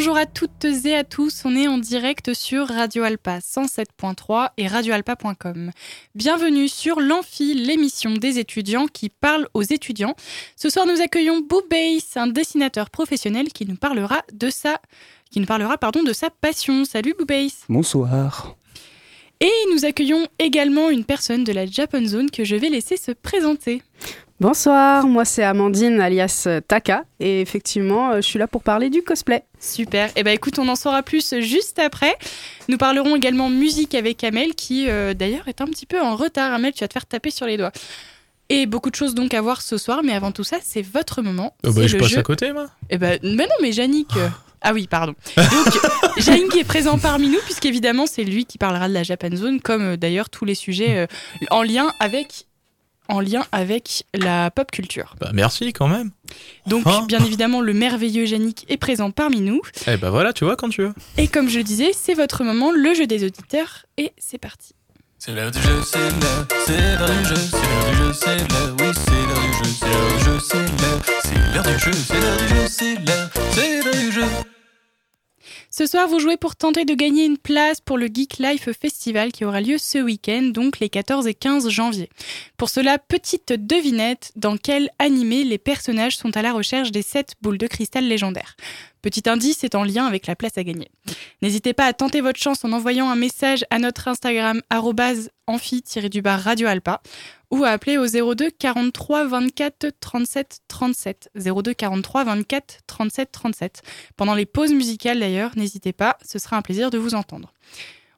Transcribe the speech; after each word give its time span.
Bonjour 0.00 0.16
à 0.16 0.24
toutes 0.24 0.64
et 0.64 0.96
à 0.96 1.04
tous, 1.04 1.42
on 1.44 1.54
est 1.54 1.68
en 1.68 1.76
direct 1.76 2.32
sur 2.32 2.68
Radio 2.68 3.02
Alpa 3.02 3.40
107.3 3.40 4.48
et 4.56 4.66
radioalpa.com. 4.66 5.72
Bienvenue 6.14 6.68
sur 6.68 7.00
l'Amphi, 7.00 7.52
l'émission 7.52 8.14
des 8.14 8.38
étudiants 8.38 8.86
qui 8.86 9.10
parle 9.10 9.46
aux 9.52 9.60
étudiants. 9.60 10.14
Ce 10.56 10.70
soir, 10.70 10.86
nous 10.86 11.02
accueillons 11.02 11.42
Boo 11.46 11.60
Bass, 11.68 12.16
un 12.16 12.28
dessinateur 12.28 12.88
professionnel 12.88 13.48
qui 13.52 13.66
nous 13.66 13.76
parlera 13.76 14.22
de 14.32 14.48
sa, 14.48 14.80
qui 15.30 15.38
nous 15.38 15.44
parlera, 15.44 15.76
pardon, 15.76 16.02
de 16.02 16.14
sa 16.14 16.30
passion. 16.30 16.86
Salut 16.86 17.14
Boo 17.18 17.26
Bass. 17.26 17.66
Bonsoir. 17.68 18.56
Et 19.40 19.52
nous 19.74 19.84
accueillons 19.84 20.26
également 20.38 20.88
une 20.88 21.04
personne 21.04 21.44
de 21.44 21.52
la 21.52 21.66
Japan 21.66 22.06
Zone 22.06 22.30
que 22.30 22.44
je 22.44 22.56
vais 22.56 22.70
laisser 22.70 22.96
se 22.96 23.12
présenter. 23.12 23.82
Bonsoir, 24.40 25.06
moi 25.06 25.26
c'est 25.26 25.42
Amandine 25.42 26.00
alias 26.00 26.48
Taka 26.66 27.04
et 27.20 27.42
effectivement 27.42 28.16
je 28.16 28.22
suis 28.22 28.38
là 28.38 28.46
pour 28.46 28.62
parler 28.62 28.88
du 28.88 29.02
cosplay. 29.02 29.44
Super, 29.58 30.08
et 30.08 30.12
eh 30.16 30.22
ben 30.22 30.32
écoute 30.32 30.58
on 30.58 30.66
en 30.68 30.76
saura 30.76 31.02
plus 31.02 31.34
juste 31.40 31.78
après. 31.78 32.16
Nous 32.70 32.78
parlerons 32.78 33.16
également 33.16 33.50
musique 33.50 33.94
avec 33.94 34.24
Amel 34.24 34.54
qui 34.54 34.88
euh, 34.88 35.12
d'ailleurs 35.12 35.46
est 35.48 35.60
un 35.60 35.66
petit 35.66 35.84
peu 35.84 36.00
en 36.00 36.16
retard. 36.16 36.54
Amel 36.54 36.72
tu 36.72 36.80
vas 36.80 36.88
te 36.88 36.94
faire 36.94 37.04
taper 37.04 37.30
sur 37.30 37.44
les 37.44 37.58
doigts. 37.58 37.72
Et 38.48 38.64
beaucoup 38.64 38.88
de 38.88 38.94
choses 38.94 39.14
donc 39.14 39.34
à 39.34 39.42
voir 39.42 39.60
ce 39.60 39.76
soir, 39.76 40.00
mais 40.02 40.14
avant 40.14 40.32
tout 40.32 40.42
ça 40.42 40.56
c'est 40.62 40.80
votre 40.80 41.20
moment. 41.20 41.54
Oh 41.62 41.72
bah, 41.74 41.86
je 41.86 41.98
passe 41.98 42.16
à 42.16 42.22
côté 42.22 42.54
moi 42.54 42.68
Eh 42.88 42.96
ben 42.96 43.18
mais 43.22 43.44
non 43.44 43.56
mais 43.60 43.72
Yannick... 43.72 44.08
Ah 44.62 44.74
oui, 44.74 44.86
pardon. 44.86 45.14
Donc, 45.38 45.78
Yannick 46.26 46.54
est 46.54 46.64
présent 46.64 46.98
parmi 46.98 47.30
nous, 47.30 47.38
puisqu'évidemment, 47.46 48.04
c'est 48.06 48.24
lui 48.24 48.44
qui 48.44 48.58
parlera 48.58 48.88
de 48.88 48.92
la 48.92 49.02
Japan 49.02 49.34
Zone, 49.34 49.58
comme 49.58 49.82
euh, 49.82 49.96
d'ailleurs 49.96 50.28
tous 50.28 50.44
les 50.44 50.54
sujets 50.54 50.98
euh, 50.98 51.06
en 51.50 51.62
lien 51.62 51.94
avec 51.98 52.46
en 53.10 53.20
lien 53.20 53.44
avec 53.52 54.04
la 54.14 54.50
pop 54.50 54.70
culture. 54.70 55.14
Bah 55.20 55.30
merci 55.34 55.72
quand 55.72 55.88
même. 55.88 56.10
Donc 56.66 56.84
bien 57.06 57.24
évidemment 57.24 57.60
le 57.60 57.72
merveilleux 57.72 58.26
Yannick 58.26 58.64
est 58.68 58.76
présent 58.76 59.10
parmi 59.10 59.40
nous. 59.40 59.60
Et 59.86 59.92
eh 59.92 59.96
bah 59.96 60.10
voilà, 60.10 60.32
tu 60.32 60.44
vois 60.44 60.56
quand 60.56 60.68
tu 60.68 60.82
veux. 60.82 60.94
Et 61.18 61.28
comme 61.28 61.48
je 61.48 61.58
le 61.58 61.64
disais, 61.64 61.90
c'est 61.92 62.14
votre 62.14 62.44
moment, 62.44 62.70
le 62.72 62.94
jeu 62.94 63.06
des 63.06 63.24
auditeurs 63.24 63.84
et 63.96 64.12
c'est 64.18 64.38
parti. 64.38 64.74
C'est 65.18 65.32
l'heure 65.32 65.50
du 65.50 65.60
jeu, 65.60 65.82
c'est 65.84 65.98
l'heure, 65.98 66.46
c'est 66.64 66.98
l'heure 66.98 67.10
du 67.10 67.24
jeu, 67.28 67.34
c'est 67.34 67.58
l'heure 67.58 67.88
du 67.88 67.96
jeu, 67.96 68.12
c'est 68.14 68.36
l'heure, 68.36 68.76
oui 68.80 68.86
c'est 68.94 69.26
l'heure 69.26 69.42
du 69.42 69.52
jeu, 69.52 69.70
c'est 69.78 69.86
l'heure 69.86 70.16
du 70.16 70.24
jeu, 70.24 70.38
c'est 70.40 70.58
l'heure, 70.80 71.02
c'est 71.22 71.54
l'heure 71.54 71.62
du 71.62 71.78
jeu, 71.78 71.92
c'est 71.92 72.20
l'heure 72.20 72.36
du 72.38 72.48
jeu, 72.48 72.66
c'est 72.68 72.94
l'heure, 72.94 73.30
c'est 73.52 73.84
l'heure 73.84 73.94
du 73.94 74.12
jeu. 74.12 74.49
Ce 75.80 75.86
soir, 75.86 76.08
vous 76.08 76.18
jouez 76.18 76.36
pour 76.36 76.56
tenter 76.56 76.84
de 76.84 76.92
gagner 76.92 77.24
une 77.24 77.38
place 77.38 77.80
pour 77.80 77.96
le 77.96 78.08
Geek 78.12 78.36
Life 78.38 78.68
Festival 78.70 79.32
qui 79.32 79.46
aura 79.46 79.62
lieu 79.62 79.78
ce 79.78 79.96
week-end, 79.96 80.50
donc 80.52 80.78
les 80.78 80.90
14 80.90 81.26
et 81.26 81.32
15 81.32 81.70
janvier. 81.70 82.10
Pour 82.58 82.68
cela, 82.68 82.98
petite 82.98 83.54
devinette, 83.54 84.30
dans 84.36 84.58
quel 84.58 84.90
animé 84.98 85.42
les 85.42 85.56
personnages 85.56 86.18
sont 86.18 86.36
à 86.36 86.42
la 86.42 86.52
recherche 86.52 86.92
des 86.92 87.00
7 87.00 87.32
boules 87.40 87.56
de 87.56 87.66
cristal 87.66 88.06
légendaires? 88.06 88.56
Petit 89.00 89.26
indice, 89.26 89.56
c'est 89.60 89.74
en 89.74 89.82
lien 89.82 90.04
avec 90.04 90.26
la 90.26 90.36
place 90.36 90.58
à 90.58 90.64
gagner. 90.64 90.90
N'hésitez 91.40 91.72
pas 91.72 91.86
à 91.86 91.94
tenter 91.94 92.20
votre 92.20 92.38
chance 92.38 92.62
en 92.62 92.72
envoyant 92.72 93.08
un 93.08 93.16
message 93.16 93.64
à 93.70 93.78
notre 93.78 94.06
Instagram 94.06 94.60
amphi-radio 95.46 96.66
alpa 96.66 97.00
ou 97.50 97.64
à 97.64 97.70
appeler 97.70 97.98
au 97.98 98.06
02 98.06 98.50
43 98.50 99.26
24 99.26 99.92
37 100.00 100.60
37. 100.68 101.30
02 101.34 101.74
43 101.74 102.24
24 102.24 102.78
37 102.86 103.32
37. 103.32 103.82
Pendant 104.16 104.34
les 104.34 104.46
pauses 104.46 104.72
musicales 104.72 105.20
d'ailleurs, 105.20 105.52
n'hésitez 105.56 105.92
pas, 105.92 106.16
ce 106.24 106.38
sera 106.38 106.56
un 106.56 106.62
plaisir 106.62 106.90
de 106.90 106.98
vous 106.98 107.14
entendre. 107.14 107.52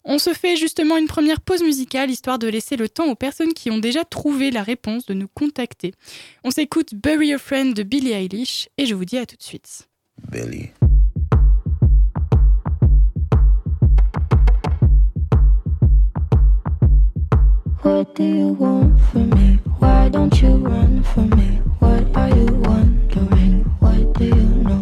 On 0.04 0.18
se 0.18 0.32
fait 0.34 0.56
justement 0.56 0.96
une 0.96 1.06
première 1.06 1.40
pause 1.40 1.62
musicale 1.62 2.10
histoire 2.10 2.38
de 2.38 2.48
laisser 2.48 2.76
le 2.76 2.88
temps 2.88 3.06
aux 3.06 3.14
personnes 3.14 3.54
qui 3.54 3.70
ont 3.70 3.78
déjà 3.78 4.04
trouvé 4.04 4.50
la 4.50 4.62
réponse 4.62 5.06
de 5.06 5.14
nous 5.14 5.28
contacter. 5.28 5.94
On 6.42 6.50
s'écoute 6.50 6.94
Bury 6.94 7.32
a 7.32 7.38
Friend 7.38 7.72
de 7.72 7.82
Billie 7.84 8.12
Eilish 8.12 8.68
et 8.78 8.86
je 8.86 8.94
vous 8.94 9.04
dis 9.04 9.18
à 9.18 9.26
tout 9.26 9.36
de 9.36 9.42
suite. 9.42 9.88
Billy. 10.30 10.70
What 17.82 18.14
do 18.14 18.22
you 18.22 18.48
want 18.52 19.00
from 19.10 19.30
me? 19.30 19.58
Why 19.80 20.08
don't 20.08 20.40
you 20.40 20.54
run 20.54 21.02
from 21.02 21.30
me? 21.30 21.56
What 21.80 22.16
are 22.16 22.28
you 22.28 22.46
wondering? 22.46 23.64
What 23.80 24.12
do 24.12 24.24
you 24.24 24.46
know? 24.62 24.80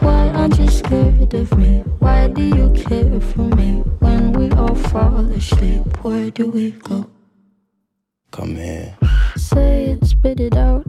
Why 0.00 0.28
aren't 0.30 0.58
you 0.58 0.66
scared 0.68 1.32
of 1.32 1.56
me? 1.56 1.84
Why 2.00 2.26
do 2.26 2.42
you 2.42 2.70
care 2.74 3.20
for 3.20 3.42
me? 3.54 3.84
When 4.00 4.32
we 4.32 4.50
all 4.50 4.74
fall 4.74 5.26
asleep, 5.30 5.86
where 6.02 6.32
do 6.32 6.50
we 6.50 6.72
go? 6.72 7.08
Come 8.32 8.56
here. 8.56 8.96
Say 9.36 9.84
it, 9.92 10.04
spit 10.04 10.40
it 10.40 10.56
out. 10.56 10.84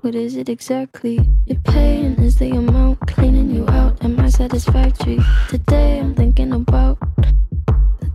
What 0.00 0.16
is 0.16 0.34
it 0.34 0.48
exactly? 0.48 1.28
Your 1.46 1.60
pain 1.60 2.14
is 2.14 2.38
the 2.38 2.50
amount 2.50 3.06
cleaning 3.06 3.50
you 3.54 3.68
out. 3.68 4.02
Am 4.02 4.18
I 4.18 4.30
satisfactory? 4.30 5.20
Today 5.48 6.00
I'm 6.00 6.16
thinking 6.16 6.52
about 6.52 6.98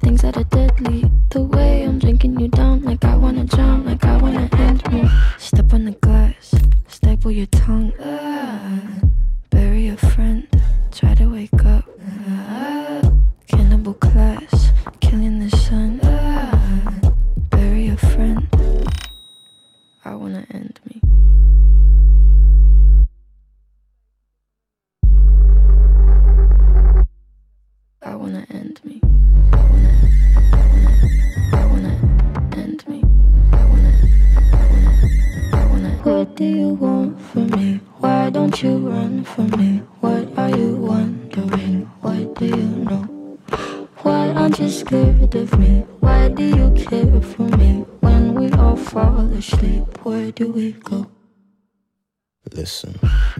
things 0.03 0.21
that 0.21 0.35
are 0.37 0.43
deadly. 0.43 1.09
The 1.29 1.41
way 1.41 1.83
I'm 1.83 1.97
drinking 1.97 2.39
you 2.39 2.49
down, 2.49 2.83
like 2.83 3.03
I 3.05 3.15
wanna 3.15 3.45
drown, 3.45 3.85
like 3.85 4.03
I 4.03 4.17
wanna 4.17 4.49
end 4.51 4.81
me. 4.91 5.09
Step 5.37 5.73
on 5.73 5.85
the 5.85 5.95
glass, 6.05 6.53
staple 6.87 7.31
your 7.31 7.47
tongue. 7.47 7.93
Ah, 8.03 8.79
bury 9.49 9.87
a 9.87 9.97
friend, 9.97 10.45
try 10.91 11.15
to 11.15 11.27
wake 11.27 11.65
up. 11.65 11.85
Cannibal 13.47 13.93
class, 13.93 14.52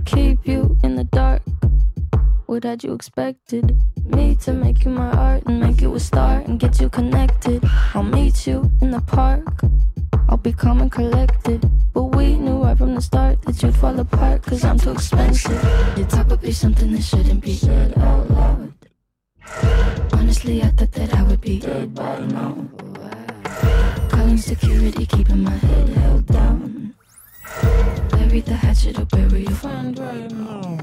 Keep 0.06 0.46
you 0.46 0.78
in 0.84 0.96
the 0.96 1.06
dark. 1.06 1.42
What 2.46 2.66
had 2.66 2.84
you 2.84 2.94
expected? 2.94 3.74
Me 4.04 4.36
to 4.44 4.52
make 4.52 4.84
you 4.84 4.92
my 4.92 5.12
art 5.12 5.44
and 5.46 5.62
make 5.62 5.80
you 5.80 5.96
a 5.96 6.00
star 6.00 6.40
and 6.46 6.60
get 6.60 6.82
you 6.82 6.90
connected. 6.90 7.64
I'll 7.94 8.04
meet 8.04 8.46
you 8.46 8.70
in 8.82 8.92
the 8.92 9.00
park. 9.00 9.62
I'll 10.28 10.36
be 10.36 10.52
calm 10.52 10.82
and 10.82 10.92
collected. 10.92 11.64
But 11.94 12.16
we 12.16 12.36
knew 12.36 12.64
right 12.64 12.78
from 12.78 12.96
the 12.96 13.02
start 13.02 13.42
that 13.44 13.64
you'd 13.64 13.76
fall 13.76 13.98
apart, 13.98 14.44
cause 14.44 14.66
I'm 14.66 14.78
too 14.78 14.92
expensive. 14.92 15.64
You're 15.96 16.08
probably 16.08 16.52
something 16.52 16.92
that 16.92 17.04
shouldn't 17.04 17.42
be 17.42 17.54
said 17.56 17.98
out 18.00 18.30
loud. 18.30 18.74
Honestly, 20.12 20.62
I 20.64 20.68
thought 20.68 20.92
that 20.92 21.14
I 21.14 21.24
would 21.24 21.40
be 21.40 21.60
dead 21.60 21.96
by 21.96 22.20
now. 22.26 22.68
Calling 24.10 24.38
security, 24.38 25.06
keeping 25.06 25.44
my 25.44 25.52
head 25.52 25.90
held 25.90 26.26
down. 26.26 26.94
Bury 28.12 28.42
the 28.42 28.56
hatchet 28.56 29.00
or 29.00 29.06
bury 29.06 29.44
your 29.44 29.52
friend 29.52 29.98
right 30.00 30.32
now. 30.32 30.78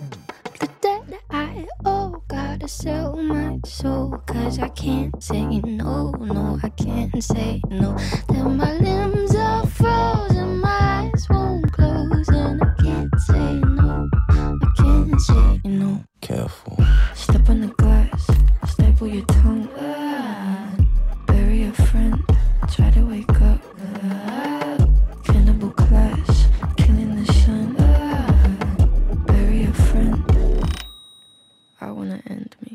The 0.61 0.69
debt 0.81 1.21
I 1.31 1.67
owe, 1.85 2.23
gotta 2.29 2.69
sell 2.69 3.17
my 3.17 3.59
soul. 3.65 4.23
Cause 4.27 4.59
I 4.59 4.69
can't 4.69 5.23
say 5.23 5.45
no, 5.61 6.11
no, 6.13 6.59
I 6.63 6.69
can't 6.71 7.23
say 7.23 7.61
no. 7.71 7.97
Then 8.29 8.57
my 8.57 8.73
limbs 8.75 9.35
are 9.35 9.67
frozen, 9.67 10.61
my 10.61 11.11
eyes 11.15 11.27
won't 11.31 11.73
close, 11.73 12.29
and 12.29 12.63
I 12.63 12.75
can't 12.83 13.21
say 13.21 13.55
no, 13.55 14.09
I 14.29 14.73
can't 14.77 15.21
say 15.21 15.61
no. 15.65 16.05
Careful. 16.21 16.79
Step 17.15 17.49
on 17.49 17.61
the 17.63 17.69
glass, 17.69 18.29
staple 18.69 19.09
your 19.09 19.25
tongue. 19.25 19.69
Ah, 19.79 20.40
and 32.27 32.55
me. 32.63 32.70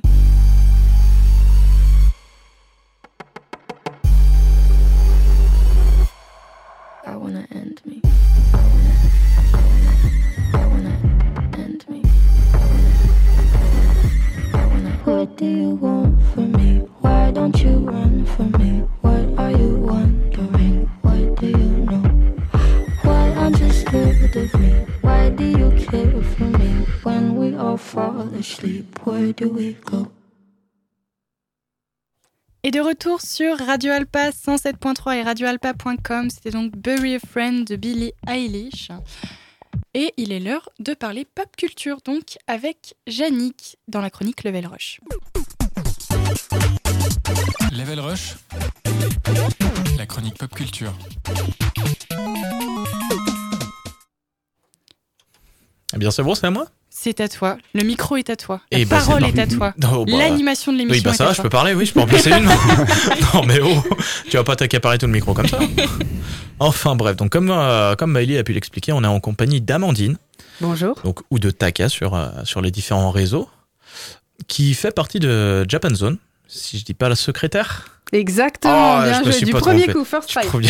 Et 32.67 32.71
de 32.71 32.79
retour 32.79 33.21
sur 33.21 33.59
Radio 33.59 33.91
Alpa 33.91 34.31
107.3 34.31 35.17
et 35.17 35.21
radioalpa.com, 35.21 36.31
c'était 36.31 36.49
donc 36.49 36.75
Bury 36.75 37.13
a 37.13 37.19
Friend 37.19 37.63
de 37.63 37.75
Billie 37.75 38.11
Eilish. 38.27 38.89
Et 39.93 40.15
il 40.17 40.31
est 40.31 40.39
l'heure 40.39 40.67
de 40.79 40.95
parler 40.95 41.25
pop 41.25 41.45
culture, 41.55 41.99
donc 42.03 42.39
avec 42.47 42.95
Yannick 43.05 43.77
dans 43.87 44.01
la 44.01 44.09
chronique 44.09 44.43
Level 44.43 44.65
Rush. 44.65 44.99
Level 47.71 47.99
Rush, 47.99 48.33
la 49.99 50.07
chronique 50.07 50.39
pop 50.39 50.51
culture. 50.51 50.97
Eh 55.93 55.99
bien, 55.99 56.09
c'est 56.09 56.23
bon, 56.23 56.33
c'est 56.33 56.47
à 56.47 56.49
moi? 56.49 56.65
C'est 56.97 57.19
à 57.19 57.27
toi, 57.27 57.57
le 57.73 57.83
micro 57.83 58.15
est 58.15 58.29
à 58.29 58.37
toi, 58.37 58.61
la 58.71 58.79
Eh 58.79 58.85
ben, 58.85 58.97
parole 58.97 59.25
est 59.25 59.37
à 59.37 59.45
toi, 59.47 59.73
non, 59.77 60.05
bah, 60.05 60.13
l'animation 60.17 60.71
de 60.71 60.77
Oui, 60.77 60.83
l'émission 60.85 61.03
bah 61.09 61.13
est 61.13 61.17
ça 61.17 61.23
à 61.25 61.27
va, 61.27 61.31
je 61.33 61.35
toi. 61.35 61.43
peux 61.43 61.49
parler, 61.49 61.73
oui, 61.73 61.85
je 61.85 61.91
peux 61.93 61.99
en 61.99 62.05
placer 62.07 62.31
une. 62.31 62.45
non, 63.33 63.43
mais 63.45 63.59
oh, 63.61 63.83
tu 64.29 64.37
vas 64.37 64.45
pas 64.45 64.55
t'accaparer 64.55 64.97
tout 64.97 65.05
le 65.05 65.11
micro 65.11 65.33
comme 65.33 65.47
ça. 65.47 65.59
Enfin, 66.59 66.95
bref, 66.95 67.17
donc 67.17 67.31
comme, 67.31 67.51
euh, 67.51 67.95
comme 67.95 68.11
Maëlie 68.13 68.37
a 68.37 68.43
pu 68.45 68.53
l'expliquer, 68.53 68.93
on 68.93 69.03
est 69.03 69.07
en 69.07 69.19
compagnie 69.19 69.59
d'Amandine, 69.59 70.15
Bonjour. 70.61 70.97
donc, 71.03 71.19
ou 71.31 71.37
de 71.37 71.51
Taka 71.51 71.89
sur, 71.89 72.15
euh, 72.15 72.29
sur 72.45 72.61
les 72.61 72.71
différents 72.71 73.11
réseaux, 73.11 73.49
qui 74.47 74.73
fait 74.73 74.95
partie 74.95 75.19
de 75.19 75.65
Japan 75.69 75.93
Zone, 75.93 76.17
si 76.47 76.79
je 76.79 76.85
dis 76.85 76.93
pas 76.93 77.09
la 77.09 77.15
secrétaire. 77.17 77.89
Exactement, 78.13 78.99
Oh, 78.99 79.01
je 79.01 79.09
bien 79.09 79.23
joué. 79.33 79.41
Du 79.45 79.51
premier 79.51 79.77
trompé. 79.83 79.93
coup, 79.99 80.05
first 80.05 80.29
Du 80.29 80.33
fight. 80.33 80.47
premier, 80.47 80.69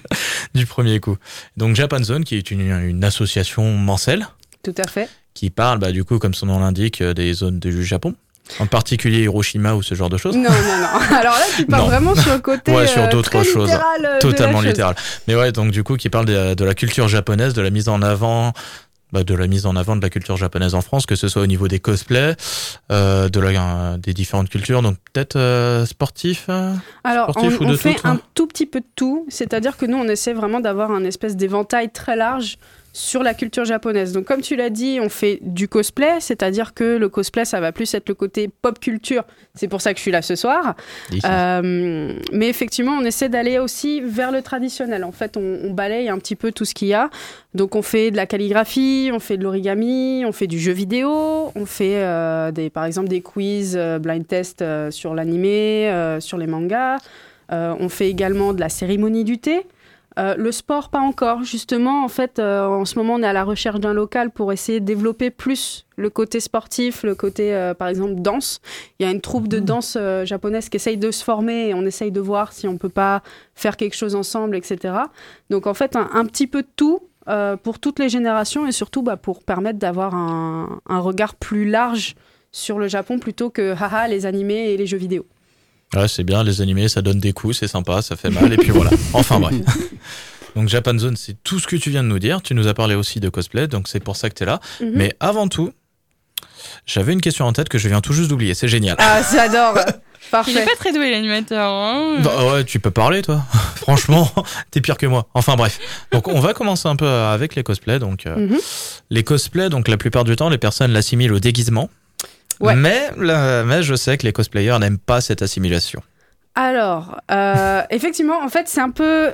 du 0.54 0.64
premier 0.64 1.00
coup. 1.00 1.16
Donc 1.56 1.74
Japan 1.74 2.02
Zone, 2.04 2.22
qui 2.24 2.36
est 2.36 2.52
une, 2.52 2.60
une 2.60 3.02
association 3.02 3.76
mensuelle, 3.76 4.28
Tout 4.62 4.74
à 4.78 4.86
fait. 4.86 5.08
Qui 5.36 5.50
parle, 5.50 5.78
bah, 5.78 5.92
du 5.92 6.02
coup, 6.02 6.18
comme 6.18 6.34
son 6.34 6.46
nom 6.46 6.58
l'indique, 6.58 7.00
euh, 7.02 7.14
des 7.14 7.32
zones 7.34 7.60
du 7.60 7.84
Japon. 7.84 8.14
En 8.60 8.66
particulier 8.66 9.22
Hiroshima 9.22 9.74
ou 9.74 9.82
ce 9.82 9.94
genre 9.96 10.08
de 10.08 10.16
choses. 10.16 10.36
Non, 10.36 10.50
non, 10.50 10.50
non. 10.50 11.16
Alors 11.16 11.34
là, 11.34 11.44
tu 11.56 11.66
Non. 11.68 11.84
vraiment 11.86 12.14
sur 12.14 12.32
le 12.32 12.38
côté 12.38 12.72
Ouais, 12.72 12.86
sur 12.86 13.02
euh, 13.02 13.08
d'autres 13.08 13.42
choses. 13.42 13.70
euh, 13.72 14.18
Totalement 14.20 14.58
chose. 14.58 14.68
littéral. 14.68 14.94
Mais 15.28 15.34
ouais, 15.34 15.50
donc 15.52 15.72
du 15.72 15.82
coup, 15.82 15.96
qui 15.96 16.08
parle 16.10 16.26
de, 16.26 16.54
de 16.54 16.64
la 16.64 16.74
culture 16.74 17.08
japonaise, 17.08 17.54
de 17.54 17.60
la 17.60 17.70
mise 17.70 17.88
en 17.88 18.02
avant, 18.02 18.52
bah, 19.12 19.24
de 19.24 19.34
la 19.34 19.48
mise 19.48 19.66
en 19.66 19.74
avant 19.74 19.96
de 19.96 20.00
la 20.02 20.10
culture 20.10 20.36
japonaise 20.36 20.74
en 20.76 20.80
France, 20.80 21.06
que 21.06 21.16
ce 21.16 21.26
soit 21.26 21.42
au 21.42 21.46
niveau 21.46 21.66
des 21.66 21.80
cosplays, 21.80 22.36
euh, 22.92 23.28
de 23.28 23.40
la, 23.40 23.48
euh, 23.50 23.96
des 23.98 24.14
différentes 24.14 24.48
cultures, 24.48 24.80
donc 24.80 24.96
peut-être 25.12 25.34
euh, 25.36 25.84
sportif. 25.84 26.48
Alors, 27.02 27.30
on, 27.30 27.32
Sportif 27.32 27.60
ou 27.60 27.64
on 27.64 27.70
de 27.70 27.76
fait 27.76 27.94
tout, 27.94 28.06
un 28.06 28.20
tout 28.34 28.46
petit 28.46 28.66
peu 28.66 28.78
de 28.78 28.86
tout, 28.94 29.26
c'est-à-dire 29.28 29.76
que 29.76 29.86
nous, 29.86 29.98
on 29.98 30.06
essaie 30.08 30.34
vraiment 30.34 30.60
d'avoir 30.60 30.92
un 30.92 31.02
espèce 31.02 31.34
d'éventail 31.36 31.90
très 31.90 32.14
large 32.14 32.58
sur 32.96 33.22
la 33.22 33.34
culture 33.34 33.66
japonaise. 33.66 34.12
Donc, 34.12 34.24
comme 34.24 34.40
tu 34.40 34.56
l'as 34.56 34.70
dit, 34.70 35.00
on 35.02 35.10
fait 35.10 35.38
du 35.42 35.68
cosplay, 35.68 36.18
c'est-à-dire 36.20 36.72
que 36.72 36.96
le 36.96 37.10
cosplay, 37.10 37.44
ça 37.44 37.60
va 37.60 37.70
plus 37.70 37.92
être 37.92 38.08
le 38.08 38.14
côté 38.14 38.48
pop 38.48 38.78
culture. 38.80 39.24
C'est 39.54 39.68
pour 39.68 39.82
ça 39.82 39.92
que 39.92 39.98
je 39.98 40.02
suis 40.02 40.10
là 40.10 40.22
ce 40.22 40.34
soir. 40.34 40.74
Euh, 41.26 42.14
mais 42.32 42.48
effectivement, 42.48 42.92
on 42.92 43.04
essaie 43.04 43.28
d'aller 43.28 43.58
aussi 43.58 44.00
vers 44.00 44.32
le 44.32 44.40
traditionnel. 44.40 45.04
En 45.04 45.12
fait, 45.12 45.36
on, 45.36 45.58
on 45.64 45.72
balaye 45.72 46.08
un 46.08 46.16
petit 46.16 46.36
peu 46.36 46.52
tout 46.52 46.64
ce 46.64 46.72
qu'il 46.72 46.88
y 46.88 46.94
a. 46.94 47.10
Donc, 47.52 47.76
on 47.76 47.82
fait 47.82 48.10
de 48.10 48.16
la 48.16 48.24
calligraphie, 48.24 49.10
on 49.12 49.20
fait 49.20 49.36
de 49.36 49.42
l'origami, 49.42 50.24
on 50.26 50.32
fait 50.32 50.46
du 50.46 50.58
jeu 50.58 50.72
vidéo, 50.72 51.52
on 51.54 51.66
fait 51.66 51.96
euh, 51.96 52.50
des, 52.50 52.70
par 52.70 52.86
exemple 52.86 53.08
des 53.08 53.20
quiz, 53.20 53.76
euh, 53.76 53.98
blind 53.98 54.26
test 54.26 54.64
sur 54.88 55.14
l'animé, 55.14 56.16
sur 56.20 56.38
les 56.38 56.46
mangas. 56.46 56.96
On 57.50 57.90
fait 57.90 58.08
également 58.08 58.54
de 58.54 58.60
la 58.60 58.70
cérémonie 58.70 59.24
du 59.24 59.36
thé. 59.36 59.66
Euh, 60.18 60.34
le 60.36 60.50
sport, 60.50 60.88
pas 60.88 61.00
encore. 61.00 61.42
Justement, 61.42 62.04
en 62.04 62.08
fait, 62.08 62.38
euh, 62.38 62.66
en 62.66 62.84
ce 62.86 62.98
moment, 62.98 63.14
on 63.14 63.22
est 63.22 63.26
à 63.26 63.34
la 63.34 63.44
recherche 63.44 63.80
d'un 63.80 63.92
local 63.92 64.30
pour 64.30 64.52
essayer 64.52 64.80
de 64.80 64.84
développer 64.86 65.30
plus 65.30 65.86
le 65.96 66.08
côté 66.08 66.40
sportif, 66.40 67.02
le 67.02 67.14
côté, 67.14 67.54
euh, 67.54 67.74
par 67.74 67.88
exemple, 67.88 68.14
danse. 68.16 68.60
Il 68.98 69.06
y 69.06 69.08
a 69.08 69.12
une 69.12 69.20
troupe 69.20 69.46
de 69.46 69.58
danse 69.58 69.96
euh, 70.00 70.24
japonaise 70.24 70.70
qui 70.70 70.76
essaye 70.76 70.96
de 70.96 71.10
se 71.10 71.22
former 71.22 71.68
et 71.68 71.74
on 71.74 71.82
essaye 71.82 72.12
de 72.12 72.20
voir 72.20 72.52
si 72.52 72.66
on 72.66 72.78
peut 72.78 72.88
pas 72.88 73.22
faire 73.54 73.76
quelque 73.76 73.94
chose 73.94 74.14
ensemble, 74.14 74.56
etc. 74.56 74.94
Donc, 75.50 75.66
en 75.66 75.74
fait, 75.74 75.96
un, 75.96 76.08
un 76.14 76.24
petit 76.24 76.46
peu 76.46 76.62
de 76.62 76.68
tout 76.76 77.00
pour 77.64 77.80
toutes 77.80 77.98
les 77.98 78.08
générations 78.08 78.68
et 78.68 78.72
surtout 78.72 79.02
bah, 79.02 79.16
pour 79.16 79.42
permettre 79.42 79.80
d'avoir 79.80 80.14
un, 80.14 80.80
un 80.88 81.00
regard 81.00 81.34
plus 81.34 81.68
large 81.68 82.14
sur 82.52 82.78
le 82.78 82.86
Japon 82.86 83.18
plutôt 83.18 83.50
que 83.50 83.72
haha 83.72 84.06
les 84.06 84.26
animés 84.26 84.70
et 84.70 84.76
les 84.76 84.86
jeux 84.86 84.96
vidéo. 84.96 85.26
Ouais, 85.94 86.08
c'est 86.08 86.24
bien, 86.24 86.42
les 86.42 86.60
animés, 86.60 86.88
ça 86.88 87.00
donne 87.02 87.20
des 87.20 87.32
coups, 87.32 87.58
c'est 87.58 87.68
sympa, 87.68 88.02
ça 88.02 88.16
fait 88.16 88.30
mal, 88.30 88.52
et 88.52 88.56
puis 88.56 88.70
voilà. 88.70 88.90
Enfin 89.12 89.38
bref. 89.38 89.54
Donc 90.56 90.68
Japan 90.68 90.98
Zone, 90.98 91.16
c'est 91.16 91.36
tout 91.44 91.58
ce 91.60 91.66
que 91.66 91.76
tu 91.76 91.90
viens 91.90 92.02
de 92.02 92.08
nous 92.08 92.18
dire. 92.18 92.42
Tu 92.42 92.54
nous 92.54 92.66
as 92.66 92.74
parlé 92.74 92.94
aussi 92.94 93.20
de 93.20 93.28
cosplay, 93.28 93.68
donc 93.68 93.88
c'est 93.88 94.00
pour 94.00 94.16
ça 94.16 94.28
que 94.30 94.34
tu 94.34 94.42
es 94.42 94.46
là. 94.46 94.60
Mhm. 94.80 94.90
Mais 94.94 95.14
avant 95.20 95.48
tout, 95.48 95.72
j'avais 96.86 97.12
une 97.12 97.20
question 97.20 97.44
en 97.46 97.52
tête 97.52 97.68
que 97.68 97.78
je 97.78 97.88
viens 97.88 98.00
tout 98.00 98.12
juste 98.12 98.30
d'oublier. 98.30 98.54
C'est 98.54 98.68
génial. 98.68 98.96
Ah, 98.98 99.20
j'adore 99.32 99.74
Il 99.78 100.28
est 100.28 100.30
Parfait. 100.32 100.64
pas 100.64 100.74
très 100.76 100.92
doué 100.92 101.10
l'animateur. 101.12 101.70
hein. 101.72 102.16
Bah 102.24 102.52
ouais, 102.52 102.64
tu 102.64 102.80
peux 102.80 102.90
parler, 102.90 103.22
toi. 103.22 103.44
Franchement, 103.76 104.28
t'es 104.72 104.80
pire 104.80 104.96
que 104.98 105.06
moi. 105.06 105.28
Enfin 105.34 105.54
bref. 105.54 105.78
Donc 106.10 106.26
on 106.26 106.40
va 106.40 106.52
commencer 106.52 106.88
un 106.88 106.96
peu 106.96 107.06
avec 107.06 107.54
les 107.54 107.62
cosplays. 107.62 108.00
Donc 108.00 108.26
euh, 108.26 108.34
Mhm. 108.48 108.58
les 109.10 109.22
cosplays, 109.22 109.68
donc 109.68 109.86
la 109.86 109.96
plupart 109.96 110.24
du 110.24 110.34
temps, 110.34 110.48
les 110.48 110.58
personnes 110.58 110.90
l'assimilent 110.92 111.32
au 111.32 111.38
déguisement. 111.38 111.90
Ouais. 112.60 112.74
Mais, 112.74 113.10
là, 113.18 113.64
mais 113.64 113.82
je 113.82 113.94
sais 113.94 114.16
que 114.16 114.24
les 114.24 114.32
cosplayers 114.32 114.78
n'aiment 114.78 114.98
pas 114.98 115.20
cette 115.20 115.42
assimilation. 115.42 116.02
Alors, 116.54 117.20
euh, 117.30 117.82
effectivement, 117.90 118.40
en 118.42 118.48
fait, 118.48 118.66
c'est 118.68 118.80
un 118.80 118.90
peu. 118.90 119.32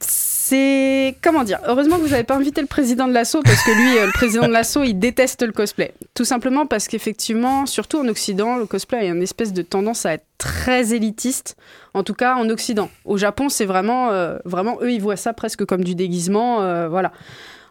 C'est. 0.00 1.16
Comment 1.22 1.42
dire 1.44 1.58
Heureusement 1.66 1.96
que 1.96 2.02
vous 2.02 2.08
n'avez 2.08 2.24
pas 2.24 2.36
invité 2.36 2.60
le 2.60 2.66
président 2.66 3.08
de 3.08 3.12
l'assaut, 3.12 3.42
parce 3.42 3.62
que 3.64 3.70
lui, 3.70 3.98
euh, 3.98 4.06
le 4.06 4.12
président 4.12 4.46
de 4.46 4.52
l'assaut, 4.52 4.82
il 4.84 4.94
déteste 4.94 5.42
le 5.42 5.52
cosplay. 5.52 5.92
Tout 6.14 6.24
simplement 6.24 6.66
parce 6.66 6.86
qu'effectivement, 6.88 7.66
surtout 7.66 7.98
en 7.98 8.08
Occident, 8.08 8.56
le 8.56 8.66
cosplay 8.66 8.98
a 8.98 9.04
une 9.04 9.22
espèce 9.22 9.52
de 9.52 9.62
tendance 9.62 10.06
à 10.06 10.12
être 10.14 10.26
très 10.38 10.92
élitiste, 10.94 11.56
en 11.94 12.02
tout 12.02 12.14
cas 12.14 12.34
en 12.36 12.48
Occident. 12.50 12.90
Au 13.04 13.16
Japon, 13.16 13.48
c'est 13.48 13.64
vraiment. 13.64 14.10
euh, 14.10 14.38
vraiment, 14.44 14.78
eux, 14.82 14.92
ils 14.92 15.00
voient 15.00 15.16
ça 15.16 15.32
presque 15.32 15.64
comme 15.64 15.82
du 15.82 15.94
déguisement. 15.94 16.62
euh, 16.62 16.88
voilà. 16.88 17.12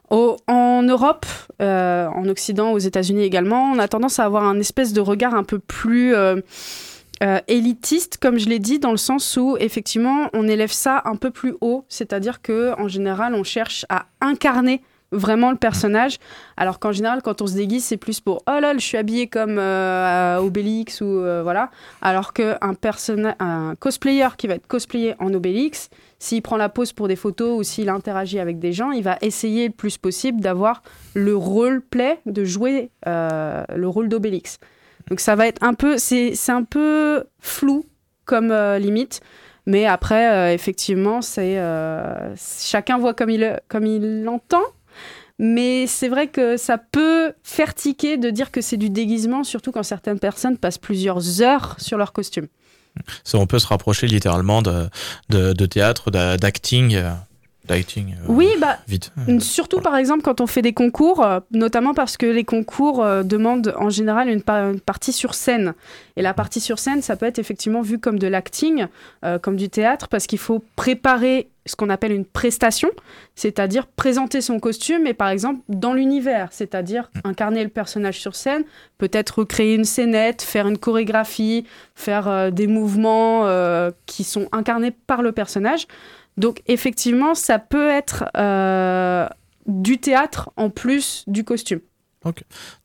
En 0.09 0.83
Europe, 0.83 1.25
euh, 1.61 2.07
en 2.07 2.29
Occident, 2.29 2.71
aux 2.71 2.79
États-Unis 2.79 3.23
également, 3.23 3.71
on 3.71 3.79
a 3.79 3.87
tendance 3.87 4.19
à 4.19 4.25
avoir 4.25 4.43
un 4.43 4.59
espèce 4.59 4.93
de 4.93 5.01
regard 5.01 5.33
un 5.33 5.43
peu 5.43 5.57
plus 5.57 6.13
euh, 6.13 6.41
euh, 7.23 7.39
élitiste, 7.47 8.17
comme 8.21 8.37
je 8.37 8.47
l'ai 8.47 8.59
dit, 8.59 8.77
dans 8.77 8.91
le 8.91 8.97
sens 8.97 9.37
où 9.37 9.57
effectivement 9.59 10.29
on 10.33 10.47
élève 10.47 10.71
ça 10.71 11.01
un 11.05 11.15
peu 11.15 11.31
plus 11.31 11.55
haut, 11.61 11.85
c'est-à-dire 11.89 12.41
que 12.41 12.79
en 12.79 12.87
général 12.87 13.33
on 13.33 13.43
cherche 13.43 13.85
à 13.89 14.05
incarner 14.21 14.81
vraiment 15.15 15.51
le 15.51 15.57
personnage, 15.57 16.17
alors 16.57 16.79
qu'en 16.79 16.91
général 16.91 17.21
quand 17.23 17.41
on 17.41 17.47
se 17.47 17.55
déguise 17.55 17.83
c'est 17.83 17.97
plus 17.97 18.19
pour 18.19 18.43
oh 18.47 18.59
là 18.59 18.73
je 18.73 18.79
suis 18.79 18.97
habillé 18.97 19.27
comme 19.27 19.57
euh, 19.57 20.37
Obélix 20.37 21.01
ou 21.01 21.05
euh, 21.05 21.41
voilà, 21.41 21.71
alors 22.01 22.33
que 22.33 22.55
un 22.61 23.75
cosplayer 23.79 24.27
qui 24.37 24.47
va 24.47 24.55
être 24.55 24.67
cosplayé 24.67 25.15
en 25.19 25.33
Obélix, 25.33 25.89
s'il 26.19 26.41
prend 26.41 26.57
la 26.57 26.69
pose 26.69 26.93
pour 26.93 27.07
des 27.07 27.15
photos 27.15 27.59
ou 27.59 27.63
s'il 27.63 27.89
interagit 27.89 28.39
avec 28.39 28.59
des 28.59 28.73
gens, 28.73 28.91
il 28.91 29.03
va 29.03 29.17
essayer 29.21 29.67
le 29.67 29.73
plus 29.73 29.97
possible 29.97 30.41
d'avoir 30.41 30.83
le 31.13 31.35
roleplay, 31.35 32.19
de 32.25 32.43
jouer 32.43 32.91
euh, 33.07 33.63
le 33.75 33.87
rôle 33.87 34.09
d'Obélix. 34.09 34.59
Donc 35.09 35.19
ça 35.19 35.35
va 35.35 35.47
être 35.47 35.63
un 35.63 35.73
peu, 35.73 35.97
c'est 35.97 36.33
un 36.49 36.63
peu 36.63 37.23
flou 37.39 37.85
comme 38.25 38.51
euh, 38.51 38.79
limite, 38.79 39.21
mais 39.65 39.85
après 39.85 40.53
effectivement 40.53 41.21
c'est 41.21 41.59
chacun 42.37 42.97
voit 42.97 43.13
comme 43.13 43.29
il 43.29 43.59
comme 43.67 43.85
il 43.85 44.23
l'entend. 44.23 44.63
Mais 45.37 45.85
c'est 45.87 46.07
vrai 46.07 46.27
que 46.27 46.55
ça 46.55 46.77
peut 46.77 47.33
faire 47.43 47.73
tiquer 47.73 48.17
de 48.17 48.29
dire 48.29 48.51
que 48.51 48.61
c'est 48.61 48.77
du 48.77 48.89
déguisement, 48.89 49.43
surtout 49.43 49.71
quand 49.71 49.83
certaines 49.83 50.19
personnes 50.19 50.57
passent 50.57 50.77
plusieurs 50.77 51.41
heures 51.41 51.75
sur 51.77 51.97
leur 51.97 52.13
costume. 52.13 52.47
Ça, 53.25 53.37
on 53.37 53.45
peut 53.45 53.59
se 53.59 53.67
rapprocher 53.67 54.07
littéralement 54.07 54.61
de, 54.61 54.87
de, 55.29 55.65
théâtre, 55.65 56.11
d'a- 56.11 56.37
d'acting. 56.37 56.97
Euh, 57.69 57.75
euh, 58.23 58.25
Oui, 58.27 58.47
bah 58.59 58.77
Vite. 58.87 59.11
Surtout 59.39 59.79
par 59.81 59.95
exemple 59.97 60.21
quand 60.21 60.41
on 60.41 60.47
fait 60.47 60.61
des 60.61 60.73
concours, 60.73 61.23
euh, 61.25 61.39
notamment 61.51 61.93
parce 61.93 62.17
que 62.17 62.25
les 62.25 62.43
concours 62.43 63.03
euh, 63.03 63.23
demandent 63.23 63.73
en 63.77 63.89
général 63.89 64.29
une, 64.29 64.41
pa- 64.41 64.61
une 64.71 64.79
partie 64.79 65.13
sur 65.13 65.33
scène. 65.33 65.73
Et 66.17 66.21
la 66.21 66.33
partie 66.33 66.61
sur 66.61 66.79
scène, 66.79 67.01
ça 67.01 67.15
peut 67.15 67.25
être 67.25 67.39
effectivement 67.39 67.81
vu 67.81 67.99
comme 67.99 68.19
de 68.19 68.27
l'acting, 68.27 68.87
euh, 69.23 69.37
comme 69.39 69.55
du 69.57 69.69
théâtre, 69.69 70.07
parce 70.07 70.27
qu'il 70.27 70.39
faut 70.39 70.63
préparer 70.75 71.49
ce 71.67 71.75
qu'on 71.75 71.89
appelle 71.89 72.11
une 72.11 72.25
prestation, 72.25 72.89
c'est-à-dire 73.33 73.87
présenter 73.87 74.39
son 74.41 74.59
costume, 74.59 75.01
mais 75.03 75.15
par 75.15 75.29
exemple 75.29 75.61
dans 75.67 75.93
l'univers, 75.93 76.49
c'est-à-dire 76.51 77.09
incarner 77.23 77.63
le 77.63 77.69
personnage 77.71 78.19
sur 78.19 78.35
scène, 78.35 78.63
peut-être 78.99 79.39
recréer 79.39 79.73
une 79.73 79.83
scénette, 79.83 80.43
faire 80.43 80.67
une 80.67 80.77
chorégraphie, 80.77 81.65
faire 81.95 82.27
euh, 82.27 82.51
des 82.51 82.67
mouvements 82.67 83.47
euh, 83.47 83.89
qui 84.05 84.23
sont 84.23 84.47
incarnés 84.51 84.91
par 84.91 85.23
le 85.23 85.31
personnage. 85.31 85.87
Donc 86.37 86.61
effectivement, 86.67 87.35
ça 87.35 87.59
peut 87.59 87.89
être 87.89 88.25
euh, 88.37 89.27
du 89.65 89.99
théâtre 89.99 90.49
en 90.57 90.69
plus 90.69 91.23
du 91.27 91.43
costume. 91.43 91.79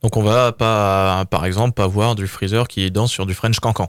Donc 0.02 0.16
on 0.16 0.22
va 0.22 0.52
pas, 0.52 1.24
par 1.30 1.46
exemple, 1.46 1.72
pas 1.72 1.86
voir 1.86 2.14
du 2.14 2.26
freezer 2.26 2.68
qui 2.68 2.90
danse 2.90 3.10
sur 3.10 3.24
du 3.26 3.34
French 3.34 3.58
cancan. 3.58 3.88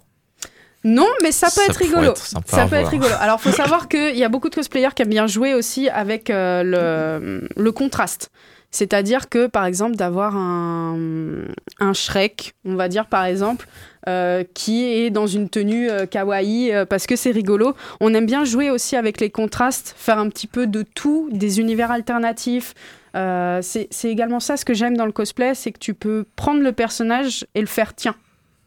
Non, 0.84 1.08
mais 1.22 1.32
ça 1.32 1.48
peut 1.48 1.62
Ça 1.62 1.66
être 1.66 1.76
rigolo. 1.78 2.12
être 2.12 2.26
ça 2.48 2.66
peut 2.68 2.76
être 2.76 2.90
rigolo. 2.90 3.14
Alors, 3.20 3.40
faut 3.40 3.52
savoir 3.64 3.88
qu'il 3.88 4.16
y 4.18 4.24
a 4.24 4.30
beaucoup 4.30 4.50
de 4.50 4.56
cosplayers 4.56 4.90
qui 4.96 5.04
aiment 5.04 5.10
bien 5.10 5.28
jouer 5.28 5.54
aussi 5.54 5.90
avec 5.90 6.30
euh, 6.30 6.64
le, 6.64 7.48
le 7.56 7.72
contraste. 7.72 8.32
C'est-à-dire 8.72 9.30
que, 9.30 9.48
par 9.48 9.66
exemple, 9.66 9.96
d'avoir 9.96 10.36
un, 10.36 10.96
un 11.80 11.94
Shrek, 11.94 12.54
on 12.66 12.76
va 12.76 12.88
dire 12.88 13.06
par 13.08 13.26
exemple, 13.26 13.68
euh, 14.08 14.44
qui 14.54 14.84
est 14.84 15.12
dans 15.12 15.28
une 15.28 15.48
tenue 15.48 15.90
euh, 15.90 16.08
kawaii 16.08 16.74
euh, 16.74 16.86
parce 16.86 17.06
que 17.06 17.16
c'est 17.16 17.32
rigolo. 17.32 17.76
On 18.00 18.14
aime 18.14 18.26
bien 18.26 18.46
jouer 18.46 18.72
aussi 18.72 18.96
avec 18.96 19.22
les 19.22 19.30
contrastes, 19.30 19.94
faire 19.98 20.18
un 20.18 20.30
petit 20.30 20.48
peu 20.48 20.66
de 20.66 20.82
tout, 20.82 21.30
des 21.32 21.60
univers 21.60 21.92
alternatifs. 21.92 22.74
C'est 23.14 23.90
également 24.06 24.40
ça 24.40 24.58
ce 24.58 24.66
que 24.66 24.74
j'aime 24.74 24.98
dans 24.98 25.06
le 25.06 25.12
cosplay, 25.12 25.54
c'est 25.54 25.72
que 25.72 25.80
tu 25.80 25.94
peux 25.94 26.26
prendre 26.36 26.62
le 26.62 26.72
personnage 26.72 27.46
et 27.56 27.62
le 27.62 27.68
faire 27.68 27.94
tien, 27.94 28.16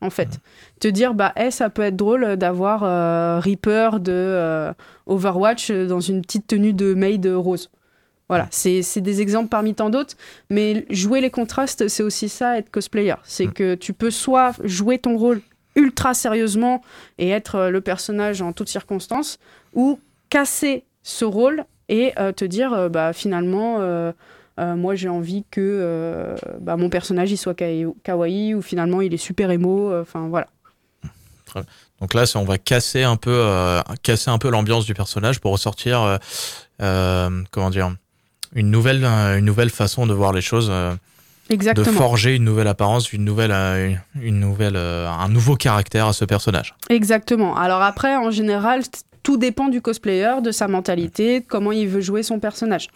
en 0.00 0.10
fait. 0.10 0.38
Te 0.80 0.88
dire, 0.88 1.14
bah, 1.14 1.32
eh, 1.36 1.50
ça 1.50 1.70
peut 1.70 1.82
être 1.82 1.96
drôle 1.96 2.36
d'avoir 2.36 2.82
euh, 2.84 3.40
Reaper 3.40 4.00
de 4.00 4.12
euh, 4.12 4.72
Overwatch 5.06 5.70
dans 5.70 6.00
une 6.00 6.22
petite 6.22 6.46
tenue 6.46 6.74
de 6.74 6.94
maid 6.94 7.26
rose. 7.26 7.70
Voilà, 8.28 8.48
c'est 8.50 9.00
des 9.02 9.20
exemples 9.20 9.48
parmi 9.50 9.74
tant 9.74 9.90
d'autres, 9.90 10.14
mais 10.48 10.86
jouer 10.88 11.20
les 11.20 11.30
contrastes, 11.30 11.88
c'est 11.88 12.02
aussi 12.02 12.28
ça, 12.30 12.56
être 12.58 12.70
cosplayer. 12.70 13.14
C'est 13.22 13.46
Mm. 13.48 13.52
que 13.52 13.74
tu 13.74 13.92
peux 13.92 14.10
soit 14.10 14.52
jouer 14.64 14.98
ton 14.98 15.16
rôle 15.18 15.42
ultra 15.76 16.14
sérieusement 16.14 16.80
et 17.18 17.28
être 17.28 17.56
euh, 17.56 17.70
le 17.70 17.80
personnage 17.82 18.40
en 18.40 18.52
toutes 18.54 18.68
circonstances, 18.70 19.38
ou 19.74 19.98
casser 20.30 20.84
ce 21.02 21.24
rôle 21.26 21.64
et 21.90 22.12
euh, 22.18 22.32
te 22.32 22.46
dire, 22.46 22.72
euh, 22.72 22.88
bah, 22.88 23.12
finalement, 23.12 23.76
euh, 23.80 24.12
moi 24.58 24.94
j'ai 24.94 25.08
envie 25.10 25.44
que 25.50 26.34
bah, 26.60 26.76
mon 26.76 26.88
personnage 26.88 27.30
il 27.30 27.36
soit 27.36 27.54
ka- 27.54 27.66
kawaii, 28.04 28.54
ou 28.54 28.62
finalement 28.62 29.00
il 29.02 29.12
est 29.12 29.18
super 29.18 29.50
émo, 29.50 29.92
enfin 30.00 30.28
voilà. 30.28 30.46
Donc 32.00 32.14
là, 32.14 32.24
on 32.36 32.44
va 32.44 32.58
casser 32.58 33.02
un 33.02 33.16
peu, 33.16 33.48
casser 34.02 34.30
un 34.30 34.38
peu 34.38 34.48
l'ambiance 34.50 34.86
du 34.86 34.94
personnage 34.94 35.40
pour 35.40 35.52
ressortir, 35.52 36.18
euh, 36.80 37.42
comment 37.50 37.70
dire, 37.70 37.94
une 38.54 38.70
nouvelle, 38.70 39.04
euh, 39.04 39.38
une 39.38 39.44
nouvelle 39.44 39.70
façon 39.70 40.06
de 40.06 40.14
voir 40.14 40.32
les 40.32 40.40
choses, 40.40 40.68
euh, 40.70 40.94
de 41.50 41.82
forger 41.84 42.34
une 42.36 42.44
nouvelle 42.44 42.68
apparence, 42.68 43.12
une 43.12 43.24
nouvelle, 43.24 43.52
euh, 43.52 43.92
une- 44.20 44.40
nouvelle, 44.40 44.76
un 44.76 45.28
nouveau 45.28 45.56
caractère 45.56 46.06
à 46.06 46.12
ce 46.12 46.24
personnage. 46.24 46.74
Exactement. 46.88 47.56
Alors 47.56 47.82
après, 47.82 48.16
en 48.16 48.30
général, 48.30 48.82
tout 49.22 49.36
dépend 49.36 49.68
du 49.68 49.80
cosplayer, 49.82 50.40
de 50.42 50.50
sa 50.50 50.68
mentalité, 50.68 51.40
de 51.40 51.44
comment 51.46 51.72
il 51.72 51.88
veut 51.88 52.00
jouer 52.00 52.22
son 52.22 52.38
personnage. 52.40 52.88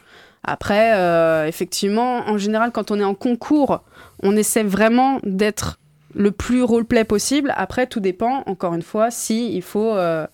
Après, 0.44 0.92
euh, 0.94 1.46
effectivement, 1.46 2.20
en 2.28 2.38
général, 2.38 2.70
quand 2.72 2.90
on 2.90 2.98
est 3.00 3.04
en 3.04 3.14
concours, 3.14 3.82
on 4.22 4.36
essaie 4.36 4.62
vraiment 4.62 5.18
d'être 5.24 5.78
le 6.14 6.30
plus 6.30 6.62
roleplay 6.62 7.04
possible. 7.04 7.52
Après, 7.56 7.86
tout 7.86 8.00
dépend, 8.00 8.44
encore 8.46 8.72
une 8.74 8.82
fois, 8.82 9.10
si 9.10 9.52
il 9.54 9.62
faut... 9.62 9.94
euh, 9.94 10.26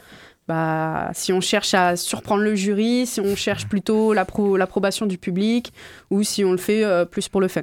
bah, 0.49 1.11
si 1.15 1.33
on 1.33 1.41
cherche 1.41 1.75
à 1.75 1.97
surprendre 1.97 2.43
le 2.43 2.55
jury, 2.55 3.07
si 3.07 3.21
on 3.21 3.35
cherche 3.37 3.67
plutôt 3.67 4.13
l'appro- 4.15 4.57
l'approbation 4.57 5.07
du 5.07 5.19
public, 5.19 5.73
ou 6.11 6.23
si 6.23 6.45
on 6.45 6.53
le 6.53 6.59
fait 6.59 6.85
euh, 6.85 7.05
plus 7.05 7.29
pour 7.29 7.41
le 7.41 7.49
fun. 7.49 7.63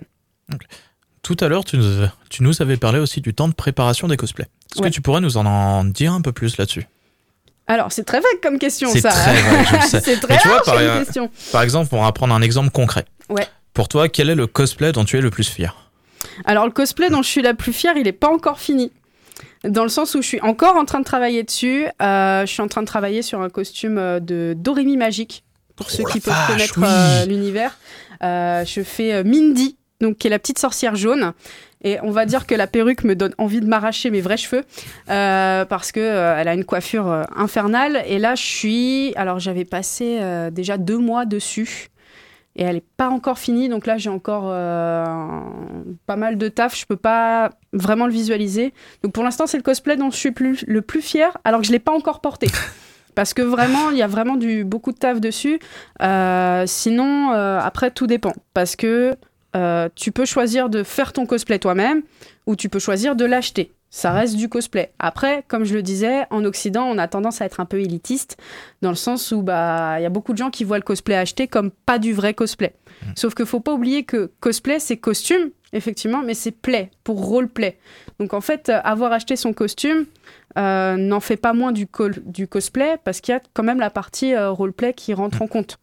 Tout 1.22 1.38
à 1.40 1.48
l'heure, 1.48 1.64
tu 1.64 1.78
nous, 1.78 2.08
tu 2.30 2.42
nous 2.44 2.62
avais 2.62 2.78
parlé 2.78 3.00
aussi 3.00 3.22
du 3.22 3.34
temps 3.34 3.48
de 3.48 3.54
préparation 3.54 4.08
des 4.08 4.18
cosplays. 4.18 4.48
Est-ce 4.74 4.82
Ouais. 4.82 4.90
que 4.90 4.94
tu 4.94 5.02
pourrais 5.02 5.22
nous 5.22 5.38
en, 5.38 5.46
en 5.46 5.84
dire 5.84 6.14
un 6.14 6.22
peu 6.22 6.32
plus 6.32 6.58
là-dessus? 6.58 6.88
Alors, 7.68 7.92
c'est 7.92 8.04
très 8.04 8.20
vague 8.20 8.42
comme 8.42 8.58
question, 8.58 8.90
C'est 8.92 9.02
ça. 9.02 9.12
très 9.12 9.42
vague, 9.42 9.68
je 9.68 9.76
le 9.76 9.82
sais. 9.82 10.00
c'est 10.04 10.20
très 10.20 10.34
large 10.44 10.66
par- 10.66 11.04
question. 11.04 11.30
Par 11.52 11.62
exemple, 11.62 11.94
on 11.94 12.02
va 12.04 12.12
prendre 12.12 12.34
un 12.34 12.42
exemple 12.42 12.72
concret. 12.72 13.06
Ouais. 13.30 13.48
Pour 13.74 13.88
toi, 13.88 14.10
quel 14.10 14.30
est 14.30 14.36
le 14.36 14.48
cosplay 14.48 14.92
dont 14.92 15.06
tu 15.06 15.18
es 15.18 15.22
le 15.22 15.30
plus 15.30 15.48
fier? 15.48 15.76
Alors 16.46 16.66
le 16.66 16.72
cosplay 16.72 17.10
dont 17.10 17.22
je 17.22 17.28
suis 17.30 17.42
la 17.42 17.54
plus 17.54 17.72
fière, 17.74 17.94
il 17.98 18.04
n'est 18.04 18.12
pas 18.12 18.30
encore 18.30 18.60
fini. 18.60 18.92
Dans 19.64 19.84
le 19.84 19.90
sens 19.90 20.16
où 20.16 20.22
je 20.22 20.28
suis 20.28 20.42
encore 20.42 20.76
en 20.76 20.86
train 20.86 21.00
de 21.00 21.06
travailler 21.06 21.44
dessus. 21.44 21.86
Euh, 22.02 22.46
je 22.46 22.52
suis 22.52 22.62
en 22.62 22.68
train 22.68 22.82
de 22.82 22.88
travailler 22.88 23.22
sur 23.22 23.42
un 23.42 23.50
costume 23.50 23.98
euh, 23.98 24.20
de 24.20 24.56
Doremi 24.58 24.98
Magique, 24.98 25.44
pour 25.76 25.88
Oh 25.90 25.94
ceux 25.96 26.04
qui 26.06 26.20
peuvent 26.20 26.34
vache, 26.34 26.48
connaître 26.48 26.80
oui. 26.80 26.86
euh, 26.88 27.26
l'univers. 27.26 27.78
Euh, 28.24 28.66
je 28.66 28.82
fais 28.82 29.24
Mindy, 29.24 29.78
donc 30.00 30.18
qui 30.18 30.28
est 30.28 30.30
la 30.32 30.40
petite 30.40 30.60
sorcière 30.60 30.96
jaune. 30.96 31.34
Et 31.84 31.98
on 32.04 32.12
va 32.12 32.26
dire 32.26 32.46
que 32.46 32.54
la 32.54 32.68
perruque 32.68 33.04
me 33.04 33.16
donne 33.16 33.34
envie 33.40 33.60
de 33.60 33.66
m'arracher 33.66 34.12
mes 34.12 34.22
vrais 34.22 34.38
cheveux 34.38 34.64
euh, 35.10 35.66
parce 35.66 35.92
que 35.92 36.00
euh, 36.00 36.38
elle 36.38 36.48
a 36.48 36.54
une 36.54 36.66
coiffure 36.66 37.08
euh, 37.08 37.24
infernale. 37.36 38.04
Et 38.06 38.20
là, 38.20 38.36
je 38.36 38.44
suis. 38.44 39.14
Alors, 39.16 39.40
j'avais 39.40 39.66
passé 39.66 40.20
déjà 40.52 40.78
deux 40.78 40.98
mois 41.00 41.26
dessus 41.26 41.88
et 42.56 42.64
elle 42.64 42.76
n'est 42.76 42.84
pas 42.98 43.10
encore 43.10 43.40
finie. 43.40 43.70
Donc 43.70 43.86
là, 43.86 43.98
j'ai 43.98 44.10
encore 44.10 44.46
euh, 44.48 45.42
pas 46.06 46.16
mal 46.16 46.38
de 46.38 46.48
taf. 46.48 46.78
Je 46.78 46.86
peux 46.86 46.98
pas 46.98 47.52
vraiment 47.74 48.06
le 48.08 48.14
visualiser. 48.14 48.74
Donc 49.04 49.14
pour 49.14 49.24
l'instant, 49.24 49.48
c'est 49.48 49.58
le 49.58 49.64
cosplay 49.64 49.96
dont 49.96 50.12
je 50.12 50.18
suis 50.18 50.32
plus, 50.32 50.64
le 50.68 50.82
plus 50.82 51.02
fier, 51.02 51.38
alors 51.44 51.62
que 51.62 51.68
je 51.68 51.72
l'ai 51.72 51.80
pas 51.80 51.94
encore 51.94 52.22
porté. 52.22 52.48
Parce 53.16 53.34
que 53.34 53.42
vraiment, 53.42 53.90
il 53.92 53.98
y 53.98 54.02
a 54.02 54.08
vraiment 54.08 54.38
du, 54.38 54.64
beaucoup 54.64 54.92
de 54.92 54.98
taf 54.98 55.20
dessus. 55.20 55.60
Euh, 56.02 56.64
sinon, 56.66 57.32
euh, 57.34 57.60
après, 57.60 57.92
tout 57.92 58.08
dépend. 58.08 58.34
Parce 58.54 58.76
que 58.76 59.16
tu 59.96 60.14
peux 60.14 60.24
choisir 60.24 60.70
de 60.70 60.82
faire 60.82 61.12
ton 61.12 61.26
cosplay 61.26 61.60
toi-même 61.60 62.04
ou 62.48 62.56
tu 62.56 62.70
peux 62.70 62.80
choisir 62.80 63.18
de 63.18 63.26
l'acheter. 63.26 63.74
Ça 63.94 64.12
reste 64.12 64.38
du 64.38 64.48
cosplay. 64.48 64.94
Après, 65.00 65.44
comme 65.50 65.66
je 65.66 65.76
le 65.76 65.84
disais, 65.84 66.26
en 66.30 66.46
Occident, 66.46 66.86
on 66.86 66.98
a 66.98 67.10
tendance 67.10 67.42
à 67.42 67.46
être 67.46 67.60
un 67.60 67.66
peu 67.66 67.82
élitiste 67.82 68.38
dans 68.82 68.90
le 68.90 68.96
sens 68.96 69.32
où 69.32 69.42
bah 69.42 70.00
il 70.00 70.04
y 70.04 70.06
a 70.06 70.10
beaucoup 70.10 70.32
de 70.32 70.38
gens 70.38 70.50
qui 70.50 70.64
voient 70.64 70.78
le 70.78 70.84
cosplay 70.84 71.16
acheté 71.16 71.48
comme 71.48 71.72
pas 71.72 72.00
du 72.00 72.14
vrai 72.14 72.34
cosplay. 72.34 72.74
Sauf 73.16 73.34
que 73.34 73.44
faut 73.44 73.60
pas 73.60 73.74
oublier 73.74 74.04
que 74.04 74.32
cosplay 74.40 74.80
c'est 74.80 74.96
costume 74.96 75.52
effectivement, 75.74 76.22
mais 76.24 76.34
c'est 76.34 76.52
play 76.52 76.92
pour 77.04 77.26
roleplay. 77.26 77.78
Donc 78.20 78.34
en 78.34 78.42
fait, 78.42 78.70
euh, 78.70 78.80
avoir 78.84 79.12
acheté 79.12 79.36
son 79.36 79.54
costume 79.54 80.06
euh, 80.58 80.98
n'en 80.98 81.20
fait 81.20 81.38
pas 81.38 81.54
moins 81.54 81.72
du, 81.72 81.88
cosplay 81.88 82.98
parce 83.04 83.22
qu'il 83.22 83.34
y 83.34 83.36
a 83.36 83.42
quand 83.54 83.64
même 83.64 83.80
la 83.80 83.90
partie 83.90 84.34
euh, 84.34 84.52
roleplay 84.52 84.94
qui 84.94 85.14
rentre 85.14 85.42
en 85.42 85.48
compte. 85.48 85.80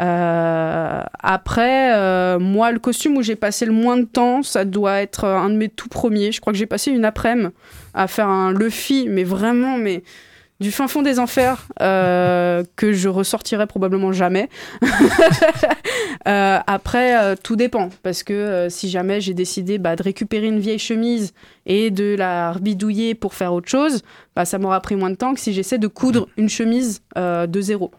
Euh, 0.00 1.02
après, 1.18 1.94
euh, 1.94 2.38
moi, 2.38 2.72
le 2.72 2.78
costume 2.78 3.16
où 3.18 3.22
j'ai 3.22 3.36
passé 3.36 3.66
le 3.66 3.72
moins 3.72 3.98
de 3.98 4.04
temps, 4.04 4.42
ça 4.42 4.64
doit 4.64 5.00
être 5.00 5.24
euh, 5.24 5.36
un 5.36 5.50
de 5.50 5.56
mes 5.56 5.68
tout 5.68 5.88
premiers. 5.88 6.32
Je 6.32 6.40
crois 6.40 6.52
que 6.52 6.58
j'ai 6.58 6.66
passé 6.66 6.90
une 6.90 7.04
après-midi 7.04 7.50
à 7.92 8.06
faire 8.06 8.28
un 8.28 8.52
Luffy, 8.52 9.08
mais 9.08 9.24
vraiment, 9.24 9.76
mais 9.76 10.02
du 10.60 10.70
fin 10.70 10.88
fond 10.88 11.02
des 11.02 11.18
enfers, 11.18 11.66
que 11.78 12.92
je 12.92 13.08
ressortirai 13.08 13.66
probablement 13.66 14.12
jamais. 14.12 14.48
Après, 16.24 17.36
tout 17.42 17.56
dépend, 17.56 17.88
parce 18.02 18.22
que 18.22 18.68
si 18.68 18.90
jamais 18.90 19.20
j'ai 19.20 19.34
décidé 19.34 19.78
bah, 19.78 19.96
de 19.96 20.02
récupérer 20.02 20.46
une 20.46 20.60
vieille 20.60 20.78
chemise 20.78 21.32
et 21.66 21.90
de 21.90 22.14
la 22.16 22.54
bidouiller 22.60 23.14
pour 23.14 23.34
faire 23.34 23.54
autre 23.54 23.68
chose, 23.68 24.02
bah, 24.36 24.44
ça 24.44 24.58
m'aura 24.58 24.80
pris 24.80 24.96
moins 24.96 25.10
de 25.10 25.16
temps 25.16 25.34
que 25.34 25.40
si 25.40 25.52
j'essaie 25.52 25.78
de 25.78 25.88
coudre 25.88 26.28
une 26.36 26.48
chemise 26.48 27.00
de 27.16 27.60
zéro. 27.60 27.90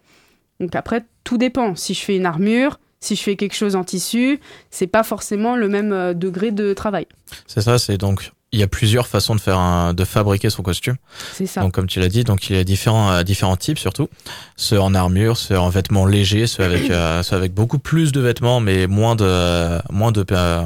Donc 0.62 0.74
après, 0.76 1.04
tout 1.24 1.36
dépend. 1.38 1.74
Si 1.76 1.92
je 1.92 2.00
fais 2.00 2.16
une 2.16 2.24
armure, 2.26 2.78
si 3.00 3.16
je 3.16 3.22
fais 3.22 3.36
quelque 3.36 3.54
chose 3.56 3.74
en 3.76 3.84
tissu, 3.84 4.38
c'est 4.70 4.86
pas 4.86 5.02
forcément 5.02 5.56
le 5.56 5.68
même 5.68 5.92
euh, 5.92 6.14
degré 6.14 6.52
de 6.52 6.72
travail. 6.72 7.06
C'est 7.46 7.60
ça, 7.60 7.78
c'est 7.78 7.98
donc 7.98 8.30
il 8.54 8.60
y 8.60 8.62
a 8.62 8.66
plusieurs 8.68 9.06
façons 9.06 9.34
de 9.34 9.40
faire 9.40 9.58
un- 9.58 9.92
de 9.94 10.04
fabriquer 10.04 10.50
son 10.50 10.62
costume. 10.62 10.96
C'est 11.32 11.46
ça. 11.46 11.62
Donc 11.62 11.72
comme 11.72 11.86
tu 11.86 12.00
l'as 12.00 12.08
dit, 12.08 12.22
donc 12.22 12.48
il 12.48 12.56
y 12.56 12.58
a 12.58 12.64
différents 12.64 13.10
euh, 13.10 13.22
différents 13.24 13.56
types 13.56 13.78
surtout, 13.78 14.08
ceux 14.56 14.78
en 14.80 14.94
armure, 14.94 15.36
ceux 15.36 15.58
en 15.58 15.68
vêtements 15.70 16.06
légers, 16.06 16.46
ceux 16.46 16.62
avec 16.62 16.90
euh, 16.90 17.22
ceux 17.22 17.34
avec 17.34 17.54
beaucoup 17.54 17.78
plus 17.78 18.12
de 18.12 18.20
vêtements 18.20 18.60
mais 18.60 18.86
moins 18.86 19.16
de 19.16 19.80
moins 19.92 20.12
de 20.12 20.24
euh, 20.30 20.62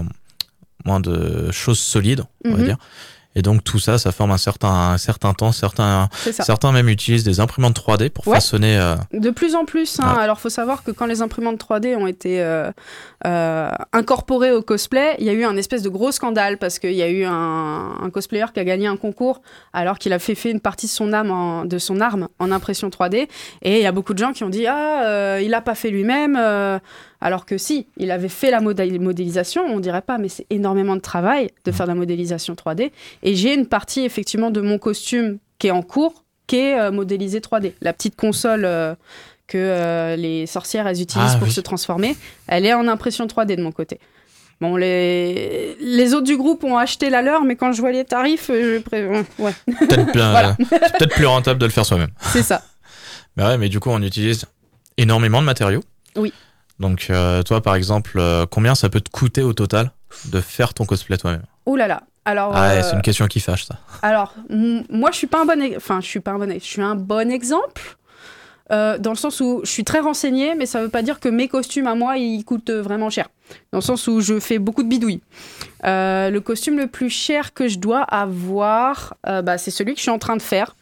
moins 0.85 1.01
de 1.01 1.51
choses 1.53 1.79
solides, 1.79 2.23
on 2.45 2.51
va 2.53 2.59
Mhm. 2.59 2.65
dire. 2.65 2.77
Et 3.37 3.43
donc 3.43 3.63
tout 3.63 3.79
ça, 3.79 3.99
ça 3.99 4.11
forme 4.11 4.33
un 4.33 4.39
certain 4.39 4.69
un 4.95 4.99
certain 4.99 5.33
temps, 5.35 5.53
certains 5.53 6.09
certains 6.33 6.73
même 6.73 6.89
utilisent 6.89 7.23
des 7.23 7.39
imprimantes 7.39 7.77
3D 7.79 8.09
pour 8.11 8.27
Ouais. 8.27 8.35
façonner 8.37 8.77
euh, 8.79 8.97
De 9.13 9.31
plus 9.31 9.55
en 9.55 9.65
plus. 9.65 10.01
Hein. 10.01 10.15
Ouais. 10.17 10.23
Alors, 10.23 10.41
faut 10.41 10.49
savoir 10.49 10.83
que 10.83 10.91
quand 10.91 11.07
les 11.07 11.23
imprimantes 11.23 11.61
3D 11.63 11.95
ont 11.97 12.07
été 12.09 12.43
euh, 12.43 12.71
euh, 13.27 13.71
incorporées 13.93 14.53
au 14.53 14.63
cosplay, 14.63 15.15
il 15.19 15.27
y 15.27 15.29
a 15.29 15.33
eu 15.35 15.45
un 15.45 15.57
espèce 15.57 15.83
de 15.83 15.89
gros 15.91 16.11
scandale 16.13 16.57
parce 16.59 16.79
qu'il 16.79 16.93
y 16.95 17.03
a 17.03 17.09
eu 17.11 17.25
un, 17.25 17.93
un 18.03 18.11
cosplayer 18.11 18.47
qui 18.55 18.61
a 18.61 18.65
gagné 18.65 18.87
un 18.87 18.97
concours 18.97 19.43
alors 19.73 19.99
qu'il 19.99 20.13
a 20.15 20.19
fait, 20.19 20.35
fait 20.35 20.51
une 20.51 20.61
partie 20.61 20.87
de 20.87 20.91
son, 20.93 21.13
âme 21.13 21.31
en- 21.31 21.65
de 21.67 21.79
son 21.79 22.01
arme 22.01 22.29
en 22.39 22.51
impression 22.51 22.89
3D. 22.89 23.29
Et 23.63 23.77
il 23.77 23.83
y 23.83 23.87
a 23.87 23.93
beaucoup 23.93 24.15
de 24.15 24.19
gens 24.19 24.33
qui 24.33 24.45
ont 24.45 24.51
dit 24.51 24.67
Ah, 24.67 25.39
il 25.43 25.51
l'a 25.51 25.61
pas 25.61 25.75
fait 25.75 25.91
lui-même. 25.91 26.37
Alors 27.21 27.47
que 27.47 27.57
si, 27.59 27.87
il 27.97 28.11
avait 28.11 28.29
fait 28.29 28.51
la 28.51 28.61
modé- 28.61 28.99
modélisation, 28.99 29.63
on 29.65 29.81
dirait 29.81 30.03
pas, 30.03 30.19
mais 30.19 30.29
c'est 30.29 30.47
énormément 30.51 30.97
de 30.97 31.01
travail 31.01 31.51
de 31.65 31.73
faire 31.73 31.87
de 31.87 31.93
la 31.93 31.97
modélisation 31.97 32.55
3D. 32.55 32.91
Et 33.23 33.35
j'ai 33.35 33.55
une 33.55 33.67
partie 33.67 34.01
effectivement 34.05 34.51
de 34.51 34.61
mon 34.61 34.79
costume 34.79 35.39
qui 35.59 35.69
est 35.69 35.71
en 35.73 35.83
cours, 35.83 36.25
qui 36.47 36.57
est 36.57 36.79
euh, 36.79 36.91
modélisée 36.91 37.41
3D. 37.41 37.73
La 37.81 37.93
petite 37.93 38.17
console 38.17 38.65
euh, 38.65 38.95
que 39.47 39.57
euh, 39.59 40.17
les 40.17 40.47
sorcières 40.47 40.87
elles 40.87 41.01
utilisent 41.01 41.33
Ah, 41.35 41.39
pour 41.39 41.49
oui. 41.49 41.53
se 41.55 41.61
transformer, 41.61 42.17
elle 42.49 42.67
est 42.67 42.75
en 42.75 42.87
impression 42.89 43.27
3D 43.27 43.57
de 43.57 43.63
mon 43.63 43.73
côté. 43.73 43.99
Bon, 44.61 44.75
les, 44.77 45.77
les 45.81 46.15
autres 46.15 46.25
du 46.25 46.37
groupe 46.37 46.65
ont 46.65 46.79
acheté 46.79 47.11
la 47.11 47.21
leur, 47.21 47.45
mais 47.45 47.57
quand 47.57 47.73
je 47.73 47.81
vois 47.81 47.93
les 47.93 48.05
tarifs, 48.05 48.47
je 48.49 48.79
pré- 48.79 49.07
ouais, 49.39 49.53
peut-être 49.67 50.07
plus, 50.13 50.21
Voilà. 50.21 50.57
rentable 51.29 51.61
de 51.61 51.67
le 51.67 51.71
faire 51.73 51.85
soi-même. 51.85 52.09
c'est 52.33 52.43
ça. 52.43 52.63
Mais 53.37 53.45
ouais, 53.45 53.59
mais 53.59 53.69
du 53.69 53.81
coup, 53.81 53.91
on 53.91 54.01
utilise 54.03 54.47
énormément 54.97 55.41
de 55.43 55.47
matériaux. 55.47 55.83
Oui. 56.17 56.33
Donc, 56.79 57.07
euh, 57.11 57.43
toi, 57.43 57.61
par 57.63 57.75
exemple, 57.75 58.19
euh, 58.19 58.47
combien 58.51 58.75
ça 58.75 58.89
peut 58.89 59.01
te 59.01 59.11
coûter 59.11 59.43
au 59.43 59.53
total 59.53 59.91
de 60.27 60.41
faire 60.41 60.75
ton 60.75 60.85
cosplay 60.85 61.17
toi-même 61.17 61.43
Oh 61.65 61.77
là 61.77 61.87
là. 61.89 62.03
Alors, 62.25 62.53
Ah, 62.55 62.69
ouais, 62.69 62.79
euh, 62.79 62.83
c'est 62.83 62.97
une 62.97 63.03
question 63.03 63.27
qui 63.29 63.41
fâche, 63.41 63.65
ça. 63.67 63.77
alors 64.03 64.35
moi, 64.51 65.11
je 65.13 65.17
suis 65.17 65.27
pas 65.27 65.43
un 65.43 65.45
bon, 65.47 65.61
e- 65.61 65.77
enfin, 65.77 66.01
je 66.01 66.07
suis 66.07 66.21
pas 66.21 66.33
un 66.33 66.39
bon, 66.39 66.51
e- 66.51 66.55
je 66.59 66.65
suis 66.65 66.83
un 66.83 66.95
bon 66.97 67.31
exemple. 67.31 67.97
euh, 68.73 68.99
dans 68.99 69.11
le 69.11 69.17
sens 69.17 69.41
où 69.41 69.61
je 69.63 69.71
suis 69.71 69.85
très 69.85 70.01
renseignée, 70.01 70.57
mais 70.57 70.67
ça 70.67 70.83
veut 70.83 70.89
pas 70.89 71.03
dire 71.03 71.21
que 71.21 71.29
mes 71.29 71.47
costumes 71.47 71.87
à 71.87 71.95
moi, 71.95 72.17
ils 72.19 72.45
coûtent 72.45 72.73
vraiment 72.73 73.11
cher. 73.11 73.29
Dans 73.71 73.79
le 73.79 73.83
sens 73.85 74.09
où 74.09 74.21
je 74.21 74.41
fais 74.41 74.59
beaucoup 74.59 74.83
de 74.83 74.89
bidouilles. 74.89 75.21
Euh, 75.85 76.31
le 76.31 76.41
costume 76.41 76.77
le 76.77 76.89
plus 76.89 77.09
cher 77.11 77.55
que 77.55 77.69
je 77.69 77.79
dois 77.79 78.01
avoir, 78.03 79.15
euh, 79.29 79.41
bah, 79.41 79.57
c'est 79.57 79.71
celui 79.71 79.93
que 79.93 79.99
je 79.99 80.03
suis 80.03 80.11
en 80.11 80.19
train 80.19 80.35
de 80.37 80.43
faire, 80.43 80.75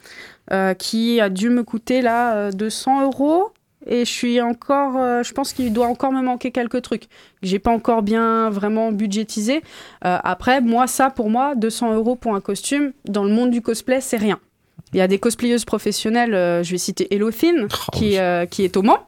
qui 0.78 1.20
a 1.20 1.28
dû 1.28 1.50
me 1.50 1.62
coûter 1.62 2.00
là 2.00 2.34
euh, 2.36 2.50
200 2.52 3.02
euros. 3.04 3.52
Et 3.86 4.04
je 4.06 4.10
suis 4.10 4.40
encore, 4.40 4.96
euh, 4.96 5.22
je 5.22 5.32
pense 5.32 5.52
qu'il 5.52 5.72
doit 5.72 5.86
encore 5.86 6.10
me 6.12 6.22
manquer 6.22 6.50
quelques 6.50 6.80
trucs 6.82 7.02
que 7.02 7.08
j'ai 7.42 7.58
pas 7.58 7.70
encore 7.70 8.02
bien 8.02 8.48
vraiment 8.50 8.92
budgétisé. 8.92 9.62
Euh, 10.04 10.18
après, 10.24 10.60
moi, 10.60 10.86
ça 10.86 11.10
pour 11.10 11.28
moi, 11.28 11.54
200 11.54 11.94
euros 11.94 12.16
pour 12.16 12.34
un 12.34 12.40
costume 12.40 12.92
dans 13.04 13.24
le 13.24 13.30
monde 13.30 13.50
du 13.50 13.60
cosplay, 13.60 14.00
c'est 14.00 14.16
rien. 14.16 14.38
Il 14.92 14.98
y 14.98 15.02
a 15.02 15.08
des 15.08 15.18
cosplayeuses 15.18 15.64
professionnelles, 15.64 16.34
euh, 16.34 16.62
je 16.62 16.70
vais 16.70 16.78
citer 16.78 17.12
Elothin, 17.14 17.66
Oh, 17.66 17.90
qui, 17.92 18.16
qui 18.50 18.64
est 18.64 18.76
au 18.76 18.82
Mans, 18.82 19.06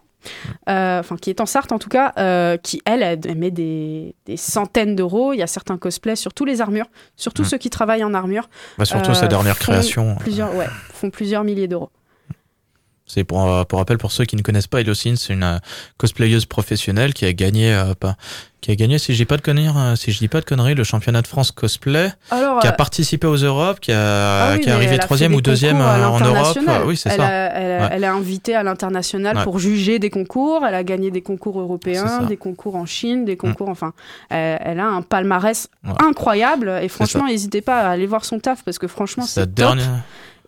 enfin 0.67 1.17
qui 1.21 1.31
est 1.31 1.41
en 1.41 1.47
Sarthe 1.47 1.73
en 1.73 1.79
tout 1.79 1.89
cas, 1.89 2.57
qui 2.59 2.83
elle, 2.85 3.03
elle 3.03 3.37
met 3.37 3.51
des, 3.53 4.15
des 4.27 4.37
centaines 4.37 4.97
d'euros. 4.97 5.33
Il 5.33 5.39
y 5.39 5.43
a 5.43 5.47
certains 5.47 5.79
cosplays 5.79 6.17
sur 6.17 6.35
tous 6.35 6.45
les 6.45 6.61
armures, 6.61 6.87
surtout 7.17 7.43
Mm. 7.43 7.47
ceux 7.47 7.59
qui 7.59 7.71
travaillent 7.71 8.05
en 8.05 8.13
armure, 8.15 8.49
Bah, 8.79 8.85
surtout 8.85 9.15
sa 9.15 9.29
dernière 9.29 9.59
création. 9.59 10.17
plusieurs, 10.19 10.55
ouais, 10.57 10.67
font 10.93 11.11
plusieurs 11.11 11.45
milliers 11.45 11.69
d'euros. 11.69 11.91
C'est 13.09 13.23
pour, 13.23 13.49
euh, 13.49 13.63
pour 13.65 13.79
rappel 13.79 13.99
pour 13.99 14.11
ceux 14.11 14.25
qui 14.25 14.35
ne 14.35 14.43
connaissent 14.43 14.67
pas 14.67 14.81
Elocine, 14.81 15.17
c'est 15.17 15.33
une 15.33 15.45
euh, 15.45 15.59
cosplayeuse 15.97 16.45
professionnelle 16.45 17.15
qui 17.15 17.25
a 17.25 17.33
gagné 17.33 17.73
euh, 17.73 17.95
pas, 17.95 18.17
qui 18.61 18.73
a 18.73 18.75
gagné 18.75 18.99
si 18.99 19.13
je 19.13 19.19
dis 19.19 19.25
pas 19.25 19.37
de 19.37 19.43
conneries, 19.43 19.97
si 19.97 20.11
je 20.11 20.19
dis 20.19 20.27
pas 20.27 20.41
de 20.41 20.45
conneries, 20.45 20.75
le 20.75 20.83
championnat 20.83 21.23
de 21.23 21.29
France 21.29 21.53
cosplay, 21.53 22.11
Alors, 22.33 22.59
qui 22.59 22.67
a 22.67 22.73
participé 22.73 23.29
aux 23.29 23.37
Europes, 23.37 23.79
qui 23.79 23.93
a 23.93 24.49
Ah 24.49 24.53
oui, 24.55 24.61
qui 24.61 24.69
est 24.69 24.73
arrivé 24.73 24.99
troisième 24.99 25.35
ou 25.35 25.41
deuxième 25.41 25.81
en 25.81 26.19
Europe. 26.19 26.59
Oui, 26.85 26.97
c'est 26.97 27.11
elle 27.11 27.17
ça. 27.17 27.27
A, 27.29 27.31
elle, 27.31 27.71
a- 27.73 27.77
Ouais. 27.85 27.89
elle 27.93 28.03
est 28.05 28.09
invitée 28.09 28.57
à 28.57 28.65
l'international 28.65 29.37
Ouais. 29.37 29.45
pour 29.45 29.61
juger 29.61 30.01
des 30.01 30.11
concours. 30.11 30.65
Elle 30.67 30.75
a 30.75 30.83
gagné 30.83 31.13
des 31.13 31.23
concours 31.23 31.61
européens, 31.61 32.23
des 32.23 32.37
concours 32.37 32.75
en 32.75 32.87
Chine, 32.87 33.25
des 33.25 33.37
concours. 33.37 33.69
Enfin, 33.69 33.93
elle, 34.31 34.59
elle 34.65 34.81
a 34.81 34.87
un 34.89 35.03
palmarès 35.03 35.69
Ouais. 35.85 35.93
incroyable. 36.05 36.73
Et 36.83 36.89
franchement, 36.89 37.27
n'hésitez 37.27 37.61
pas 37.61 37.83
à 37.83 37.91
aller 37.91 38.07
voir 38.07 38.25
son 38.25 38.41
taf 38.41 38.65
parce 38.65 38.79
que 38.79 38.89
franchement, 38.89 39.25
c'est 39.27 39.43
top. 39.43 39.51
dernière, 39.55 39.91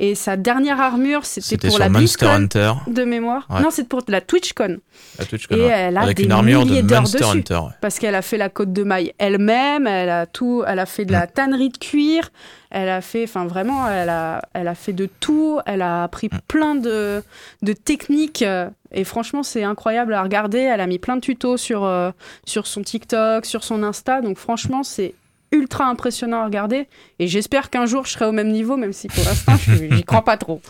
Et 0.01 0.15
sa 0.15 0.37
dernière 0.37 0.81
armure, 0.81 1.25
c'était 1.27 1.47
c'était 1.47 1.69
pour 1.69 1.77
sur 1.77 1.85
la 1.85 1.91
Monster 1.91 2.27
Hunter, 2.27 2.73
de 2.87 3.03
mémoire. 3.05 3.47
Ouais. 3.51 3.61
Non, 3.61 3.71
c'est 3.71 3.89
pour 3.89 4.03
la 4.07 4.21
TwitchCon. 4.21 4.79
la 5.19 5.25
Twitch 5.25 5.47
Et 5.51 5.59
elle 5.61 5.97
a 5.97 6.03
avec 6.03 6.19
des 6.19 6.25
une 6.25 6.33
armure 6.33 6.65
de 6.65 6.71
milliers 6.71 6.83
Monster 6.83 7.19
dessus. 7.19 7.31
Hunter. 7.39 7.55
ouais. 7.57 7.73
parce 7.81 7.99
qu'elle 7.99 8.15
a 8.15 8.23
fait 8.23 8.37
la 8.39 8.49
côte 8.49 8.73
de 8.73 8.85
maille 8.85 9.13
elle-même, 9.19 9.87
elle 9.89 10.09
a 10.11 10.27
tout, 10.27 10.63
elle 10.67 10.79
a 10.79 10.87
fait 10.87 11.05
de 11.05 11.11
la 11.13 11.25
Mm. 11.27 11.31
tannerie 11.35 11.69
de 11.71 11.79
cuir, 11.79 12.31
elle 12.71 12.89
a 12.89 13.01
fait, 13.01 13.25
enfin 13.25 13.47
vraiment, 13.47 13.89
elle 13.89 14.09
a, 14.09 14.41
elle 14.55 14.69
a 14.69 14.75
fait 14.77 14.93
de 14.93 15.09
tout, 15.19 15.59
elle 15.67 15.83
a 15.83 16.05
appris 16.05 16.29
Mm. 16.33 16.39
plein 16.47 16.75
de, 16.77 17.23
de 17.63 17.73
techniques 17.73 18.43
euh, 18.43 18.69
et 18.93 19.03
franchement 19.03 19.43
c'est 19.43 19.65
incroyable 19.65 20.15
à 20.15 20.23
regarder. 20.23 20.59
Elle 20.59 20.81
a 20.81 20.87
mis 20.87 21.01
plein 21.01 21.17
de 21.17 21.21
tutos 21.23 21.57
sur 21.57 21.83
euh, 21.85 22.13
sur 22.45 22.69
son 22.69 22.83
TikTok, 22.83 23.47
sur 23.47 23.65
son 23.65 23.83
Insta, 23.83 24.21
donc 24.21 24.39
franchement 24.39 24.85
c'est 24.85 25.15
ultra 25.53 25.85
impressionnant 25.87 26.41
à 26.43 26.45
regarder 26.45 26.89
et 27.19 27.27
j'espère 27.29 27.71
qu'un 27.71 27.87
jour 27.87 28.05
je 28.07 28.13
serai 28.13 28.27
au 28.27 28.33
même 28.33 28.51
niveau, 28.51 28.77
même 28.77 28.93
si 28.93 29.09
pour 29.09 29.25
l'instant 29.25 29.57
je- 29.57 29.95
j'y 29.97 30.05
crois 30.05 30.23
pas 30.25 30.37
trop. 30.37 30.61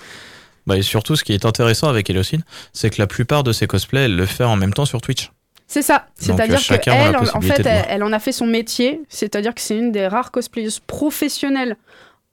Bah, 0.66 0.76
et 0.76 0.82
surtout, 0.82 1.16
ce 1.16 1.24
qui 1.24 1.32
est 1.32 1.46
intéressant 1.46 1.88
avec 1.88 2.10
Elocine, 2.10 2.42
c'est 2.74 2.90
que 2.90 3.00
la 3.00 3.06
plupart 3.06 3.42
de 3.42 3.52
ses 3.52 3.66
cosplays, 3.66 4.04
elle 4.04 4.16
le 4.16 4.26
fait 4.26 4.44
en 4.44 4.56
même 4.56 4.74
temps 4.74 4.84
sur 4.84 5.00
Twitch. 5.00 5.30
C'est 5.66 5.80
ça. 5.82 6.06
C'est-à-dire 6.14 6.60
qu'elle, 6.80 7.16
en, 7.16 7.40
fait, 7.40 7.66
elle 7.88 8.02
en 8.02 8.12
a 8.12 8.18
fait 8.18 8.32
son 8.32 8.46
métier. 8.46 9.00
C'est-à-dire 9.08 9.54
que 9.54 9.60
c'est 9.62 9.76
une 9.76 9.92
des 9.92 10.06
rares 10.06 10.30
cosplayeuses 10.30 10.80
professionnelles 10.80 11.76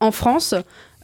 en 0.01 0.11
France. 0.11 0.53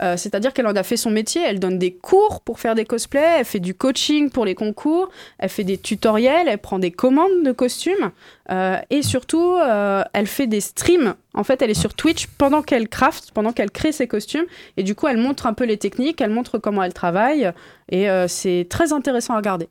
Euh, 0.01 0.17
c'est-à-dire 0.17 0.53
qu'elle 0.53 0.67
en 0.67 0.75
a 0.75 0.83
fait 0.83 0.97
son 0.97 1.11
métier. 1.11 1.41
Elle 1.45 1.59
donne 1.59 1.77
des 1.77 1.93
cours 1.93 2.41
pour 2.41 2.59
faire 2.59 2.75
des 2.75 2.85
cosplays. 2.85 3.37
Elle 3.39 3.45
fait 3.45 3.59
du 3.59 3.73
coaching 3.75 4.29
pour 4.29 4.45
les 4.45 4.55
concours. 4.55 5.09
Elle 5.37 5.49
fait 5.49 5.63
des 5.63 5.77
tutoriels. 5.77 6.47
Elle 6.47 6.57
prend 6.57 6.79
des 6.79 6.91
commandes 6.91 7.43
de 7.43 7.51
costumes. 7.51 8.11
Euh, 8.49 8.77
et 8.89 9.03
surtout, 9.03 9.55
euh, 9.57 10.03
elle 10.13 10.27
fait 10.27 10.47
des 10.47 10.61
streams. 10.61 11.15
En 11.33 11.43
fait, 11.43 11.61
elle 11.61 11.69
est 11.69 11.75
sur 11.75 11.93
Twitch 11.93 12.27
pendant 12.37 12.61
qu'elle 12.61 12.89
craft, 12.89 13.31
pendant 13.31 13.53
qu'elle 13.53 13.71
crée 13.71 13.91
ses 13.91 14.07
costumes. 14.07 14.45
Et 14.77 14.83
du 14.83 14.95
coup, 14.95 15.07
elle 15.07 15.17
montre 15.17 15.45
un 15.45 15.53
peu 15.53 15.65
les 15.65 15.77
techniques. 15.77 16.19
Elle 16.21 16.31
montre 16.31 16.57
comment 16.57 16.81
elle 16.83 16.93
travaille. 16.93 17.51
Et 17.89 18.09
euh, 18.09 18.27
c'est 18.27 18.67
très 18.69 18.93
intéressant 18.93 19.33
à 19.33 19.37
regarder. 19.37 19.69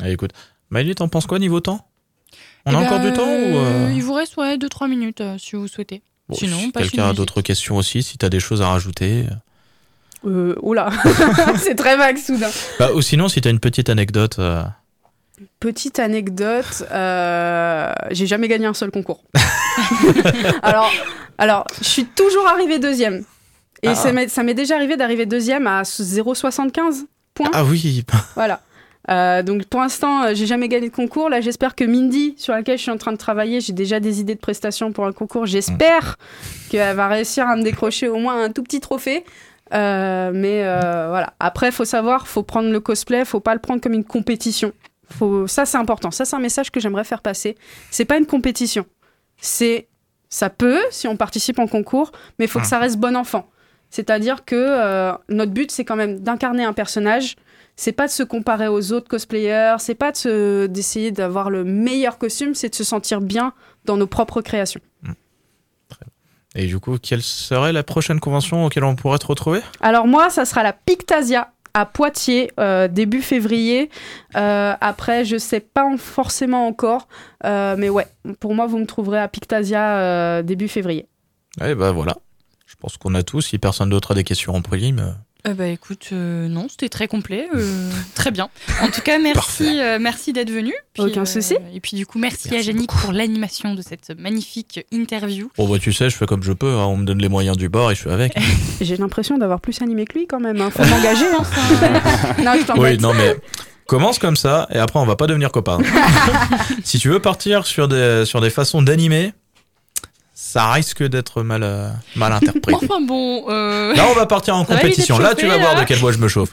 Allez, 0.00 0.12
écoute, 0.12 0.30
Maëlie, 0.70 0.94
t'en 0.94 1.08
penses 1.08 1.26
quoi 1.26 1.38
niveau 1.38 1.60
temps? 1.60 1.86
On 2.66 2.72
Eh 2.72 2.74
a 2.74 2.78
ben, 2.78 2.86
encore 2.86 3.00
du 3.00 3.12
temps 3.12 3.26
ou 3.26 3.56
euh, 3.56 3.90
Il 3.94 4.02
vous 4.02 4.12
reste 4.12 4.36
ouais, 4.36 4.56
2-3 4.56 4.88
minutes 4.88 5.20
euh, 5.20 5.36
si 5.38 5.56
vous 5.56 5.66
souhaitez. 5.68 6.02
Bon, 6.30 6.36
sinon, 6.36 6.58
si 6.58 6.72
quelqu'un 6.72 7.08
a 7.10 7.12
d'autres 7.12 7.42
questions 7.42 7.76
aussi, 7.76 8.02
si 8.02 8.16
t'as 8.18 8.28
des 8.28 8.40
choses 8.40 8.62
à 8.62 8.68
rajouter. 8.68 9.26
Euh, 10.26 10.54
oula, 10.62 10.90
c'est 11.58 11.74
très 11.74 11.96
vague 11.96 12.18
soudain. 12.18 12.50
Bah, 12.78 12.90
ou 12.94 13.00
sinon, 13.02 13.28
si 13.28 13.40
t'as 13.40 13.50
une 13.50 13.60
petite 13.60 13.88
anecdote. 13.88 14.38
euh, 14.38 14.62
Petite 15.58 15.98
anecdote, 15.98 16.84
euh, 16.90 17.92
j'ai 18.10 18.26
jamais 18.26 18.46
gagné 18.48 18.66
un 18.66 18.74
seul 18.74 18.90
concours. 18.90 19.24
alors, 20.62 20.90
alors, 21.38 21.64
je 21.80 21.86
suis 21.88 22.04
toujours 22.04 22.46
arrivée 22.46 22.78
deuxième. 22.78 23.24
Et 23.82 23.88
Ah. 23.88 23.94
ça 23.94 24.12
m'est- 24.12 24.28
ça 24.28 24.42
m'est 24.42 24.52
déjà 24.54 24.74
arrivé 24.76 24.96
d'arriver 24.98 25.24
deuxième 25.24 25.66
à 25.66 25.82
0,75 25.84 27.06
points. 27.34 27.48
Ah 27.54 27.64
oui, 27.64 28.04
Voilà. 28.34 28.60
Euh, 29.08 29.42
donc 29.42 29.64
pour 29.64 29.80
l'instant, 29.80 30.24
euh, 30.24 30.34
j'ai 30.34 30.46
jamais 30.46 30.68
gagné 30.68 30.90
de 30.90 30.94
concours. 30.94 31.30
Là, 31.30 31.40
j'espère 31.40 31.74
que 31.74 31.84
Mindy, 31.84 32.34
sur 32.36 32.52
laquelle 32.52 32.76
je 32.76 32.82
suis 32.82 32.90
en 32.90 32.98
train 32.98 33.12
de 33.12 33.16
travailler, 33.16 33.60
j'ai 33.60 33.72
déjà 33.72 33.98
des 33.98 34.20
idées 34.20 34.34
de 34.34 34.40
prestations 34.40 34.92
pour 34.92 35.06
un 35.06 35.12
concours. 35.12 35.46
J'espère 35.46 36.16
qu'elle 36.70 36.96
va 36.96 37.08
réussir 37.08 37.46
à 37.46 37.56
me 37.56 37.62
décrocher 37.62 38.08
au 38.08 38.18
moins 38.18 38.44
un 38.44 38.50
tout 38.50 38.62
petit 38.62 38.80
trophée. 38.80 39.24
Euh, 39.72 40.30
mais 40.34 40.64
euh, 40.64 41.06
voilà. 41.08 41.34
Après, 41.40 41.70
faut 41.70 41.84
savoir, 41.84 42.26
faut 42.26 42.42
prendre 42.42 42.70
le 42.70 42.80
cosplay, 42.80 43.24
faut 43.24 43.40
pas 43.40 43.54
le 43.54 43.60
prendre 43.60 43.80
comme 43.80 43.94
une 43.94 44.04
compétition. 44.04 44.72
Faut... 45.10 45.46
Ça, 45.46 45.64
c'est 45.64 45.78
important. 45.78 46.10
Ça, 46.10 46.24
c'est 46.24 46.36
un 46.36 46.40
message 46.40 46.70
que 46.70 46.80
j'aimerais 46.80 47.04
faire 47.04 47.22
passer. 47.22 47.56
C'est 47.90 48.04
pas 48.04 48.18
une 48.18 48.26
compétition. 48.26 48.84
C'est 49.40 49.88
ça 50.28 50.48
peut 50.48 50.80
si 50.90 51.08
on 51.08 51.16
participe 51.16 51.58
en 51.58 51.66
concours, 51.66 52.12
mais 52.38 52.44
il 52.44 52.48
faut 52.48 52.60
que 52.60 52.66
ça 52.66 52.78
reste 52.78 52.98
bon 52.98 53.16
enfant. 53.16 53.48
C'est-à-dire 53.90 54.44
que 54.44 54.54
euh, 54.56 55.12
notre 55.28 55.50
but, 55.50 55.70
c'est 55.72 55.84
quand 55.84 55.96
même 55.96 56.20
d'incarner 56.20 56.62
un 56.62 56.72
personnage. 56.72 57.36
C'est 57.82 57.92
pas 57.92 58.06
de 58.08 58.12
se 58.12 58.22
comparer 58.22 58.68
aux 58.68 58.92
autres 58.92 59.08
cosplayers, 59.08 59.76
c'est 59.78 59.94
pas 59.94 60.12
de 60.12 60.68
d'essayer 60.70 61.12
d'avoir 61.12 61.48
le 61.48 61.64
meilleur 61.64 62.18
costume, 62.18 62.54
c'est 62.54 62.68
de 62.68 62.74
se 62.74 62.84
sentir 62.84 63.22
bien 63.22 63.54
dans 63.86 63.96
nos 63.96 64.06
propres 64.06 64.42
créations. 64.42 64.82
Et 66.54 66.66
du 66.66 66.78
coup, 66.78 66.98
quelle 67.00 67.22
serait 67.22 67.72
la 67.72 67.82
prochaine 67.82 68.20
convention 68.20 68.66
auquel 68.66 68.84
on 68.84 68.96
pourrait 68.96 69.16
te 69.18 69.26
retrouver? 69.26 69.60
Alors 69.80 70.06
moi, 70.06 70.28
ça 70.28 70.44
sera 70.44 70.62
la 70.62 70.74
Pictasia 70.74 71.52
à 71.72 71.86
Poitiers 71.86 72.50
euh, 72.60 72.86
début 72.86 73.22
février. 73.22 73.88
Euh, 74.36 74.74
après, 74.78 75.24
je 75.24 75.38
sais 75.38 75.60
pas 75.60 75.84
en- 75.86 75.96
forcément 75.96 76.66
encore, 76.66 77.08
euh, 77.46 77.76
mais 77.78 77.88
ouais, 77.88 78.06
pour 78.40 78.54
moi, 78.54 78.66
vous 78.66 78.76
me 78.78 78.84
trouverez 78.86 79.20
à 79.20 79.28
Pictasia 79.28 80.42
début 80.42 80.68
février. 80.68 81.06
Eh 81.64 81.74
bah 81.74 81.92
voilà. 81.92 82.14
Je 82.66 82.74
pense 82.76 82.98
qu'on 82.98 83.14
a 83.14 83.22
tous. 83.22 83.40
Si 83.40 83.56
personne 83.58 83.88
d'autre 83.88 84.10
a 84.10 84.14
des 84.14 84.24
questions 84.24 84.54
en 84.54 84.60
prélim. 84.60 85.16
Euh, 85.46 85.54
bah 85.54 85.66
écoute, 85.68 86.08
euh, 86.12 86.48
non, 86.48 86.66
c'était 86.68 86.88
très 86.88 87.08
complet, 87.08 87.48
euh, 87.54 87.90
très 88.14 88.30
bien. 88.30 88.48
En 88.82 88.88
tout 88.88 89.00
cas, 89.00 89.18
merci, 89.18 89.80
euh, 89.80 89.98
merci 90.00 90.32
d'être 90.32 90.50
venu. 90.50 90.72
Puis, 90.94 91.02
Aucun 91.02 91.22
euh, 91.22 91.24
souci. 91.24 91.56
Et 91.74 91.80
puis 91.80 91.96
du 91.96 92.06
coup, 92.06 92.18
merci, 92.18 92.54
à 92.54 92.60
Yannick 92.60 92.90
pour 92.90 93.12
l'animation 93.12 93.74
de 93.74 93.82
cette 93.82 94.10
magnifique 94.18 94.84
interview. 94.92 95.50
Bon 95.56 95.68
bah 95.68 95.78
tu 95.78 95.92
sais, 95.92 96.10
je 96.10 96.16
fais 96.16 96.26
comme 96.26 96.42
je 96.42 96.52
peux. 96.52 96.74
hein. 96.74 96.84
On 96.86 96.96
me 96.96 97.04
donne 97.04 97.20
les 97.20 97.28
moyens 97.28 97.56
du 97.56 97.68
bord 97.68 97.90
et 97.90 97.94
je 97.94 98.00
suis 98.00 98.10
avec. 98.10 98.34
J'ai 98.80 98.96
l'impression 98.96 99.38
d'avoir 99.38 99.60
plus 99.60 99.80
animé 99.82 100.04
que 100.04 100.18
lui 100.18 100.26
quand 100.26 100.40
même. 100.40 100.60
hein. 100.60 100.70
Faut 100.70 100.84
m'engager. 100.84 101.26
hein. 101.26 101.44
non, 102.44 102.52
je 102.54 102.80
oui, 102.80 102.98
non 102.98 103.14
mais 103.14 103.36
commence 103.86 104.18
comme 104.18 104.36
ça 104.36 104.68
et 104.72 104.78
après 104.78 104.98
on 105.00 105.04
va 105.06 105.16
pas 105.16 105.26
devenir 105.26 105.50
copains. 105.50 105.78
si 106.84 106.98
tu 106.98 107.08
veux 107.08 107.20
partir 107.20 107.66
sur 107.66 107.88
des 107.88 108.24
sur 108.24 108.40
des 108.40 108.50
façons 108.50 108.82
d'animer, 108.82 109.32
ça 110.42 110.72
risque 110.72 111.02
d'être 111.02 111.42
mal 111.42 111.62
euh, 111.62 111.90
mal 112.16 112.32
interprété. 112.32 112.78
Enfin 112.82 113.02
bon, 113.02 113.44
euh, 113.50 113.94
Là, 113.94 114.06
on 114.10 114.14
va 114.14 114.24
partir 114.24 114.56
en 114.56 114.64
Ça 114.66 114.74
compétition. 114.74 115.18
Là, 115.18 115.34
tu 115.34 115.46
vas 115.46 115.58
voir 115.58 115.78
de 115.78 115.84
quel 115.84 116.00
bois 116.00 116.12
je 116.12 116.18
me 116.18 116.28
chauffe. 116.28 116.50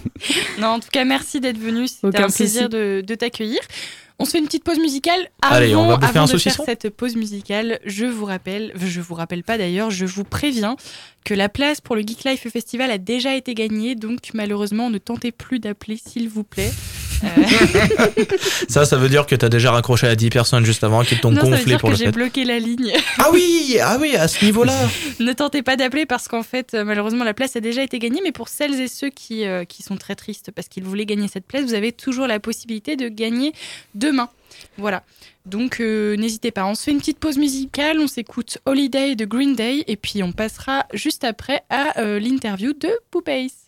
non, 0.58 0.68
en 0.68 0.80
tout 0.80 0.88
cas, 0.90 1.04
merci 1.04 1.38
d'être 1.38 1.58
venu. 1.58 1.86
C'était 1.86 2.22
un 2.22 2.30
plaisir 2.30 2.70
de, 2.70 3.04
de 3.06 3.14
t'accueillir. 3.14 3.60
On 4.18 4.24
se 4.24 4.30
fait 4.30 4.38
une 4.38 4.46
petite 4.46 4.64
pause 4.64 4.78
musicale. 4.78 5.28
Avant, 5.42 5.54
Allez, 5.54 5.76
on 5.76 5.86
va 5.86 5.96
bouffer 5.96 6.08
avant 6.08 6.20
un 6.20 6.24
de 6.24 6.30
faire 6.30 6.40
saucisson 6.40 6.64
cette 6.64 6.88
pause 6.88 7.14
musicale, 7.14 7.78
je 7.84 8.06
vous 8.06 8.24
rappelle, 8.24 8.72
je 8.74 9.02
vous 9.02 9.14
rappelle 9.14 9.44
pas 9.44 9.58
d'ailleurs, 9.58 9.90
je 9.90 10.06
vous 10.06 10.24
préviens 10.24 10.76
que 11.26 11.34
la 11.34 11.50
place 11.50 11.82
pour 11.82 11.94
le 11.94 12.00
Geek 12.00 12.24
Life 12.24 12.48
Festival 12.50 12.90
a 12.90 12.96
déjà 12.96 13.34
été 13.34 13.52
gagnée, 13.52 13.94
donc 13.94 14.30
malheureusement, 14.32 14.88
ne 14.88 14.96
tentez 14.96 15.32
plus 15.32 15.58
d'appeler, 15.58 16.00
s'il 16.02 16.30
vous 16.30 16.44
plaît. 16.44 16.72
Euh, 17.24 18.24
Ça, 18.68 18.84
ça 18.84 18.96
veut 18.96 19.08
dire 19.08 19.26
que 19.26 19.34
t'as 19.34 19.48
déjà 19.48 19.70
raccroché 19.70 20.06
à 20.06 20.14
10 20.14 20.30
personnes 20.30 20.64
juste 20.64 20.84
avant 20.84 21.02
qui 21.02 21.18
t'ont 21.18 21.30
non, 21.30 21.40
ça 21.40 21.46
veut 21.46 21.52
gonflé 21.52 21.64
dire 21.64 21.80
pour 21.80 21.90
que 21.90 21.94
le 21.94 22.04
j'ai 22.04 22.10
bloqué 22.10 22.44
la 22.44 22.58
ligne. 22.58 22.92
Ah 23.18 23.30
oui, 23.32 23.78
ah 23.82 23.98
oui, 24.00 24.16
à 24.16 24.28
ce 24.28 24.44
niveau-là. 24.44 24.74
ne 25.20 25.32
tentez 25.32 25.62
pas 25.62 25.76
d'appeler 25.76 26.06
parce 26.06 26.28
qu'en 26.28 26.42
fait, 26.42 26.74
euh, 26.74 26.84
malheureusement, 26.84 27.24
la 27.24 27.34
place 27.34 27.56
a 27.56 27.60
déjà 27.60 27.82
été 27.82 27.98
gagnée. 27.98 28.20
Mais 28.22 28.32
pour 28.32 28.48
celles 28.48 28.80
et 28.80 28.88
ceux 28.88 29.10
qui, 29.10 29.44
euh, 29.44 29.64
qui 29.64 29.82
sont 29.82 29.96
très 29.96 30.14
tristes 30.14 30.50
parce 30.50 30.68
qu'ils 30.68 30.84
voulaient 30.84 31.06
gagner 31.06 31.28
cette 31.28 31.46
place, 31.46 31.64
vous 31.64 31.74
avez 31.74 31.92
toujours 31.92 32.26
la 32.26 32.40
possibilité 32.40 32.96
de 32.96 33.08
gagner 33.08 33.52
demain. 33.94 34.28
Voilà. 34.78 35.02
Donc 35.44 35.80
euh, 35.80 36.16
n'hésitez 36.16 36.50
pas. 36.50 36.66
On 36.66 36.74
se 36.74 36.84
fait 36.84 36.90
une 36.90 36.98
petite 36.98 37.18
pause 37.18 37.38
musicale. 37.38 37.98
On 38.00 38.08
s'écoute 38.08 38.58
Holiday 38.66 39.14
de 39.14 39.24
Green 39.24 39.54
Day 39.54 39.84
et 39.86 39.96
puis 39.96 40.22
on 40.22 40.32
passera 40.32 40.86
juste 40.92 41.24
après 41.24 41.62
à 41.70 42.00
euh, 42.00 42.18
l'interview 42.18 42.72
de 42.72 42.90
Poupace. 43.10 43.66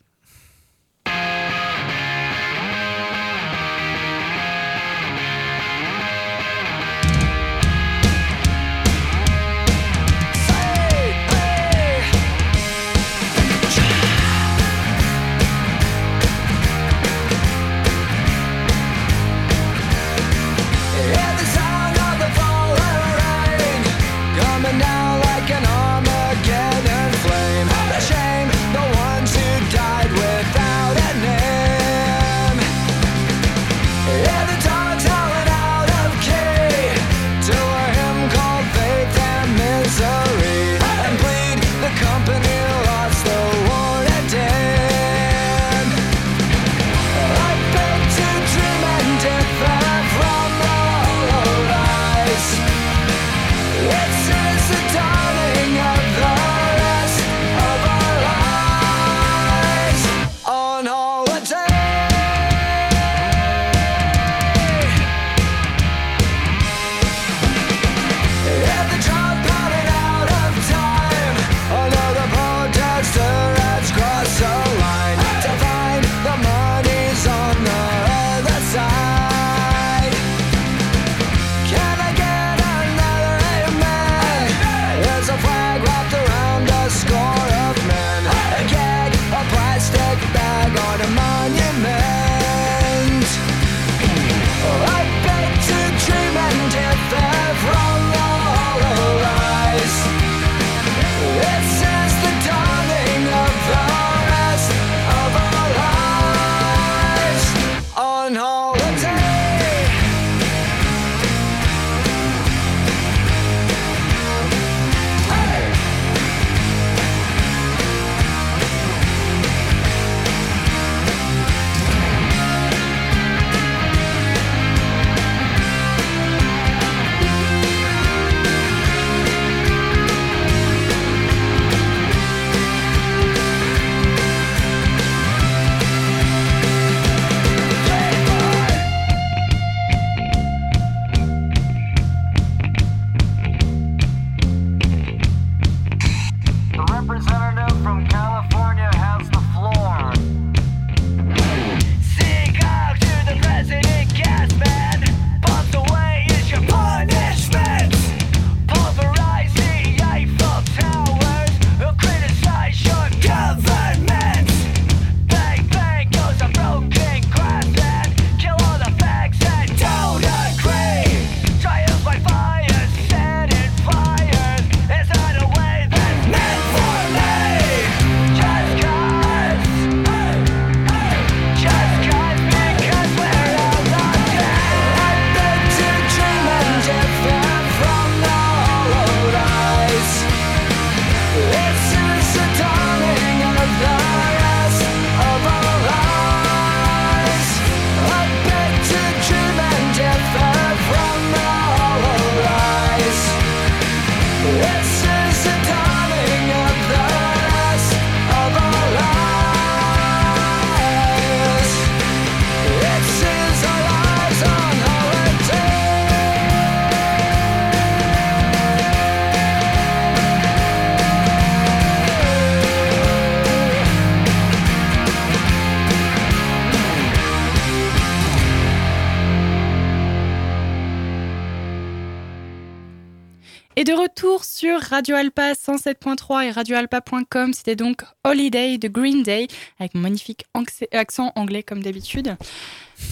Radio 234.99 235.15
Alpa 235.15 235.53
107.3 235.53 236.47
et 236.47 236.51
radioalpa.com, 236.51 237.53
c'était 237.53 237.77
donc 237.77 238.03
Holiday 238.25 238.79
de 238.79 238.89
Green 238.89 239.23
Day, 239.23 239.47
avec 239.79 239.95
mon 239.95 240.01
magnifique 240.01 240.45
accent 240.91 241.31
anglais 241.37 241.63
comme 241.63 241.85
d'habitude. 241.85 242.35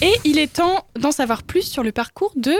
Et 0.01 0.11
il 0.25 0.37
est 0.37 0.51
temps 0.51 0.85
d'en 0.99 1.13
savoir 1.13 1.43
plus 1.43 1.61
sur 1.61 1.83
le 1.83 1.93
parcours 1.93 2.33
de 2.35 2.51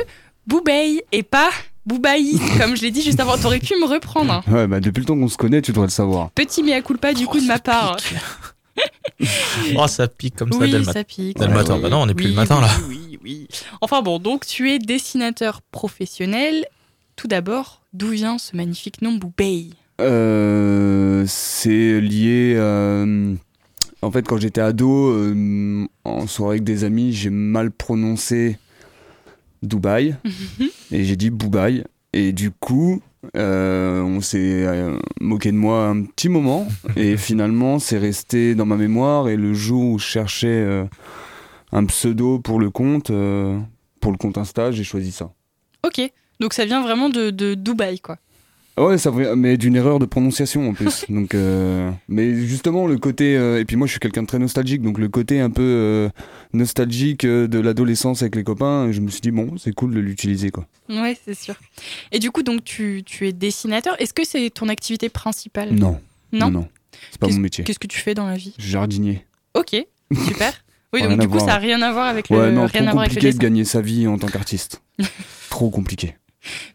Boubey 0.46 1.04
et 1.12 1.24
pas 1.24 1.50
Boubaï, 1.86 2.40
comme 2.58 2.78
je 2.78 2.84
l'ai 2.84 2.92
dit 2.92 3.02
juste 3.02 3.20
avant. 3.20 3.38
T'aurais 3.38 3.60
pu 3.60 3.74
me 3.76 3.86
reprendre. 3.86 4.42
Ouais, 4.48 4.66
bah 4.66 4.80
depuis 4.80 5.02
le 5.02 5.06
temps 5.06 5.16
qu'on 5.20 5.28
se 5.28 5.36
connaît, 5.36 5.62
tu 5.62 5.72
devrais 5.74 5.88
le 5.88 5.92
savoir. 5.92 6.32
Petit 6.32 6.64
mea 6.64 6.82
culpa 6.82 7.14
du 7.14 7.28
coup 7.28 7.42
de 7.42 7.48
ma 7.48 7.60
part. 7.60 7.98
Oh, 9.76 9.88
ça 9.88 10.08
pique 10.08 10.36
comme 10.36 10.52
ça 10.54 10.60
oui, 10.60 10.70
dès 10.70 10.78
le 10.78 10.86
matin. 10.86 11.00
ça 11.00 11.04
pique. 11.04 11.38
Dès 11.38 11.48
le 11.48 11.54
matin. 11.54 11.80
Bah 11.80 11.90
non, 11.90 12.04
on 12.04 12.06
n'est 12.06 12.14
plus 12.14 12.28
le 12.28 12.34
matin 12.36 12.62
là. 12.62 12.70
Oui, 12.88 12.96
oui, 13.10 13.20
oui. 13.24 13.48
Enfin 13.82 14.04
bon, 14.04 14.20
donc 14.20 14.46
tu 14.46 14.72
es 14.72 14.78
dessinateur 14.78 15.62
professionnel. 15.72 16.66
Tout 17.18 17.28
d'abord, 17.28 17.82
d'où 17.94 18.10
vient 18.10 18.38
ce 18.38 18.56
magnifique 18.56 19.02
nom 19.02 19.14
Boubey 19.14 19.72
Euh, 20.00 21.26
c'est 21.28 22.00
lié. 22.00 22.54
euh, 22.56 23.34
en 24.04 24.12
fait, 24.12 24.22
quand 24.28 24.38
j'étais 24.38 24.62
ado, 24.62 25.10
euh, 25.10 25.88
en 26.04 26.28
soirée 26.28 26.54
avec 26.54 26.64
des 26.64 26.84
amis, 26.84 27.14
j'ai 27.14 27.32
mal 27.32 27.72
prononcé 27.72 28.60
Dubaï 29.64 30.16
et 30.92 31.04
j'ai 31.04 31.16
dit 31.16 31.32
Boubaï. 31.32 31.84
Et 32.14 32.34
du 32.34 32.52
coup, 32.52 33.02
euh, 33.36 34.02
on 34.04 34.22
s'est 34.22 34.66
euh, 34.68 34.98
moqué 35.20 35.52
de 35.52 35.58
moi 35.58 35.88
un 35.88 36.04
petit 36.04 36.30
moment 36.30 36.68
et 36.96 37.18
finalement, 37.18 37.80
c'est 37.80 37.98
resté 37.98 38.54
dans 38.54 38.68
ma 38.68 38.76
mémoire. 38.78 39.28
Et 39.28 39.38
le 39.38 39.56
jour 39.56 39.84
où 39.94 39.98
je 39.98 40.06
cherchais 40.06 40.48
euh, 40.48 40.86
un 41.72 41.84
pseudo 41.86 42.38
pour 42.38 42.60
le 42.60 42.70
compte, 42.70 43.08
pour 43.08 44.12
le 44.12 44.18
compte 44.20 44.38
Insta, 44.38 44.72
j'ai 44.72 44.84
choisi 44.84 45.12
ça. 45.12 45.32
Ok. 45.84 46.12
Donc 46.40 46.54
ça 46.54 46.66
vient 46.66 46.82
vraiment 46.82 47.10
de, 47.10 47.30
de 47.32 47.54
Dubaï, 47.56 48.00
quoi. 48.00 48.18
Ouais, 48.80 49.00
ça 49.00 49.10
vient- 49.10 49.36
mais 49.36 49.58
d'une 49.58 49.76
erreur 49.76 49.98
de 49.98 50.06
prononciation 50.06 50.70
en 50.70 50.74
plus. 50.74 51.04
donc, 51.10 51.34
euh, 51.34 51.90
mais 52.08 52.36
justement 52.46 52.86
le 52.86 53.00
côté 53.00 53.36
euh, 53.36 53.60
et 53.60 53.66
puis 53.66 53.76
moi 53.76 53.88
je 53.88 53.92
suis 53.94 54.00
quelqu'un 54.00 54.22
de 54.22 54.28
très 54.28 54.38
nostalgique, 54.38 54.84
donc 54.84 55.00
le 55.00 55.10
côté 55.10 55.40
un 55.40 55.50
peu 55.50 55.64
euh, 55.64 56.10
nostalgique 56.54 57.26
de 57.26 57.60
l'adolescence 57.60 58.22
avec 58.22 58.36
les 58.36 58.44
copains, 58.44 58.92
je 58.92 59.02
me 59.02 59.08
suis 59.10 59.22
dit 59.22 59.32
bon, 59.32 59.58
c'est 59.58 59.74
cool 59.74 59.96
de 59.96 60.00
l'utiliser 60.00 60.52
quoi. 60.52 60.68
Ouais, 60.90 61.18
c'est 61.26 61.34
sûr. 61.34 61.56
Et 62.12 62.20
du 62.20 62.30
coup, 62.30 62.44
donc 62.44 62.64
tu, 62.64 63.02
tu 63.04 63.28
es 63.28 63.34
dessinateur. 63.34 64.00
Est-ce 64.00 64.14
que 64.14 64.24
c'est 64.24 64.48
ton 64.52 64.70
activité 64.70 65.10
principale? 65.10 65.74
Non, 65.74 66.00
Non? 66.32 66.46
Non, 66.46 66.52
non, 66.52 66.68
c'est 67.10 67.20
pas 67.20 67.28
mon 67.30 67.40
métier. 67.40 67.64
Qu'est-ce 67.64 67.80
que 67.80 67.88
tu 67.88 68.00
fais 68.00 68.14
dans 68.14 68.28
la 68.28 68.36
vie? 68.38 68.54
Jardinier. 68.60 69.26
Ok, 69.56 69.76
super. 70.28 70.54
Oui, 70.94 71.02
donc 71.02 71.20
du 71.20 71.28
coup, 71.28 71.34
voir. 71.34 71.42
ça 71.46 71.52
n'a 71.54 71.58
rien 71.58 71.82
à 71.82 71.92
voir 71.92 72.06
avec 72.06 72.30
Ouais, 72.30 72.46
le, 72.46 72.52
non, 72.54 72.66
rien 72.66 72.84
à 72.84 72.86
trop 72.86 72.94
voir 72.94 73.04
avec 73.04 73.12
le 73.12 73.16
compliqué 73.16 73.34
de 73.34 73.38
gagner 73.40 73.66
sa 73.66 73.82
vie 73.82 74.08
en 74.08 74.18
tant 74.18 74.28
qu'artiste. 74.28 74.82
trop 75.50 75.70
compliqué. 75.70 76.16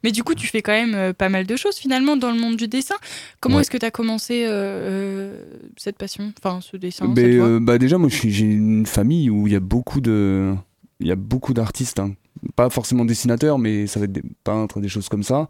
Mais 0.05 0.13
du 0.13 0.23
coup, 0.25 0.35
tu 0.35 0.47
fais 0.47 0.63
quand 0.63 0.73
même 0.73 0.95
euh, 0.95 1.13
pas 1.13 1.29
mal 1.29 1.47
de 1.47 1.57
choses 1.57 1.77
finalement 1.77 2.17
dans 2.17 2.31
le 2.31 2.39
monde 2.39 2.57
du 2.57 2.69
dessin. 2.69 2.95
Comment 3.41 3.57
Ouais. 3.57 3.61
est-ce 3.63 3.71
que 3.71 3.79
tu 3.79 3.87
as 3.87 3.91
commencé 3.91 4.45
euh, 4.45 4.51
euh, 4.51 5.45
cette 5.77 5.97
passion 5.99 6.33
Enfin, 6.43 6.61
ce 6.61 6.77
dessin 6.77 7.07
cette 7.15 7.25
euh, 7.25 7.59
bah 7.61 7.79
déjà 7.79 7.99
moi 7.99 8.09
j'ai 8.11 8.45
une 8.45 8.87
famille 8.87 9.31
où 9.31 9.47
il 9.47 9.53
y 9.53 9.57
a 9.57 9.61
beaucoup 9.61 10.01
de 10.01 10.55
il 11.01 11.07
y 11.07 11.13
a 11.13 11.17
beaucoup 11.17 11.53
d'artistes 11.55 11.99
hein. 11.99 12.15
pas 12.57 12.71
forcément 12.71 13.05
dessinateurs 13.05 13.59
mais 13.59 13.87
ça 13.87 13.99
va 14.01 14.05
être 14.05 14.13
des 14.13 14.23
peintres 14.45 14.81
des 14.81 14.89
choses 14.89 15.09
comme 15.09 15.23
ça 15.23 15.49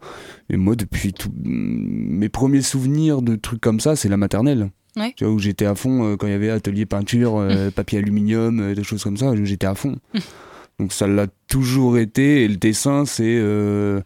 et 0.51 0.57
moi 0.57 0.77
depuis 0.77 1.13
tout 1.13 1.31
mes 1.45 2.29
premiers 2.29 2.63
souvenirs 2.63 3.21
de 3.23 3.37
trucs 3.37 3.61
comme 3.61 3.81
ça 3.81 3.97
c'est 3.97 4.09
la 4.09 4.17
maternelle 4.17 4.71
Ouais. 4.97 5.15
tu 5.17 5.25
vois 5.25 5.33
où 5.33 5.39
j'étais 5.39 5.65
à 5.65 5.75
fond 5.75 6.05
euh, 6.05 6.17
quand 6.17 6.27
il 6.27 6.33
y 6.33 6.35
avait 6.35 6.51
atelier 6.51 6.85
peinture 6.87 7.37
euh, 7.39 7.71
papier 7.71 7.99
aluminium 7.99 8.75
des 8.75 8.85
choses 8.85 9.03
comme 9.03 9.17
ça 9.17 9.33
j'étais 9.43 9.67
à 9.67 9.75
fond 9.75 9.97
donc 10.79 10.93
ça 10.93 11.07
l'a 11.07 11.27
toujours 11.49 11.99
été 11.99 12.45
et 12.45 12.49
le 12.49 12.57
dessin 12.57 13.05
c'est 13.05 13.25
euh, 13.27 14.01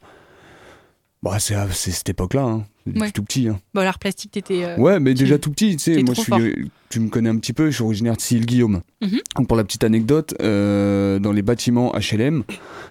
bah, 1.22 1.38
c'est 1.38 1.54
à- 1.54 1.70
cette 1.70 2.08
époque 2.08 2.34
là 2.34 2.42
hein. 2.42 2.64
Ouais. 2.94 3.10
tout 3.10 3.24
petit 3.24 3.48
hein. 3.48 3.58
Bon, 3.74 3.80
l'art 3.82 3.98
plastique, 3.98 4.30
t'étais. 4.30 4.62
euh, 4.62 4.76
Ouais, 4.76 5.00
mais 5.00 5.12
tu- 5.12 5.24
déjà 5.24 5.38
tout 5.38 5.50
petit, 5.50 5.76
tu 5.76 5.82
sais, 5.82 6.02
moi 6.04 6.14
je 6.14 6.22
trop 6.22 6.38
suis, 6.38 6.70
tu 6.88 7.00
me 7.00 7.08
connais 7.08 7.28
un 7.28 7.36
petit 7.36 7.52
peu, 7.52 7.68
je 7.68 7.74
suis 7.74 7.82
originaire 7.82 8.14
de 8.14 8.20
Sille-Guillaume. 8.20 8.80
Mhm. 9.02 9.18
Donc 9.36 9.48
pour 9.48 9.56
la 9.56 9.64
petite 9.64 9.82
anecdote, 9.82 10.34
euh, 10.40 11.18
dans 11.18 11.32
les 11.32 11.42
bâtiments 11.42 11.90
HLM, 11.96 12.44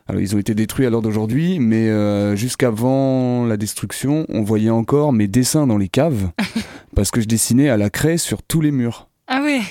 alors 0.08 0.22
ils 0.22 0.36
ont 0.36 0.38
été 0.38 0.54
détruits 0.54 0.86
à 0.86 0.90
l'heure 0.90 1.02
d'aujourd'hui, 1.02 1.60
mais 1.60 1.88
euh, 1.88 2.36
jusqu'avant 2.36 3.46
la 3.46 3.56
destruction, 3.56 4.26
on 4.28 4.42
voyait 4.44 4.70
encore 4.70 5.14
mes 5.14 5.30
dessins 5.30 5.66
dans 5.66 5.78
les 5.78 5.88
caves, 5.88 6.30
parce 6.94 7.10
que 7.10 7.22
je 7.22 7.28
dessinais 7.28 7.70
à 7.70 7.78
la 7.78 7.90
craie 7.90 8.18
sur 8.18 8.44
tous 8.44 8.60
les 8.60 8.72
murs. 8.72 9.08
Ah 9.28 9.42
ouais 9.44 9.62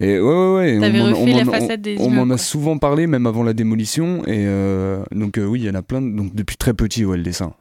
Et 0.00 0.20
ouais, 0.20 0.20
ouais, 0.20 0.54
ouais. 0.54 0.78
T'avais 0.80 1.00
on 1.00 1.10
m'en- 1.10 1.20
refait 1.20 1.32
la 1.32 1.44
façade 1.44 1.82
des 1.82 1.96
On, 1.98 2.04
on 2.04 2.10
m'en 2.10 2.34
a 2.34 2.38
souvent 2.38 2.78
parlé, 2.78 3.06
même 3.06 3.26
avant 3.26 3.42
la 3.42 3.52
démolition, 3.52 4.24
et 4.26 4.44
euh, 4.46 5.02
donc 5.12 5.38
euh, 5.38 5.44
oui, 5.44 5.60
il 5.60 5.66
y 5.66 5.70
en 5.70 5.74
a 5.74 5.82
plein. 5.82 6.00
de- 6.00 6.10
Donc 6.16 6.34
depuis 6.34 6.56
très 6.56 6.72
petit, 6.74 7.04
ouais, 7.04 7.16
le 7.16 7.22
dessin. 7.22 7.52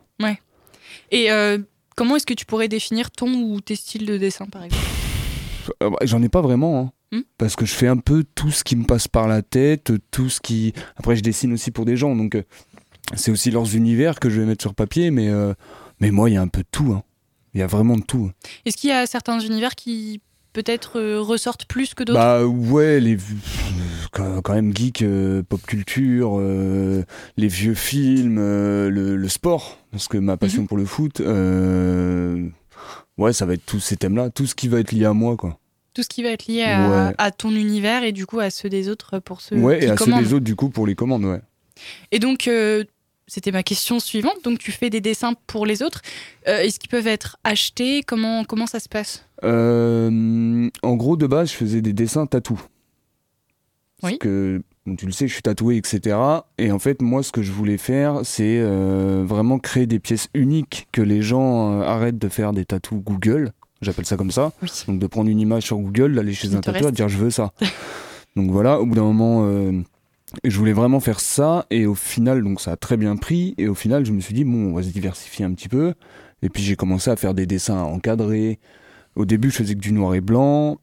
Et 1.10 1.32
euh, 1.32 1.58
comment 1.95 2.17
est-ce 2.17 2.26
que 2.26 2.34
tu 2.34 2.45
pourrais 2.45 2.67
définir 2.67 3.12
ton 3.12 3.34
ou 3.34 3.62
tes 3.62 3.76
styles 3.76 4.06
de 4.06 4.17
dessin, 4.17 4.45
par 4.45 4.63
exemple? 4.65 4.84
Bah, 5.80 5.89
J'en 6.04 6.21
ai 6.21 6.28
pas 6.30 6.41
vraiment, 6.41 6.80
hein. 6.80 6.91
Hmm? 7.13 7.21
parce 7.38 7.56
que 7.56 7.65
je 7.65 7.73
fais 7.73 7.88
un 7.88 7.95
peu 7.95 8.26
tout 8.36 8.52
ce 8.52 8.65
qui 8.65 8.76
me 8.76 8.84
passe 8.84 9.08
par 9.08 9.30
la 9.30 9.41
tête, 9.41 9.93
tout 10.12 10.28
ce 10.30 10.41
qui. 10.41 10.73
Après, 10.97 11.15
je 11.15 11.21
dessine 11.23 11.54
aussi 11.54 11.71
pour 11.71 11.86
des 11.86 11.95
gens, 11.95 12.13
donc 12.17 12.38
c'est 13.15 13.32
aussi 13.32 13.50
leurs 13.52 13.73
univers 13.78 14.19
que 14.19 14.30
je 14.30 14.41
vais 14.41 14.45
mettre 14.45 14.62
sur 14.62 14.76
papier, 14.76 15.10
mais, 15.12 15.30
mais 16.02 16.12
moi, 16.12 16.30
il 16.30 16.34
y 16.34 16.38
a 16.38 16.41
un 16.41 16.50
peu 16.50 16.62
de 16.63 16.67
tout. 16.69 16.91
hein. 16.93 17.04
Il 17.54 17.62
y 17.62 17.63
a 17.63 17.67
vraiment 17.67 17.95
de 17.95 18.04
tout. 18.04 18.30
Est-ce 18.65 18.76
qu'il 18.76 18.89
y 18.89 18.93
a 18.93 19.06
certains 19.08 19.39
univers 19.39 19.76
qui 19.76 20.19
peut-être 20.58 21.00
euh, 21.00 21.22
ressortent 21.22 21.65
plus 21.65 21.93
que 21.93 22.04
d'autres? 22.04 22.20
Bah 22.20 22.43
ouais, 22.46 23.00
les 23.00 23.15
quand 24.12 24.54
même 24.56 24.76
geek, 24.76 25.04
euh, 25.04 25.43
pop 25.43 25.62
culture, 25.62 26.38
euh, 26.39 27.04
les 27.36 27.48
vieux 27.48 27.76
films, 27.76 28.38
euh, 28.39 28.89
le, 28.89 29.15
le 29.15 29.30
sport, 29.30 29.78
parce 29.91 30.08
que 30.08 30.17
ma 30.17 30.36
passion 30.38 30.63
Mhm. 30.63 30.67
pour 30.67 30.78
le 30.78 30.86
foot, 30.86 31.20
ouais, 33.17 33.34
ça 33.34 33.46
va 33.46 33.54
être 33.54 33.65
tous 33.65 33.80
ces 33.80 33.98
thèmes-là, 33.98 34.30
tout 34.32 34.48
ce 34.48 34.56
qui 34.56 34.67
va 34.67 34.80
être 34.80 34.91
lié 34.91 35.06
à 35.06 35.13
moi, 35.13 35.38
quoi. 35.38 35.60
Tout 35.93 36.02
ce 36.04 36.10
qui 36.10 36.24
va 36.24 36.30
être 36.30 36.48
lié 36.48 36.63
à, 36.63 36.89
Ouais. 37.10 37.15
à 37.20 37.32
ton 37.32 37.52
univers 37.52 38.04
et 38.04 38.12
du 38.12 38.26
coup 38.26 38.39
à 38.39 38.50
ceux 38.50 38.70
des 38.70 38.89
autres 38.89 39.20
pour 39.20 39.41
ceux 39.41 39.58
ouais, 39.58 39.80
qui 39.80 39.86
et 39.86 39.89
à 39.89 39.98
ceux 39.98 40.12
des 40.13 40.34
autres, 40.34 40.46
du 40.46 40.56
coup, 40.56 40.70
pour 40.70 40.88
les 40.88 40.96
commandes, 40.96 41.26
ouais. 41.26 41.41
Et 42.12 42.17
donc, 42.20 42.50
c'était 43.28 43.52
ma 43.52 43.62
question 43.62 44.00
suivante. 44.00 44.38
Donc, 44.43 44.58
tu 44.58 44.72
fais 44.72 44.89
des 44.89 45.02
dessins 45.02 45.34
pour 45.48 45.65
les 45.67 45.84
autres. 45.84 46.02
Euh, 46.48 46.60
Est-ce 46.62 46.80
qu'ils 46.80 46.89
peuvent 46.89 47.08
être 47.08 47.38
achetés? 47.43 48.02
Comment, 48.02 48.43
comment 48.46 48.65
ça 48.67 48.80
se 48.80 48.89
passe? 48.89 49.26
Euh, 49.43 50.69
en 50.84 50.95
gros, 50.95 51.17
de 51.17 51.28
base, 51.28 51.52
je 51.52 51.56
faisais 51.56 51.82
des 51.82 51.93
dessins 51.93 52.26
tatou. 52.26 52.60
Parce 54.02 54.13
Oui. 54.13 54.19
que, 54.19 54.62
tu 54.97 55.06
le 55.06 55.12
sais, 55.12 55.28
je 55.28 55.34
suis 55.34 55.41
tatoué, 55.41 55.78
etc. 55.78 56.17
Et 56.58 56.71
en 56.71 56.80
fait, 56.80 57.02
moi, 57.02 57.23
ce 57.23 57.32
que 57.32 57.41
je 57.41 57.52
voulais 57.52 57.78
faire, 57.78 58.21
c'est 58.23 58.60
euh, 58.60 59.23
vraiment 59.26 59.60
créer 59.60 59.88
des 59.88 60.00
pièces 60.00 60.30
uniques 60.34 60.88
que 60.91 61.02
les 61.02 61.21
gens 61.21 61.73
euh, 61.73 61.84
arrêtent 61.84 62.19
de 62.19 62.30
faire 62.30 62.54
des 62.54 62.65
tatous 62.65 63.02
Google. 63.04 63.52
J'appelle 63.82 64.06
ça 64.06 64.17
comme 64.17 64.32
ça. 64.32 64.54
Oui. 64.62 64.69
Donc, 64.88 65.00
de 65.00 65.08
prendre 65.08 65.30
une 65.30 65.39
image 65.39 65.63
sur 65.63 65.78
Google, 65.78 66.15
d'aller 66.15 66.34
chez 66.34 66.56
un 66.56 66.62
tatoueur, 66.62 66.91
de 66.91 66.95
dire 66.95 67.10
je 67.10 67.17
veux 67.17 67.30
ça. 67.30 67.54
donc 68.36 68.52
voilà, 68.52 68.80
au 68.80 68.86
bout 68.86 68.95
d'un 68.95 69.04
moment, 69.04 69.47
je 70.43 70.58
voulais 70.58 70.73
vraiment 70.73 71.00
faire 71.00 71.19
ça. 71.19 71.65
Et 71.69 71.86
au 71.86 71.95
final, 71.95 72.43
donc 72.43 72.60
ça 72.62 72.71
a 72.71 72.76
très 72.76 72.97
bien 72.97 73.15
pris. 73.17 73.54
Et 73.58 73.67
au 73.67 73.76
final, 73.76 74.06
je 74.06 74.12
me 74.12 74.19
suis 74.19 74.34
dit, 74.34 74.43
bon, 74.45 74.71
on 74.71 74.73
va 74.73 74.84
se 74.84 74.89
diversifier 74.89 75.45
un 75.45 75.54
petit 75.54 75.69
peu. 75.69 75.93
Et 76.41 76.50
puis 76.50 76.62
j'ai 76.63 76.76
commencé 76.76 77.10
à 77.10 77.15
faire 77.15 77.34
des 77.34 77.45
dessins 77.45 77.82
encadrés. 77.82 78.60
Au 79.17 79.25
début, 79.25 79.49
je 79.51 79.58
faisais 79.58 79.73
que 79.75 79.80
du 79.80 79.91
noir 79.91 80.13
et 80.15 80.21
blanc. 80.21 80.77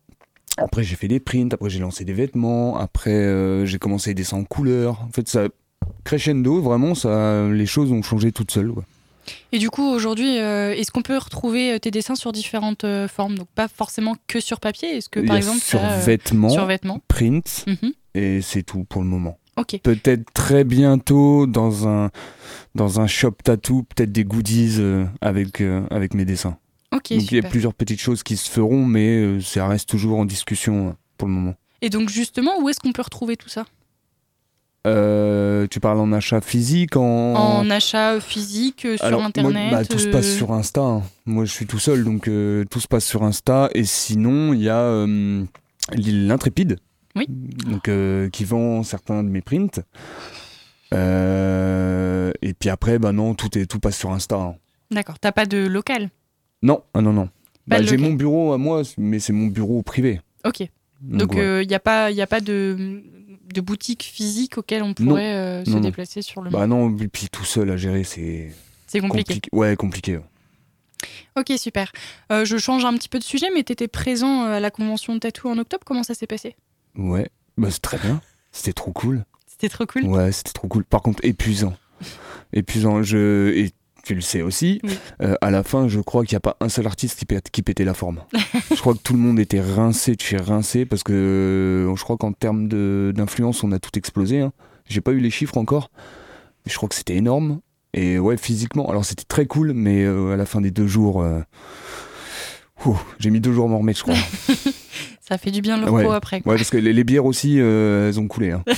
Après, 0.57 0.83
j'ai 0.83 0.97
fait 0.97 1.09
des 1.09 1.21
prints. 1.21 1.53
Après, 1.53 1.71
j'ai 1.71 1.79
lancé 1.81 2.05
des 2.05 2.13
vêtements. 2.13 2.77
Après, 2.77 3.11
euh, 3.13 3.65
j'ai 3.65 3.79
commencé 3.79 4.11
les 4.11 4.15
dessins 4.15 4.37
en 4.39 4.45
couleur. 4.45 5.01
En 5.03 5.11
fait, 5.13 5.29
ça 5.29 5.49
crescendo, 6.05 6.61
vraiment, 6.61 6.95
ça, 6.95 7.49
les 7.49 7.67
choses 7.67 7.93
ont 7.93 8.03
changé 8.03 8.33
toutes 8.33 8.51
seules. 8.51 8.73
Et 9.53 9.59
du 9.59 9.71
coup, 9.71 9.83
aujourd'hui, 9.87 10.39
euh, 10.39 10.75
est-ce 10.75 10.91
qu'on 10.91 11.03
peut 11.03 11.17
retrouver 11.17 11.73
euh, 11.73 11.79
tes 11.79 11.91
dessins 11.91 12.15
sur 12.15 12.31
différentes 12.33 12.85
euh, 12.85 13.09
formes? 13.09 13.37
Donc, 13.37 13.49
pas 13.55 13.69
forcément 13.69 14.17
que 14.27 14.39
sur 14.41 14.61
papier. 14.61 14.97
Est-ce 14.97 15.09
que, 15.09 15.21
par 15.21 15.37
exemple, 15.37 15.61
sur 15.61 15.83
euh, 15.83 15.99
vêtements, 16.01 16.51
sur 16.51 16.67
vêtements? 16.67 17.01
print, 17.09 17.65
Mhm. 17.67 17.93
et 18.15 18.41
c'est 18.43 18.63
tout 18.63 18.85
pour 18.85 19.03
le 19.03 19.09
moment. 19.09 19.39
Ok. 19.57 19.81
Peut-être 19.83 20.25
très 20.35 20.65
bientôt 20.65 21.47
dans 21.47 21.87
un 21.89 22.11
dans 22.75 23.01
un 23.01 23.07
shop 23.07 23.37
tattoo, 23.45 23.85
peut-être 23.85 24.11
des 24.13 24.25
goodies 24.25 24.81
avec 25.21 25.63
avec 25.91 26.13
mes 26.15 26.25
dessins. 26.25 26.57
Donc 26.95 27.31
il 27.33 27.35
y 27.35 27.39
a 27.39 27.43
plusieurs 27.49 27.75
petites 27.75 28.01
choses 28.01 28.23
qui 28.23 28.37
se 28.37 28.51
feront, 28.51 28.85
mais 28.87 29.17
euh, 29.19 29.41
ça 29.41 29.67
reste 29.67 29.89
toujours 29.89 30.19
en 30.19 30.25
discussion 30.25 30.89
euh, 30.89 30.93
pour 31.19 31.29
le 31.29 31.35
moment. 31.35 31.55
Et 31.83 31.91
donc, 31.91 32.09
justement, 32.09 32.61
où 32.61 32.69
est-ce 32.69 32.81
qu'on 32.81 32.93
peut 32.93 33.03
retrouver 33.03 33.37
tout 33.37 33.49
ça? 33.49 33.65
Euh, 34.87 35.67
tu 35.71 35.81
parles 35.81 35.99
en 35.99 36.13
achat 36.13 36.41
physique, 36.43 36.97
en, 36.97 37.35
En 37.35 37.71
achat 37.71 38.21
physique, 38.21 38.85
euh, 38.85 38.97
sur 38.97 39.07
Alors, 39.07 39.21
moi, 39.21 39.29
Internet 39.29 39.71
bah, 39.71 39.85
tout 39.85 39.99
se 39.99 40.09
passe 40.09 40.35
sur 40.37 40.53
Insta. 40.53 40.81
hein. 40.83 41.03
Moi, 41.27 41.45
je 41.47 41.51
suis 41.53 41.67
tout 41.67 41.79
seul, 41.79 42.05
donc 42.05 42.25
tout 42.25 42.81
se 42.81 42.89
passe 42.89 43.05
sur 43.07 43.23
Insta. 43.23 43.71
Et 43.75 43.85
sinon, 43.85 44.53
il 44.53 44.61
y 44.63 44.69
a 44.69 45.07
l'Intrépide, 45.97 46.79
Oui. 47.17 47.27
donc 47.29 47.89
qui 48.31 48.45
vend 48.45 48.83
certains 48.83 49.23
de 49.25 49.29
mes 49.31 49.41
prints. 49.41 49.81
Et 50.93 52.55
puis 52.59 52.69
après, 52.69 52.99
bah 52.99 53.13
non, 53.13 53.35
tout 53.35 53.57
est 53.59 53.67
tout 53.67 53.81
passe 53.81 53.97
sur 53.99 54.13
Insta. 54.13 54.37
hein. 54.37 54.55
D'accord. 54.91 55.19
T'as 55.19 55.33
pas 55.33 55.47
de 55.47 55.67
local? 55.67 56.11
Non, 56.65 56.83
ah 56.95 57.01
non 57.01 57.13
non. 57.13 57.27
Pas 57.69 57.79
Bah, 57.79 57.83
j'ai 57.83 57.97
mon 57.99 58.13
bureau 58.15 58.53
à 58.53 58.59
moi, 58.59 58.83
mais 58.99 59.19
c'est 59.21 59.33
mon 59.33 59.47
bureau 59.47 59.83
privé. 59.83 60.21
Ok. 60.45 60.69
Donc, 61.01 61.35
il 61.35 61.39
ouais. 61.39 61.67
n'y 61.67 61.75
a 61.75 61.79
pas, 61.81 62.11
y 62.11 62.23
a 62.23 62.27
pas 62.27 62.41
de, 62.41 63.03
de 63.55 63.61
boutique 63.61 64.03
physique 64.03 64.59
auquel 64.59 64.83
on 64.83 64.95
pourrait 64.95 65.35
euh, 65.35 65.65
se 65.65 65.71
Non, 65.71 65.77
non. 65.77 65.83
déplacer 65.83 66.23
sur 66.23 66.41
le 66.43 66.51
bah 66.51 66.67
non, 66.67 66.97
et 66.99 67.09
puis 67.09 67.29
tout 67.31 67.45
seul 67.45 67.71
à 67.71 67.77
gérer, 67.77 68.03
c'est 68.05 68.51
C'est 68.87 69.01
compliqué. 69.01 69.35
compliqué. 69.35 69.49
Ouais, 69.53 69.77
compliqué. 69.77 70.17
ouais. 70.17 70.25
Ok, 71.37 71.53
super. 71.59 71.93
Euh, 72.33 72.45
je 72.47 72.57
change 72.57 72.85
un 72.87 72.95
petit 72.95 73.09
peu 73.11 73.19
de 73.19 73.25
sujet, 73.25 73.49
mais 73.55 73.63
tu 73.63 73.73
étais 73.73 73.89
présent 73.89 74.45
euh, 74.45 74.57
à 74.57 74.61
la 74.61 74.71
convention 74.71 75.15
de 75.15 75.19
tatou 75.21 75.49
en 75.49 75.59
octobre. 75.59 75.83
Comment 75.85 76.03
ça 76.03 76.15
s'est 76.15 76.27
passé? 76.27 76.57
Ouais, 76.97 77.29
bah 77.59 77.69
c'est 77.71 77.83
très 77.83 77.99
bien. 77.99 78.21
C'était 78.53 78.73
trop 78.73 78.93
cool. 78.93 79.25
C'était 79.47 79.69
trop 79.69 79.85
cool. 79.85 80.05
Ouais, 80.05 80.33
c'était 80.33 80.53
trop 80.53 80.69
cool. 80.69 80.85
Par 80.85 81.03
contre, 81.03 81.23
épuisant. 81.25 81.75
épuisant. 82.55 83.03
Je... 83.03 83.53
Et 83.55 83.73
tu 84.05 84.15
le 84.15 84.21
sais 84.21 84.43
aussi, 84.43 84.81
Oui. 84.85 84.99
euh, 85.23 85.35
à 85.41 85.51
la 85.51 85.63
fin, 85.63 85.89
je 85.89 85.99
crois 86.01 86.25
qu'il 86.25 86.35
n'y 86.35 86.39
a 86.39 86.41
pas 86.41 86.57
un 86.61 86.69
seul 86.69 86.87
artiste 86.87 87.19
qui, 87.19 87.27
qui 87.53 87.63
pétait 87.63 87.85
la 87.85 87.95
forme. 87.95 88.21
je 88.71 88.81
crois 88.81 88.93
que 88.95 88.99
tout 89.03 89.15
le 89.15 89.19
monde 89.19 89.39
était 89.39 89.61
rincé 89.61 90.15
de 90.15 90.21
chez 90.21 90.37
rincé 90.37 90.85
parce 90.85 91.03
que 91.03 91.13
euh, 91.13 91.97
je 91.97 92.03
crois 92.05 92.17
qu'en 92.17 92.33
termes 92.33 92.69
d'influence, 93.13 93.65
on 93.65 93.73
a 93.73 93.79
tout 93.79 93.97
explosé. 93.99 94.41
Hein. 94.41 94.53
J'ai 94.89 95.01
pas 95.01 95.13
eu 95.13 95.19
les 95.21 95.31
chiffres 95.31 95.57
encore, 95.57 95.91
mais 96.67 96.73
je 96.73 96.77
crois 96.77 96.89
que 96.89 96.95
c'était 96.95 97.17
énorme. 97.17 97.61
Et 97.95 98.19
ouais, 98.19 98.37
physiquement, 98.37 98.91
alors 98.91 99.05
c'était 99.05 99.25
très 99.25 99.47
cool, 99.47 99.73
mais 99.73 100.03
euh, 100.05 100.33
à 100.33 100.37
la 100.37 100.45
fin 100.47 100.61
des 100.61 100.71
deux 100.73 100.87
jours, 100.89 101.23
euh, 101.23 101.41
j'ai 103.19 103.31
mis 103.31 103.41
deux 103.41 103.53
jours 103.53 103.67
à 103.67 103.69
m'en 103.69 103.79
remettre, 103.79 103.99
je 104.01 104.03
crois. 104.05 104.15
Ça 105.27 105.39
fait 105.39 105.51
du 105.51 105.63
bien 105.63 105.79
le 105.79 105.89
Ouais. 105.91 106.03
repos 106.03 106.13
après. 106.13 106.41
quoi. 106.43 106.53
ouais, 106.53 106.59
parce 106.59 106.69
que 106.71 106.77
les, 106.77 106.93
les 106.93 107.05
bières 107.05 107.25
aussi, 107.25 107.57
elles 107.59 108.21
ont 108.21 108.29
coulé. 108.29 108.51
Hein. 108.51 108.63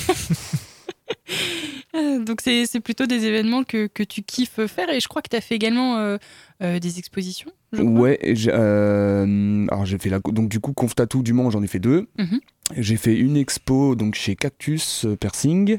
Donc 2.25 2.41
c'est 2.43 2.81
plutôt 2.81 3.07
des 3.07 3.25
événements 3.25 3.65
que, 3.65 3.87
que 3.87 4.03
tu 4.03 4.23
kiffes 4.23 4.65
faire 4.67 4.91
et 4.91 5.01
je 5.01 5.09
crois 5.09 5.23
que 5.23 5.29
tu 5.29 5.37
as 5.37 5.41
fait 5.41 5.55
également 5.55 5.99
euh, 5.99 6.17
euh, 6.63 6.79
des 6.79 6.99
expositions. 6.99 7.51
Je 7.73 7.83
crois. 7.83 8.01
Ouais, 8.01 8.19
euh, 8.49 9.67
alors 9.71 9.87
j'ai 9.87 9.99
fait 9.99 10.11
la 10.11 10.21
donc 10.21 10.49
du 10.49 10.61
coup 10.61 10.73
Conf 10.73 10.95
Tattoo 10.95 11.23
du 11.23 11.33
Mans, 11.33 11.51
j'en 11.51 11.63
ai 11.63 11.67
fait 11.67 11.79
deux. 11.79 12.09
Mhm. 12.19 12.41
J'ai 12.77 12.97
fait 12.97 13.17
une 13.17 13.37
expo 13.37 13.95
donc 13.95 14.15
chez 14.15 14.37
Cactus 14.37 15.07
Piercing. 15.21 15.79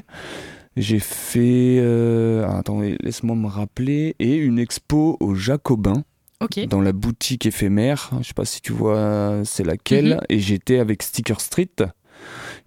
J'ai 0.76 1.00
fait. 1.00 1.78
attendez, 2.46 2.96
laisse-moi 3.00 3.34
me 3.36 3.48
rappeler. 3.48 4.14
Et 4.18 4.36
une 4.36 4.58
expo 4.58 5.16
au 5.20 5.34
Jacobin, 5.34 6.04
Ok. 6.40 6.66
dans 6.68 6.80
la 6.80 6.92
boutique 6.92 7.46
éphémère. 7.46 8.10
Je 8.20 8.28
sais 8.28 8.34
pas 8.34 8.44
si 8.44 8.60
tu 8.60 8.72
vois 8.72 9.42
c'est 9.44 9.64
laquelle. 9.64 10.14
Mhm. 10.14 10.20
Et 10.28 10.38
j'étais 10.38 10.78
avec 10.78 11.02
Sticker 11.02 11.40
Street 11.40 11.74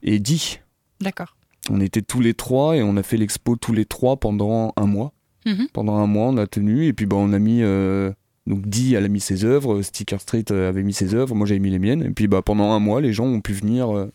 et 0.04 0.20
Di. 0.20 0.60
D'accord. 1.00 1.36
On 1.70 1.80
était 1.80 2.02
tous 2.02 2.20
les 2.22 2.34
trois 2.34 2.76
et 2.76 2.82
on 2.84 2.98
a 2.98 3.04
fait 3.04 3.18
l'expo 3.18 3.56
tous 3.56 3.74
les 3.74 3.86
trois 3.86 4.18
pendant 4.18 4.74
un 4.78 4.86
mois. 4.86 5.14
Mhm. 5.46 5.68
Pendant 5.74 5.96
un 5.98 6.08
mois, 6.08 6.28
on 6.28 6.38
a 6.38 6.48
tenu 6.48 6.86
et 6.88 6.94
puis 6.94 7.06
bah, 7.06 7.18
on 7.18 7.34
a 7.34 7.40
mis. 7.40 7.60
euh, 7.62 8.12
donc 8.48 8.66
Di, 8.68 8.96
elle 8.96 9.06
a 9.06 9.08
mis 9.08 9.20
ses 9.20 9.46
œuvres, 9.46 9.82
Sticker 9.84 10.20
Street 10.20 10.46
euh, 10.52 10.68
avait 10.70 10.82
mis 10.84 10.94
ses 10.94 11.14
œuvres, 11.14 11.36
moi 11.36 11.46
j'avais 11.46 11.60
mis 11.60 11.70
les 11.70 11.78
miennes. 11.80 12.04
Et 12.04 12.10
puis 12.10 12.28
bah, 12.28 12.42
pendant 12.42 12.72
un 12.72 12.80
mois, 12.80 13.00
les 13.02 13.14
gens 13.14 13.26
ont 13.26 13.42
pu 13.42 13.54
venir. 13.54 13.96
euh, 13.96 14.12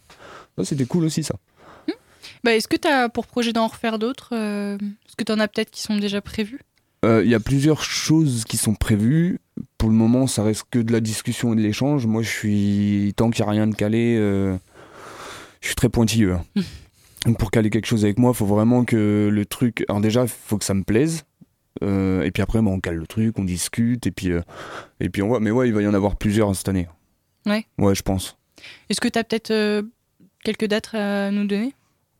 C'était 0.64 0.84
cool 0.86 1.04
aussi 1.04 1.22
ça. 1.22 1.36
Bah, 2.42 2.54
Est-ce 2.54 2.66
que 2.68 2.76
tu 2.76 2.88
as 2.88 3.08
pour 3.08 3.26
projet 3.26 3.52
d'en 3.52 3.66
refaire 3.68 3.98
d'autres 3.98 4.30
euh, 4.32 4.76
Est-ce 4.76 5.14
que 5.16 5.24
tu 5.24 5.32
en 5.32 5.38
as 5.38 5.46
peut-être 5.48 5.70
qui 5.70 5.82
sont 5.82 5.96
déjà 5.96 6.20
prévus? 6.20 6.60
Il 7.04 7.28
y 7.28 7.34
a 7.36 7.40
plusieurs 7.40 7.82
choses 7.84 8.42
qui 8.44 8.56
sont 8.56 8.74
prévues. 8.74 9.38
Pour 9.78 9.88
le 9.90 9.94
moment, 9.94 10.26
ça 10.26 10.42
reste 10.42 10.64
que 10.72 10.80
de 10.80 10.92
la 10.92 10.98
discussion 10.98 11.52
et 11.52 11.56
de 11.56 11.60
l'échange. 11.60 12.04
Moi, 12.04 12.20
je 12.22 12.28
suis. 12.28 13.12
Tant 13.16 13.30
qu'il 13.30 13.44
n'y 13.44 13.48
a 13.48 13.52
rien 13.52 13.68
de 13.68 13.76
calé, 13.76 14.16
je 15.60 15.66
suis 15.66 15.76
très 15.76 15.88
pointilleux. 15.88 16.32
hein. 16.32 16.62
Donc, 17.26 17.38
pour 17.38 17.50
caler 17.50 17.70
quelque 17.70 17.86
chose 17.86 18.04
avec 18.04 18.18
moi, 18.18 18.30
il 18.32 18.36
faut 18.36 18.46
vraiment 18.46 18.84
que 18.84 19.28
le 19.32 19.46
truc. 19.46 19.84
Alors, 19.88 20.00
déjà, 20.00 20.22
il 20.22 20.28
faut 20.28 20.56
que 20.58 20.64
ça 20.64 20.74
me 20.74 20.84
plaise. 20.84 21.24
Euh, 21.82 22.22
et 22.22 22.30
puis 22.30 22.42
après, 22.42 22.62
bah, 22.62 22.70
on 22.70 22.80
cale 22.80 22.96
le 22.96 23.06
truc, 23.06 23.38
on 23.38 23.44
discute. 23.44 24.06
Et 24.06 24.10
puis, 24.10 24.30
euh, 24.32 24.40
et 25.00 25.08
puis 25.10 25.22
on 25.22 25.28
voit. 25.28 25.40
Mais 25.40 25.50
ouais, 25.50 25.68
il 25.68 25.74
va 25.74 25.82
y 25.82 25.86
en 25.86 25.92
avoir 25.94 26.16
plusieurs 26.16 26.54
cette 26.56 26.68
année. 26.68 26.88
Ouais. 27.44 27.66
Ouais, 27.78 27.94
je 27.94 28.02
pense. 28.02 28.38
Est-ce 28.88 29.00
que 29.00 29.08
tu 29.08 29.18
as 29.18 29.24
peut-être 29.24 29.50
euh, 29.50 29.82
quelques 30.44 30.66
dates 30.66 30.94
à 30.94 31.30
nous 31.30 31.46
donner? 31.46 31.74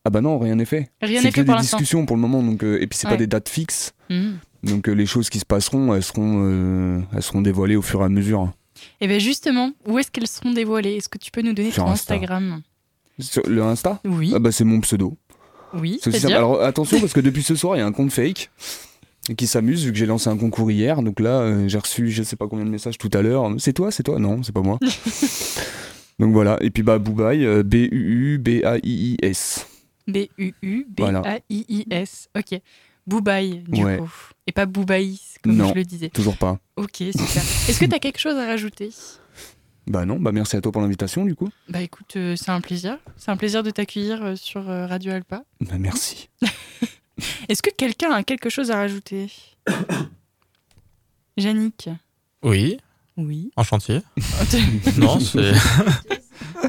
Ah 0.05 0.09
bah 0.09 0.21
non, 0.21 0.37
rien 0.39 0.55
n'est 0.55 0.65
fait. 0.65 0.91
Rien 1.01 1.21
n'est 1.21 1.29
que 1.29 1.35
fait 1.35 1.43
pour 1.43 1.55
des 1.55 1.59
l'instant. 1.59 1.77
discussions 1.77 2.05
pour 2.05 2.15
le 2.15 2.21
moment. 2.21 2.43
Donc, 2.43 2.63
et 2.63 2.85
puis, 2.87 2.97
c'est 2.99 3.07
Ouais. 3.07 3.13
pas 3.13 3.17
des 3.17 3.27
dates 3.27 3.49
fixes. 3.49 3.93
Mhm. 4.09 4.37
Donc, 4.63 4.87
les 4.87 5.05
choses 5.05 5.29
qui 5.29 5.39
se 5.39 5.45
passeront, 5.45 5.93
elles 5.95 6.03
seront, 6.03 7.03
elles 7.13 7.23
seront 7.23 7.41
dévoilées 7.41 7.75
au 7.75 7.81
fur 7.81 8.01
et 8.01 8.05
à 8.05 8.09
mesure. 8.09 8.51
Et 9.01 9.07
bien 9.07 9.17
justement, 9.19 9.71
où 9.87 9.97
est-ce 9.97 10.11
qu'elles 10.11 10.27
seront 10.27 10.51
dévoilées? 10.51 10.95
Est-ce 10.97 11.09
que 11.09 11.17
tu 11.17 11.31
peux 11.31 11.41
nous 11.41 11.53
donner 11.53 11.71
Sur 11.71 11.85
ton 11.85 11.91
Insta. 11.91 12.13
Instagram? 12.13 12.61
Sur 13.19 13.43
le 13.47 13.61
Insta 13.63 13.99
Oui, 14.05 14.31
Ah 14.35 14.39
bah 14.39 14.51
c'est 14.51 14.63
mon 14.63 14.79
pseudo. 14.81 15.17
oui, 15.73 15.99
C'est 16.01 16.11
c'est-à-dire 16.11 16.37
Alors 16.37 16.61
attention 16.61 16.99
parce 16.99 17.13
que 17.13 17.19
depuis 17.19 17.43
ce 17.43 17.55
soir 17.55 17.75
il 17.75 17.79
y 17.79 17.81
a 17.81 17.85
un 17.85 17.91
compte 17.91 18.11
fake 18.11 18.49
qui 19.37 19.47
s'amuse 19.47 19.83
vu 19.85 19.91
que 19.91 19.97
j'ai 19.97 20.05
lancé 20.05 20.29
un 20.29 20.37
concours 20.37 20.69
hier. 20.71 21.01
Donc 21.01 21.19
là 21.19 21.39
euh, 21.41 21.67
j'ai 21.67 21.77
reçu 21.79 22.11
je 22.11 22.23
sais 22.23 22.35
pas 22.35 22.47
combien 22.47 22.65
de 22.65 22.69
messages 22.69 22.97
tout 22.97 23.09
à 23.13 23.21
l'heure. 23.21 23.49
C'est 23.57 23.73
toi, 23.73 23.91
c'est 23.91 24.03
toi? 24.03 24.19
Non, 24.19 24.43
c'est 24.43 24.53
pas 24.53 24.61
moi. 24.61 24.77
donc 26.19 26.31
voilà. 26.33 26.57
Et 26.61 26.69
puis 26.69 26.83
bah 26.83 26.99
Boubaï, 26.99 27.43
euh, 27.45 27.63
B 27.63 27.73
U 27.75 27.89
U 27.91 28.37
B 28.37 28.63
A 28.63 28.77
I 28.77 28.81
I 28.83 29.17
S. 29.23 29.65
B-U-U-B-A-I-I-S. 30.07 32.29
Ok. 32.37 32.59
Boubaï, 33.05 33.63
du 33.67 33.83
Ouais. 33.83 33.97
coup. 33.97 34.09
Et 34.47 34.51
pas 34.53 34.65
Boubaïs, 34.65 35.35
comme 35.43 35.55
Non. 35.55 35.69
je 35.69 35.73
le 35.75 35.83
disais. 35.83 36.09
Toujours 36.09 36.37
pas. 36.37 36.59
Ok, 36.75 36.95
super. 36.97 37.43
Est-ce 37.67 37.79
que 37.79 37.85
tu 37.85 37.95
as 37.95 37.99
quelque 37.99 38.19
chose 38.19 38.35
à 38.37 38.45
rajouter? 38.45 38.89
Bah 39.87 40.05
non. 40.05 40.19
Bah 40.19 40.31
merci 40.31 40.55
à 40.57 40.61
toi 40.61 40.71
pour 40.71 40.81
l'invitation 40.81 41.25
du 41.25 41.35
coup. 41.35 41.49
Bah 41.69 41.81
écoute, 41.81 42.13
euh, 42.17 42.35
c'est 42.35 42.51
un 42.51 42.61
plaisir. 42.61 42.97
C'est 43.17 43.31
un 43.31 43.37
plaisir 43.37 43.63
de 43.63 43.71
t'accueillir 43.71 44.21
euh, 44.23 44.35
sur 44.35 44.69
euh, 44.69 44.85
Radio 44.85 45.13
Alpa. 45.13 45.43
Bah 45.61 45.75
merci. 45.79 46.29
Est-ce 47.49 47.61
que 47.61 47.69
quelqu'un 47.75 48.11
a 48.11 48.23
quelque 48.23 48.49
chose 48.49 48.69
à 48.69 48.75
rajouter? 48.75 49.31
Yannick? 51.37 51.89
Oui, 52.43 52.77
Oui. 53.17 53.51
en 53.55 53.63
chantier. 53.63 54.01
non, 54.97 55.19
c'est. 55.19 55.53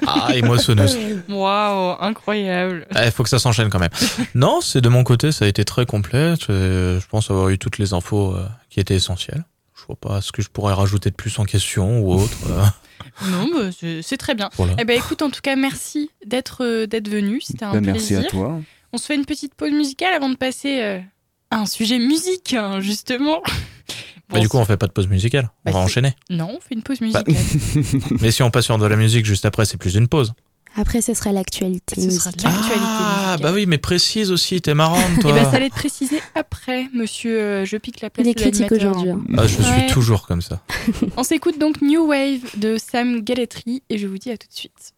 ah, 0.07 0.31
émotionneuse. 0.35 0.96
Waouh, 1.28 1.96
incroyable. 2.00 2.87
Il 3.04 3.11
faut 3.11 3.22
que 3.22 3.28
ça 3.28 3.38
s'enchaîne 3.38 3.68
quand 3.70 3.78
même. 3.78 3.90
Non, 4.35 4.61
c'est 4.61 4.81
de 4.81 4.88
mon 4.88 5.04
côté, 5.04 5.33
ça 5.33 5.44
a 5.44 5.48
été 5.48 5.64
très 5.64 5.87
complet. 5.87 6.35
Je 6.38 7.07
pense 7.09 7.31
avoir 7.31 7.48
eu 7.50 7.59
toutes 7.59 7.78
les 7.78 7.92
infos 7.92 8.35
euh, 8.35 8.46
qui 8.70 8.81
étaient 8.81 8.94
essentielles. 8.96 9.44
Je 9.74 9.85
vois 9.87 9.96
pas 9.96 10.20
ce 10.20 10.33
que 10.33 10.42
je 10.42 10.48
pourrais 10.48 10.74
rajouter 10.74 11.11
de 11.11 11.14
plus 11.14 11.38
en 11.38 11.44
question 11.44 12.00
ou 12.00 12.12
autre. 12.14 12.37
Non, 13.30 13.48
bah, 13.52 13.70
c'est 14.02 14.16
très 14.16 14.34
bien. 14.34 14.50
voilà. 14.56 14.74
Eh 14.78 14.84
ben 14.84 14.96
écoute, 14.98 15.22
en 15.22 15.30
tout 15.30 15.40
cas, 15.42 15.56
merci 15.56 16.11
d'être 16.24 16.64
euh, 16.64 16.87
d'être 16.87 17.08
venu. 17.08 17.40
C'était 17.40 17.64
un 17.64 17.72
Bah, 17.72 17.80
merci 17.80 18.14
plaisir. 18.14 18.26
à 18.26 18.30
toi. 18.30 18.61
On 18.92 18.98
se 18.98 19.06
fait 19.06 19.14
une 19.14 19.24
petite 19.26 19.54
pause 19.54 19.72
musicale 19.72 20.14
avant 20.14 20.30
de 20.30 20.37
passer 20.37 20.80
euh, 20.82 21.00
à 21.50 21.58
un 21.61 21.66
sujet 21.66 21.98
musique, 21.98 22.54
hein, 22.54 22.80
justement. 22.80 23.40
Bah, 23.44 23.52
Bon, 24.37 24.40
du 24.40 24.48
coup, 24.48 24.58
on 24.58 24.64
fait 24.64 24.76
pas 24.76 24.87
de 24.87 24.92
pause 24.92 25.08
musicale. 25.08 25.50
On 25.64 25.70
va 25.70 25.78
enchaîner. 25.78 26.14
Non, 26.28 26.50
on 26.56 26.61
fait 26.61 26.74
une 26.74 26.82
pause 26.82 27.00
musicale. 27.00 27.24
Mais 28.20 28.30
si 28.30 28.42
on 28.42 28.50
passe 28.50 28.66
sur 28.66 28.76
de 28.78 28.87
la 28.87 28.96
musique 28.96 29.24
juste 29.24 29.44
après, 29.46 29.64
c'est 29.64 29.78
plus 29.78 29.94
une 29.94 30.06
pause. 30.08 30.34
Après, 30.80 31.02
ce 31.02 31.12
sera 31.12 31.32
l'actualité. 31.32 32.00
Ce 32.00 32.08
sera 32.10 32.30
de 32.30 32.36
musicale. 32.36 32.52
l'actualité. 32.54 32.84
Ah, 32.86 33.26
musicale. 33.32 33.40
bah 33.42 33.52
oui, 33.52 33.66
mais 33.66 33.78
précise 33.78 34.30
aussi, 34.30 34.60
t'es 34.60 34.74
marrante, 34.74 35.02
Eh 35.18 35.20
toi. 35.20 35.32
ben, 35.32 35.44
ça 35.44 35.56
allait 35.56 35.66
être 35.66 35.74
précisé 35.74 36.20
après, 36.34 36.86
monsieur. 36.94 37.38
euh, 37.40 37.64
je 37.64 37.76
pique 37.76 38.00
la 38.00 38.10
place 38.10 38.24
Des 38.26 38.34
de 38.34 38.40
critiques 38.40 38.70
aujourd'hui. 38.72 39.10
hein. 39.10 39.20
Ah, 39.36 39.46
je 39.46 39.58
Ouais. 39.58 39.64
suis 39.80 39.86
toujours 39.92 40.26
comme 40.26 40.40
ça. 40.40 40.60
On 41.16 41.24
s'écoute 41.24 41.58
donc 41.58 41.82
New 41.82 42.06
Wave 42.06 42.40
de 42.56 42.76
Sam 42.78 43.20
Galletry 43.22 43.82
et 43.90 43.98
je 43.98 44.06
vous 44.06 44.18
dis 44.18 44.30
à 44.30 44.36
tout 44.38 44.46
de 44.48 44.54
suite. 44.54 44.92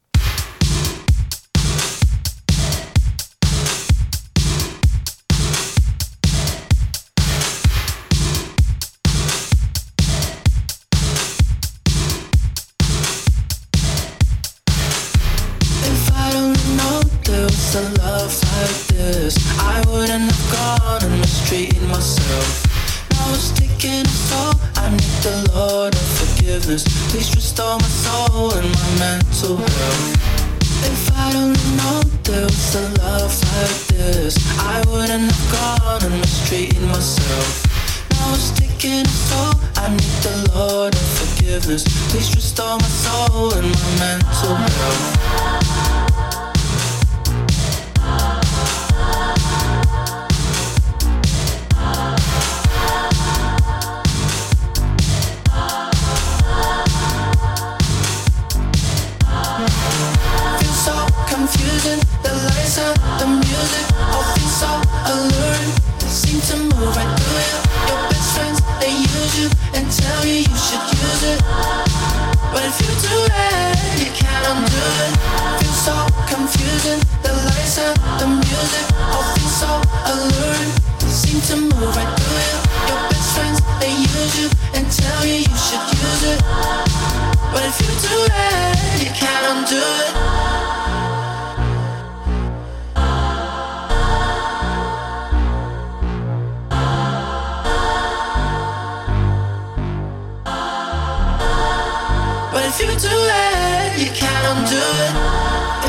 If 102.70 102.78
you 102.78 102.86
do 102.86 103.16
that, 103.26 103.98
you 103.98 104.10
can't 104.14 104.46
undo 104.54 104.78
it. 104.78 105.14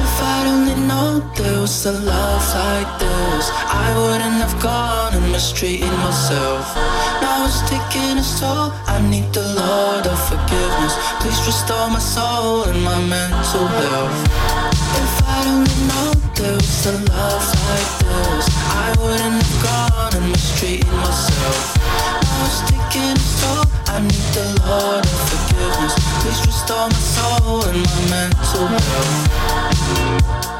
If 0.01 0.13
I'd 0.17 0.47
only 0.49 0.73
known 0.89 1.21
there 1.38 1.61
was 1.61 1.86
a 1.86 1.93
love 1.93 2.41
like 2.57 2.91
this, 2.97 3.45
I 3.69 3.93
wouldn't 4.01 4.41
have 4.41 4.55
gone 4.57 5.13
and 5.13 5.32
mistreated 5.32 5.93
myself. 6.01 6.65
Now 7.21 7.45
it's 7.45 7.61
taking 7.69 8.17
its 8.17 8.39
toll. 8.39 8.73
I 8.89 8.97
need 9.13 9.29
the 9.29 9.45
Lord 9.61 10.07
of 10.09 10.17
forgiveness. 10.25 10.97
Please 11.21 11.41
restore 11.45 11.89
my 11.93 12.01
soul 12.01 12.65
and 12.65 12.82
my 12.82 12.97
mental 13.05 13.67
health. 13.77 14.17
If 14.97 15.13
I'd 15.29 15.47
only 15.53 15.77
known 15.86 16.17
there 16.34 16.55
was 16.57 16.86
a 16.89 16.97
love 17.13 17.45
like 17.69 17.91
this, 18.01 18.45
I 18.73 18.88
wouldn't 18.97 19.38
have 19.38 19.55
gone 19.69 20.13
and 20.17 20.32
mistreated 20.34 20.89
myself. 21.05 21.80
Taking 22.68 23.16
toll. 23.39 23.66
I 23.88 23.99
need 24.02 24.28
the 24.36 24.45
Lord 24.68 25.06
of 25.06 25.20
forgiveness. 25.30 25.95
Please 26.22 26.41
restore 26.45 26.88
my 26.88 26.99
soul 26.99 27.64
and 27.66 27.84
my 27.84 28.02
mental 28.10 28.68
health. 28.68 30.51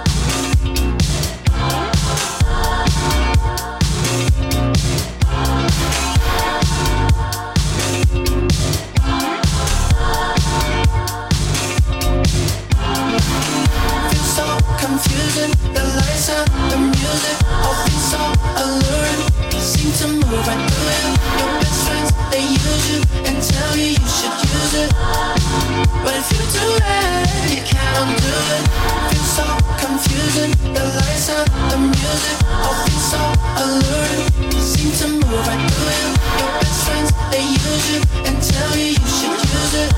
But 26.04 26.16
if 26.16 26.28
you 26.32 26.44
do 26.56 26.66
it, 26.80 27.52
you 27.52 27.62
can't 27.68 27.96
undo 28.02 28.36
it. 28.56 28.64
Feels 29.12 29.32
so 29.36 29.46
confusing. 29.84 30.52
The 30.74 30.84
lights 30.96 31.30
and 31.30 31.48
the 31.72 31.78
music 31.78 32.38
all 32.64 32.78
feel 32.88 33.02
so 33.12 33.22
alluring. 33.64 34.28
You 34.56 34.62
seem 34.62 34.92
to 35.02 35.08
move 35.20 35.48
right 35.48 35.64
through 35.72 35.92
you. 36.00 36.10
Your 36.40 36.52
best 36.64 36.80
friends 36.88 37.10
they 37.32 37.44
use 37.44 37.86
you 37.92 38.00
and 38.26 38.36
tell 38.42 38.72
you 38.76 38.96
you 38.96 39.08
should 39.20 39.36
use 39.36 39.74
it. 39.84 39.92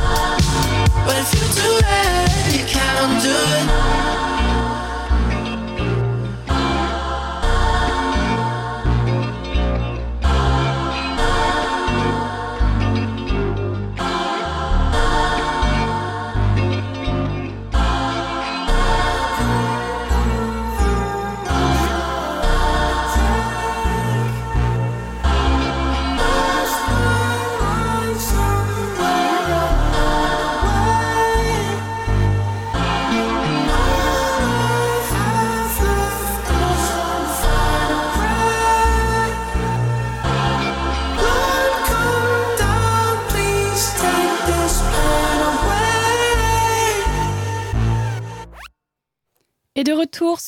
But 1.05 1.15
if 1.21 1.29
you 1.37 1.45
do 1.61 1.69
it, 1.77 2.57
you 2.57 2.63
can't 2.65 2.97
undo 3.05 3.35
it. 3.59 4.62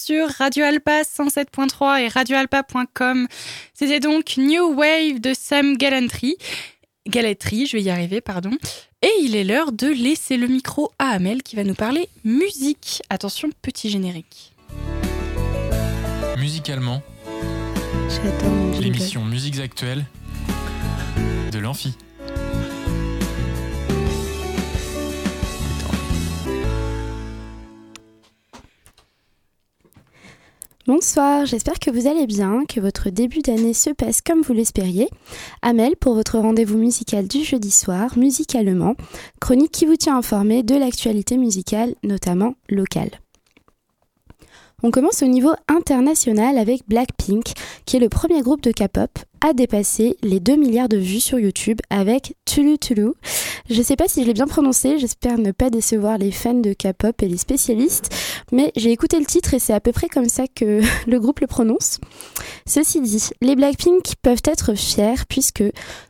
Sur 0.05 0.29
Radio 0.37 0.63
Alpa 0.65 1.01
107.3 1.01 2.01
et 2.01 2.07
radioalpa.com. 2.09 3.27
C'était 3.73 3.99
donc 3.99 4.37
New 4.37 4.75
Wave 4.75 5.19
de 5.19 5.33
Sam 5.33 5.77
Galantry. 5.77 6.37
Galatry, 7.07 7.65
je 7.65 7.77
vais 7.77 7.83
y 7.83 7.89
arriver, 7.89 8.21
pardon. 8.21 8.51
Et 9.01 9.09
il 9.21 9.35
est 9.35 9.43
l'heure 9.43 9.71
de 9.71 9.87
laisser 9.87 10.37
le 10.37 10.45
micro 10.45 10.91
à 10.99 11.09
Amel 11.09 11.41
qui 11.41 11.55
va 11.55 11.63
nous 11.63 11.73
parler 11.73 12.07
musique. 12.23 13.01
Attention, 13.09 13.49
petit 13.63 13.89
générique. 13.89 14.53
Musicalement, 16.37 17.01
l'émission 18.79 19.25
Musiques 19.25 19.59
Actuelles 19.59 20.05
de 21.51 21.57
l'Amphi. 21.57 21.95
Bonsoir, 30.87 31.47
j'espère 31.47 31.79
que 31.79 31.89
vous 31.89 32.05
allez 32.05 32.27
bien, 32.27 32.63
que 32.69 32.79
votre 32.79 33.09
début 33.09 33.39
d'année 33.39 33.73
se 33.73 33.89
passe 33.89 34.21
comme 34.21 34.43
vous 34.43 34.53
l'espériez. 34.53 35.09
Amel 35.63 35.95
pour 35.95 36.13
votre 36.13 36.37
rendez-vous 36.37 36.77
musical 36.77 37.27
du 37.27 37.43
jeudi 37.43 37.71
soir, 37.71 38.15
musicalement, 38.19 38.93
chronique 39.41 39.71
qui 39.71 39.87
vous 39.87 39.95
tient 39.95 40.15
informé 40.15 40.61
de 40.61 40.75
l'actualité 40.75 41.37
musicale, 41.37 41.95
notamment 42.03 42.53
locale. 42.69 43.09
On 44.83 44.91
commence 44.91 45.23
au 45.23 45.27
niveau 45.27 45.51
international 45.67 46.57
avec 46.57 46.81
Blackpink, 46.87 47.53
qui 47.85 47.97
est 47.97 47.99
le 47.99 48.09
premier 48.09 48.41
groupe 48.41 48.61
de 48.61 48.71
K-pop 48.71 49.09
à 49.41 49.53
dépasser 49.53 50.17
les 50.21 50.39
2 50.39 50.55
milliards 50.55 50.89
de 50.89 50.97
vues 50.97 51.19
sur 51.19 51.39
YouTube 51.39 51.79
avec 51.89 52.35
Tulu 52.45 52.77
Tulu. 52.77 53.11
Je 53.69 53.81
sais 53.81 53.95
pas 53.95 54.07
si 54.07 54.21
je 54.21 54.27
l'ai 54.27 54.33
bien 54.33 54.47
prononcé, 54.47 54.99
j'espère 54.99 55.37
ne 55.37 55.51
pas 55.51 55.69
décevoir 55.69 56.17
les 56.17 56.31
fans 56.31 56.53
de 56.53 56.73
K-pop 56.73 57.21
et 57.23 57.27
les 57.27 57.37
spécialistes, 57.37 58.13
mais 58.51 58.71
j'ai 58.75 58.91
écouté 58.91 59.17
le 59.17 59.25
titre 59.25 59.53
et 59.53 59.59
c'est 59.59 59.73
à 59.73 59.79
peu 59.79 59.91
près 59.91 60.07
comme 60.07 60.29
ça 60.29 60.43
que 60.47 60.81
le 61.07 61.19
groupe 61.19 61.39
le 61.39 61.47
prononce. 61.47 61.99
Ceci 62.67 63.01
dit, 63.01 63.29
les 63.41 63.55
Blackpink 63.55 64.15
peuvent 64.21 64.43
être 64.45 64.75
fiers 64.75 65.25
puisque, 65.27 65.63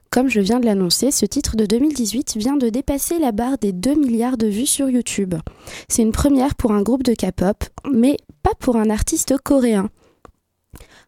comme 0.09 0.27
je 0.27 0.39
viens 0.41 0.59
de 0.59 0.65
l'annoncer, 0.65 1.11
ce 1.11 1.25
titre 1.25 1.55
de 1.55 1.65
2018 1.65 2.37
vient 2.37 2.57
de 2.57 2.69
dépasser 2.69 3.19
la 3.19 3.31
barre 3.31 3.57
des 3.57 3.73
2 3.73 3.95
milliards 3.95 4.37
de 4.37 4.47
vues 4.47 4.65
sur 4.65 4.89
YouTube. 4.89 5.35
C'est 5.87 6.01
une 6.01 6.11
première 6.11 6.55
pour 6.55 6.71
un 6.71 6.81
groupe 6.81 7.03
de 7.03 7.13
K-pop, 7.13 7.63
mais 7.91 8.17
pas 8.45 8.53
pour 8.59 8.75
un 8.75 8.91
artiste 8.91 9.35
coréen. 9.43 9.89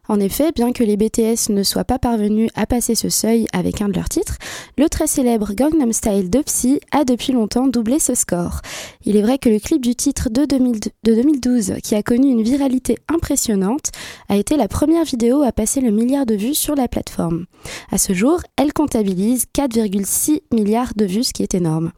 En 0.08 0.18
effet, 0.18 0.50
bien 0.50 0.72
que 0.72 0.82
les 0.82 0.96
BTS 0.96 1.50
ne 1.50 1.62
soient 1.62 1.84
pas 1.84 2.00
parvenus 2.00 2.50
à 2.56 2.66
passer 2.66 2.96
ce 2.96 3.10
seuil 3.10 3.46
avec 3.52 3.80
un 3.80 3.88
de 3.88 3.92
leurs 3.92 4.08
titres, 4.08 4.38
le 4.76 4.88
très 4.88 5.06
célèbre 5.06 5.52
Gangnam 5.52 5.92
Style 5.92 6.30
de 6.30 6.42
Psy 6.42 6.80
a 6.90 7.04
depuis 7.04 7.32
longtemps 7.32 7.68
doublé 7.68 8.00
ce 8.00 8.16
score. 8.16 8.60
Il 9.04 9.16
est 9.16 9.22
vrai 9.22 9.38
que 9.38 9.48
le 9.48 9.60
clip 9.60 9.80
du 9.80 9.94
titre 9.94 10.30
de, 10.30 10.46
2000 10.46 10.80
de 10.80 11.14
2012, 11.14 11.74
qui 11.84 11.94
a 11.94 12.02
connu 12.02 12.28
une 12.28 12.42
viralité 12.42 12.98
impressionnante, 13.08 13.92
a 14.28 14.36
été 14.36 14.56
la 14.56 14.66
première 14.66 15.04
vidéo 15.04 15.42
à 15.44 15.52
passer 15.52 15.80
le 15.80 15.92
milliard 15.92 16.26
de 16.26 16.34
vues 16.34 16.54
sur 16.54 16.74
la 16.74 16.88
plateforme. 16.88 17.46
À 17.92 17.98
ce 17.98 18.14
jour, 18.14 18.40
elle 18.56 18.72
comptabilise 18.72 19.44
4,6 19.56 20.40
milliards 20.52 20.94
de 20.96 21.04
vues, 21.04 21.22
ce 21.22 21.32
qui 21.32 21.44
est 21.44 21.54
énorme. 21.54 21.92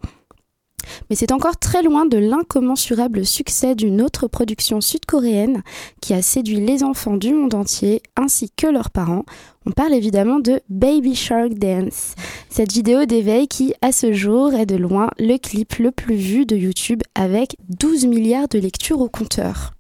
Mais 1.09 1.17
c'est 1.17 1.33
encore 1.33 1.59
très 1.59 1.83
loin 1.83 2.07
de 2.07 2.19
l'incommensurable 2.19 3.27
succès 3.27 3.75
d'une 3.75 4.01
autre 4.03 4.29
production 4.29 4.81
sud-coréenne 4.81 5.63
qui 6.01 6.15
a 6.15 6.23
séduit 6.23 6.61
les 6.61 6.83
enfants 6.83 7.17
du 7.17 7.33
monde 7.33 7.55
entier 7.55 8.03
ainsi 8.17 8.51
que 8.51 8.67
leurs 8.67 8.91
parents. 8.91 9.25
On 9.67 9.73
parle 9.73 9.95
évidemment 9.95 10.41
de 10.41 10.61
Baby 10.69 11.15
Shark 11.15 11.55
Dance, 11.55 12.15
cette 12.49 12.73
vidéo 12.73 13.05
d'éveil 13.05 13.47
qui, 13.47 13.75
à 13.83 13.93
ce 13.93 14.13
jour, 14.13 14.55
est 14.55 14.67
de 14.67 14.77
loin 14.77 15.11
le 15.19 15.37
clip 15.37 15.75
le 15.77 15.91
plus 15.91 16.17
vu 16.17 16.47
de 16.47 16.57
YouTube 16.57 17.03
avec 17.15 17.57
12 17.69 18.07
milliards 18.07 18.49
de 18.49 18.59
lectures 18.59 19.01
au 19.01 19.09
compteur. 19.09 19.75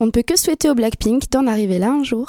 On 0.00 0.06
ne 0.06 0.10
peut 0.10 0.22
que 0.22 0.36
souhaiter 0.36 0.68
au 0.68 0.74
Blackpink 0.74 1.30
d'en 1.30 1.46
arriver 1.46 1.78
là 1.78 1.90
un 1.90 2.02
jour. 2.02 2.28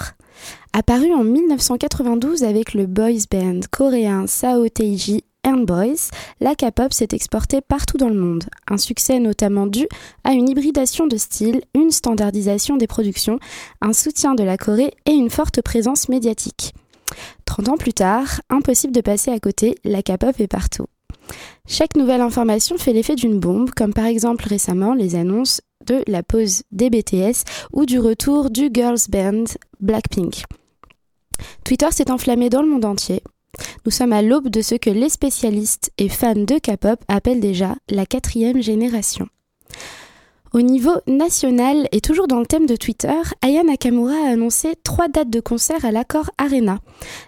Apparu 0.74 1.14
en 1.14 1.24
1992 1.24 2.43
avec 2.43 2.74
le 2.74 2.86
boys 2.86 3.26
band 3.32 3.62
coréen 3.72 4.28
Sao 4.28 4.68
Taiji 4.70 5.24
and 5.46 5.66
Boys, 5.66 6.10
la 6.39 6.56
K-pop 6.56 6.91
s'est 6.91 7.10
exportée 7.12 7.62
partout 7.62 7.98
dans 7.98 8.10
le 8.10 8.20
monde. 8.20 8.46
Un 8.68 8.78
succès 8.78 9.20
notamment 9.20 9.68
dû 9.68 9.88
à 10.24 10.34
une 10.34 10.50
hybridation 10.50 11.08
de 11.08 11.18
styles, 11.18 11.62
une 11.74 11.91
standardisation 11.91 12.78
des 12.78 12.88
productions, 12.88 13.39
un 13.82 13.93
soutien 13.93 14.36
de 14.36 14.43
la 14.43 14.58
Corée 14.58 14.93
et 15.06 15.12
une 15.12 15.30
forte 15.30 15.62
présence 15.62 16.10
médiatique. 16.10 16.74
30 17.46 17.70
ans 17.70 17.78
plus 17.78 17.93
tard, 17.93 18.41
impossible 18.50 18.93
de 18.93 19.02
passer 19.02 19.32
à 19.32 19.39
côté, 19.39 19.76
la 19.84 20.02
K-pop 20.02 20.39
est 20.39 20.48
partout. 20.48 20.88
Chaque 21.68 21.96
nouvelle 21.96 22.22
information 22.22 22.78
fait 22.78 22.93
l'effet 22.93 23.16
d'une 23.16 23.39
bombe, 23.39 23.72
comme 23.72 23.93
par 23.93 24.06
exemple 24.06 24.48
récemment 24.48 24.93
les 24.93 25.16
annonces 25.16 25.62
de 25.86 26.04
la 26.08 26.24
pause 26.24 26.64
des 26.72 26.89
BTS 26.89 27.43
ou 27.74 27.86
du 27.86 28.00
retour 28.00 28.50
du 28.50 28.70
girls 28.74 29.00
band 29.10 29.46
Blackpink. 29.80 30.43
Twitter 31.64 31.91
s'est 31.91 32.12
enflammé 32.12 32.50
dans 32.50 32.62
le 32.62 32.70
monde 32.70 32.86
entier. 32.86 33.22
Nous 33.86 33.91
sommes 33.91 34.14
à 34.14 34.22
l'aube 34.22 34.49
de 34.49 34.62
ce 34.62 34.76
que 34.76 34.89
les 34.89 35.10
spécialistes 35.10 35.91
et 35.97 36.10
fans 36.10 36.34
de 36.36 36.60
K-pop 36.60 36.99
appellent 37.08 37.39
déjà 37.39 37.76
la 37.89 38.06
quatrième 38.06 38.62
génération. 38.62 39.28
Au 40.56 40.62
niveau 40.62 40.93
national 41.06 41.89
et 41.91 41.99
toujours 41.99 42.28
dans 42.28 42.39
le 42.39 42.45
thème 42.45 42.66
de 42.66 42.78
Twitter, 42.78 43.20
Aya 43.41 43.62
Nakamura 43.64 44.14
a 44.14 44.32
annoncé 44.32 44.76
trois 44.84 45.10
dates 45.10 45.30
de 45.30 45.41
concert 45.41 45.84
à 45.84 45.91
l'Accor 45.91 46.32
Arena. 46.38 46.80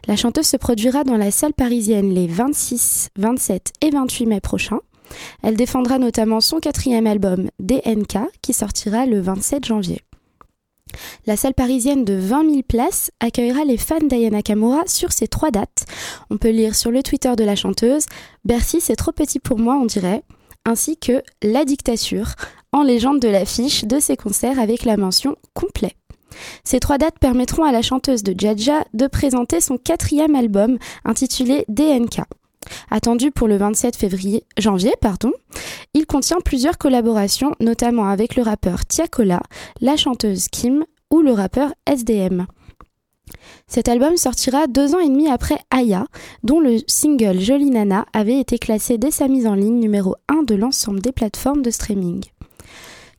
La 0.08 0.16
chanteuse 0.16 0.48
se 0.48 0.56
produira 0.56 1.04
dans 1.04 1.18
la 1.18 1.30
salle 1.30 1.54
parisienne 1.54 2.14
les 2.14 2.28
26, 2.28 3.10
27 3.18 3.74
et 3.82 3.90
28 3.90 4.28
mai 4.28 4.40
prochains. 4.40 4.80
Elle 5.44 5.58
défendra 5.58 6.00
notamment 6.00 6.40
son 6.40 6.60
quatrième 6.60 7.06
album 7.06 7.50
DNK 7.60 8.18
qui 8.42 8.54
sortira 8.54 9.06
le 9.06 9.20
27 9.20 9.66
janvier. 9.66 10.07
La 11.26 11.38
salle 11.38 11.54
parisienne 11.54 12.06
de 12.06 12.14
20 12.14 12.50
000 12.50 12.62
places 12.68 13.12
accueillera 13.20 13.66
les 13.66 13.78
fans 13.78 14.00
d'Ayana 14.02 14.38
Nakamura 14.38 14.84
sur 14.88 15.12
ces 15.12 15.28
trois 15.28 15.52
dates. 15.52 15.86
On 16.30 16.38
peut 16.38 16.50
lire 16.50 16.76
sur 16.76 16.92
le 16.92 17.04
Twitter 17.04 17.36
de 17.36 17.44
la 17.44 17.56
chanteuse 17.56 18.06
Bercy 18.46 18.82
c'est 18.82 18.96
trop 18.96 19.12
petit 19.12 19.40
pour 19.40 19.60
moi 19.60 19.76
on 19.76 19.86
dirait, 19.86 20.24
ainsi 20.66 20.98
que 20.98 21.22
La 21.44 21.66
dictature, 21.66 22.34
en 22.72 22.84
légende 22.84 23.20
de 23.20 23.28
l'affiche 23.28 23.86
de 23.86 24.00
ses 24.00 24.18
concerts 24.18 24.60
avec 24.60 24.86
la 24.86 24.98
mention 24.98 25.36
complet. 25.54 25.96
Ces 26.64 26.80
trois 26.80 26.98
dates 26.98 27.20
permettront 27.20 27.64
à 27.64 27.72
la 27.72 27.82
chanteuse 27.82 28.24
de 28.24 28.36
Jaja 28.38 28.84
de 28.94 29.08
présenter 29.08 29.62
son 29.62 29.78
quatrième 29.78 30.36
album 30.36 30.78
intitulé 31.06 31.66
DNK. 31.68 32.22
Attendu 32.90 33.32
pour 33.32 33.48
le 33.48 33.58
27 33.58 33.96
février, 33.96 34.44
janvier, 34.58 34.94
il 35.94 36.06
contient 36.06 36.40
plusieurs 36.44 36.78
collaborations, 36.78 37.54
notamment 37.60 38.08
avec 38.08 38.36
le 38.36 38.44
rappeur 38.44 38.86
Tiakola, 38.86 39.42
la 39.82 39.96
chanteuse 39.96 40.48
Kim 40.48 40.86
ou 41.12 41.22
le 41.22 41.32
rappeur 41.32 41.74
SDM. 41.86 42.46
Cet 43.68 43.90
album 43.90 44.16
sortira 44.16 44.68
deux 44.68 44.96
ans 44.96 45.00
et 45.00 45.10
demi 45.10 45.28
après 45.28 45.58
Aya, 45.72 46.06
dont 46.44 46.60
le 46.60 46.78
single 46.88 47.40
Jolie 47.40 47.70
Nana 47.70 48.06
avait 48.14 48.40
été 48.40 48.58
classé 48.58 48.98
dès 48.98 49.12
sa 49.12 49.28
mise 49.28 49.48
en 49.48 49.56
ligne 49.56 49.80
numéro 49.80 50.16
1 50.30 50.44
de 50.44 50.56
l'ensemble 50.56 51.02
des 51.02 51.12
plateformes 51.12 51.62
de 51.62 51.72
streaming. 51.72 52.24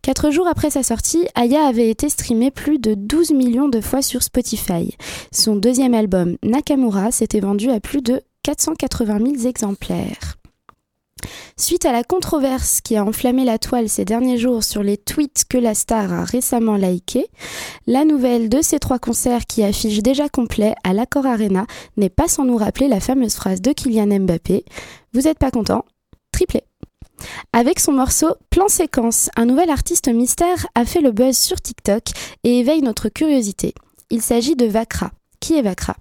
Quatre 0.01 0.31
jours 0.31 0.47
après 0.47 0.71
sa 0.71 0.83
sortie, 0.83 1.27
Aya 1.35 1.67
avait 1.67 1.91
été 1.91 2.09
streamé 2.09 2.51
plus 2.51 2.79
de 2.79 2.95
12 2.95 3.33
millions 3.33 3.69
de 3.69 3.81
fois 3.81 4.01
sur 4.01 4.23
Spotify. 4.23 4.97
Son 5.33 5.57
deuxième 5.57 5.93
album, 5.93 6.37
Nakamura, 6.43 7.11
s'était 7.11 7.41
vendu 7.41 7.71
à 7.71 7.81
plus 7.81 8.01
de 8.01 8.23
480 8.45 9.19
000 9.37 9.49
exemplaires. 9.49 10.39
Suite 11.57 11.87
à 11.87 11.93
la 11.93 12.05
controverse 12.05 12.81
qui 12.81 12.97
a 12.97 13.05
enflammé 13.05 13.45
la 13.45 13.59
toile 13.59 13.89
ces 13.89 14.05
derniers 14.05 14.39
jours 14.39 14.63
sur 14.63 14.83
les 14.83 14.97
tweets 14.97 15.45
que 15.49 15.59
la 15.59 15.75
star 15.75 16.13
a 16.13 16.25
récemment 16.25 16.77
likés, 16.77 17.27
la 17.87 18.05
nouvelle 18.05 18.49
de 18.49 18.63
ces 18.63 18.79
trois 18.79 19.01
concerts 19.01 19.47
qui 19.47 19.65
affichent 19.65 20.03
déjà 20.03 20.29
complet 20.29 20.75
à 20.85 20.93
l'Accor 20.93 21.27
Arena 21.27 21.67
n'est 21.97 22.11
pas 22.11 22.29
sans 22.29 22.45
nous 22.45 22.57
rappeler 22.57 22.87
la 22.87 23.01
fameuse 23.01 23.35
phrase 23.35 23.61
de 23.61 23.73
Kylian 23.73 24.21
Mbappé 24.21 24.65
Vous 25.13 25.27
êtes 25.27 25.39
pas 25.39 25.51
content 25.51 25.85
Triplé. 26.33 26.63
Avec 27.53 27.81
son 27.81 27.93
morceau 27.93 28.37
Plan 28.51 28.69
séquence, 28.69 29.29
un 29.37 29.47
nouvel 29.47 29.71
artiste 29.71 30.09
mystère 30.09 30.67
a 30.77 30.85
fait 30.85 31.01
le 31.01 31.11
buzz 31.11 31.37
sur 31.37 31.61
TikTok 31.61 32.05
et 32.45 32.61
éveille 32.61 32.83
notre 32.83 33.09
curiosité. 33.09 33.75
Il 34.11 34.23
s'agit 34.23 34.55
de 34.55 34.67
Vakra. 34.67 35.11
Qui 35.41 35.57
est 35.57 35.63
Vakra? 35.63 35.97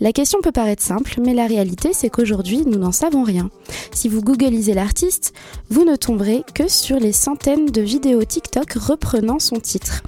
La 0.00 0.12
question 0.12 0.40
peut 0.42 0.52
paraître 0.52 0.82
simple, 0.82 1.14
mais 1.24 1.34
la 1.34 1.46
réalité 1.46 1.90
c'est 1.92 2.10
qu'aujourd'hui 2.10 2.64
nous 2.66 2.78
n'en 2.78 2.92
savons 2.92 3.22
rien. 3.22 3.50
Si 3.92 4.08
vous 4.08 4.22
googlisez 4.22 4.74
l'artiste, 4.74 5.32
vous 5.70 5.84
ne 5.84 5.96
tomberez 5.96 6.42
que 6.54 6.68
sur 6.68 6.98
les 6.98 7.12
centaines 7.12 7.66
de 7.66 7.82
vidéos 7.82 8.24
TikTok 8.24 8.72
reprenant 8.72 9.38
son 9.38 9.56
titre. 9.56 10.02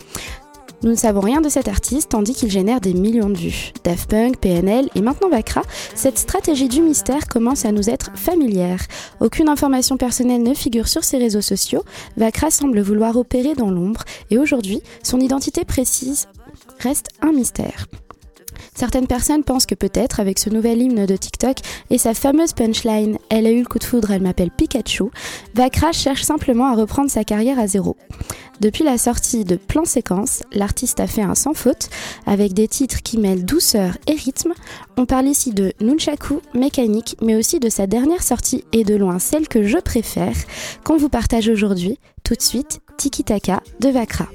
Nous 0.85 0.91
ne 0.91 0.97
savons 0.97 1.21
rien 1.21 1.41
de 1.41 1.49
cet 1.49 1.69
artiste 1.69 2.11
tandis 2.11 2.35
qu'il 2.35 2.51
génère 2.51 2.79
des 2.79 2.93
millions 2.93 3.31
de 3.31 3.39
vues. 3.39 3.73
Daft 3.85 4.11
Punk, 4.11 4.37
PNL 4.37 4.91
et 4.95 5.01
maintenant 5.01 5.31
Vakra, 5.31 5.63
cette 5.95 6.19
stratégie 6.19 6.69
du 6.69 6.83
mystère 6.83 7.27
commence 7.27 7.65
à 7.65 7.73
nous 7.73 7.89
être 7.89 8.11
familière. 8.15 8.81
Aucune 9.21 9.49
information 9.49 9.97
personnelle 9.97 10.43
ne 10.43 10.53
figure 10.53 10.89
sur 10.89 11.03
ses 11.03 11.17
réseaux 11.17 11.41
sociaux. 11.41 11.85
Vakra 12.19 12.51
semble 12.51 12.81
vouloir 12.81 13.17
opérer 13.17 13.55
dans 13.55 13.71
l'ombre 13.71 14.03
et 14.31 14.37
aujourd'hui, 14.37 14.83
son 15.03 15.21
identité 15.21 15.65
précise 15.65 16.29
reste 16.81 17.09
un 17.23 17.33
mystère. 17.33 17.87
Certaines 18.75 19.07
personnes 19.07 19.45
pensent 19.45 19.67
que 19.67 19.75
peut-être, 19.75 20.21
avec 20.21 20.39
ce 20.39 20.51
nouvel 20.51 20.83
hymne 20.83 21.07
de 21.07 21.17
TikTok 21.17 21.59
et 21.91 21.99
sa 21.99 22.15
fameuse 22.15 22.53
punchline 22.53 23.19
Elle 23.29 23.47
a 23.47 23.51
eu 23.51 23.61
le 23.61 23.67
coup 23.67 23.79
de 23.79 23.85
foudre, 23.85 24.11
elle 24.11 24.23
m'appelle 24.23 24.51
Pikachu, 24.51 25.05
Vakra 25.55 25.93
cherche 25.93 26.23
simplement 26.23 26.67
à 26.67 26.75
reprendre 26.75 27.11
sa 27.11 27.25
carrière 27.25 27.59
à 27.59 27.67
zéro. 27.67 27.97
Depuis 28.61 28.85
la 28.85 28.99
sortie 28.99 29.45
de 29.45 29.57
Plan 29.57 29.85
Séquence, 29.85 30.43
l'artiste 30.53 31.01
a 31.01 31.07
fait 31.07 31.23
un 31.23 31.35
sans 31.35 31.55
faute, 31.55 31.89
avec 32.27 32.53
des 32.53 32.69
titres 32.69 33.03
qui 33.03 33.19
mêlent 33.19 33.45
douceur 33.45 33.97
et 34.07 34.15
rythme. 34.15 34.53
On 34.97 35.07
parle 35.07 35.27
ici 35.27 35.53
de 35.53 35.73
Nunchaku, 35.81 36.41
Mécanique, 36.55 37.17
mais 37.21 37.37
aussi 37.37 37.61
de 37.61 37.69
sa 37.69 37.87
dernière 37.87 38.23
sortie 38.23 38.65
et 38.73 38.85
de 38.85 38.95
loin 38.95 39.19
celle 39.19 39.49
que 39.49 39.65
je 39.65 39.79
préfère, 39.79 40.37
qu'on 40.85 40.97
vous 40.97 41.09
partage 41.09 41.49
aujourd'hui, 41.49 41.99
tout 42.23 42.35
de 42.35 42.43
suite, 42.43 42.81
Tiki 42.97 43.25
Taka 43.25 43.63
de 43.81 43.89
Vakra. 43.89 44.29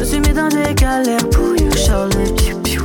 Je 0.00 0.04
me 0.06 0.08
suis 0.12 0.20
mis 0.20 0.32
dans 0.32 0.48
des 0.48 0.74
galères 0.74 1.28
pour 1.28 1.54
you, 1.60 1.70
Charlotte. 1.76 2.34
Piu, 2.38 2.56
piu. 2.62 2.80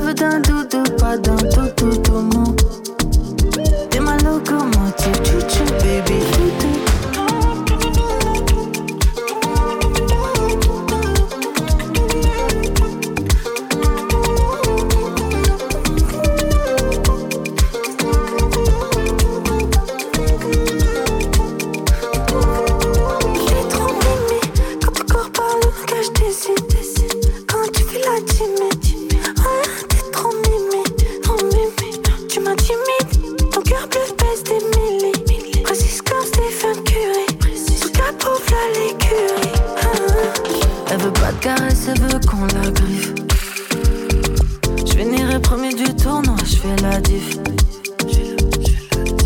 Veut 0.00 0.12
d'un 0.12 0.40
doudou, 0.40 0.82
pas 0.98 1.16
d'un 1.16 1.36
tout, 1.36 1.68
tout, 1.76 1.96
tout, 1.98 2.22
mon. 2.34 2.56
T'es 3.88 4.00
ma 4.00 4.16
locomotive, 4.16 5.14
chouchou, 5.24 5.64
baby. 5.78 6.47
Caresse, 41.38 41.88
elle 41.88 42.00
veut 42.00 42.20
qu'on 42.26 42.44
la 42.46 42.70
griffe. 42.70 43.14
Je 44.86 44.92
finirai 44.92 45.40
premier 45.40 45.72
du 45.74 45.84
tournoi, 45.94 46.36
je 46.44 46.56
fais 46.56 46.76
la 46.82 47.00
diff. 47.00 47.38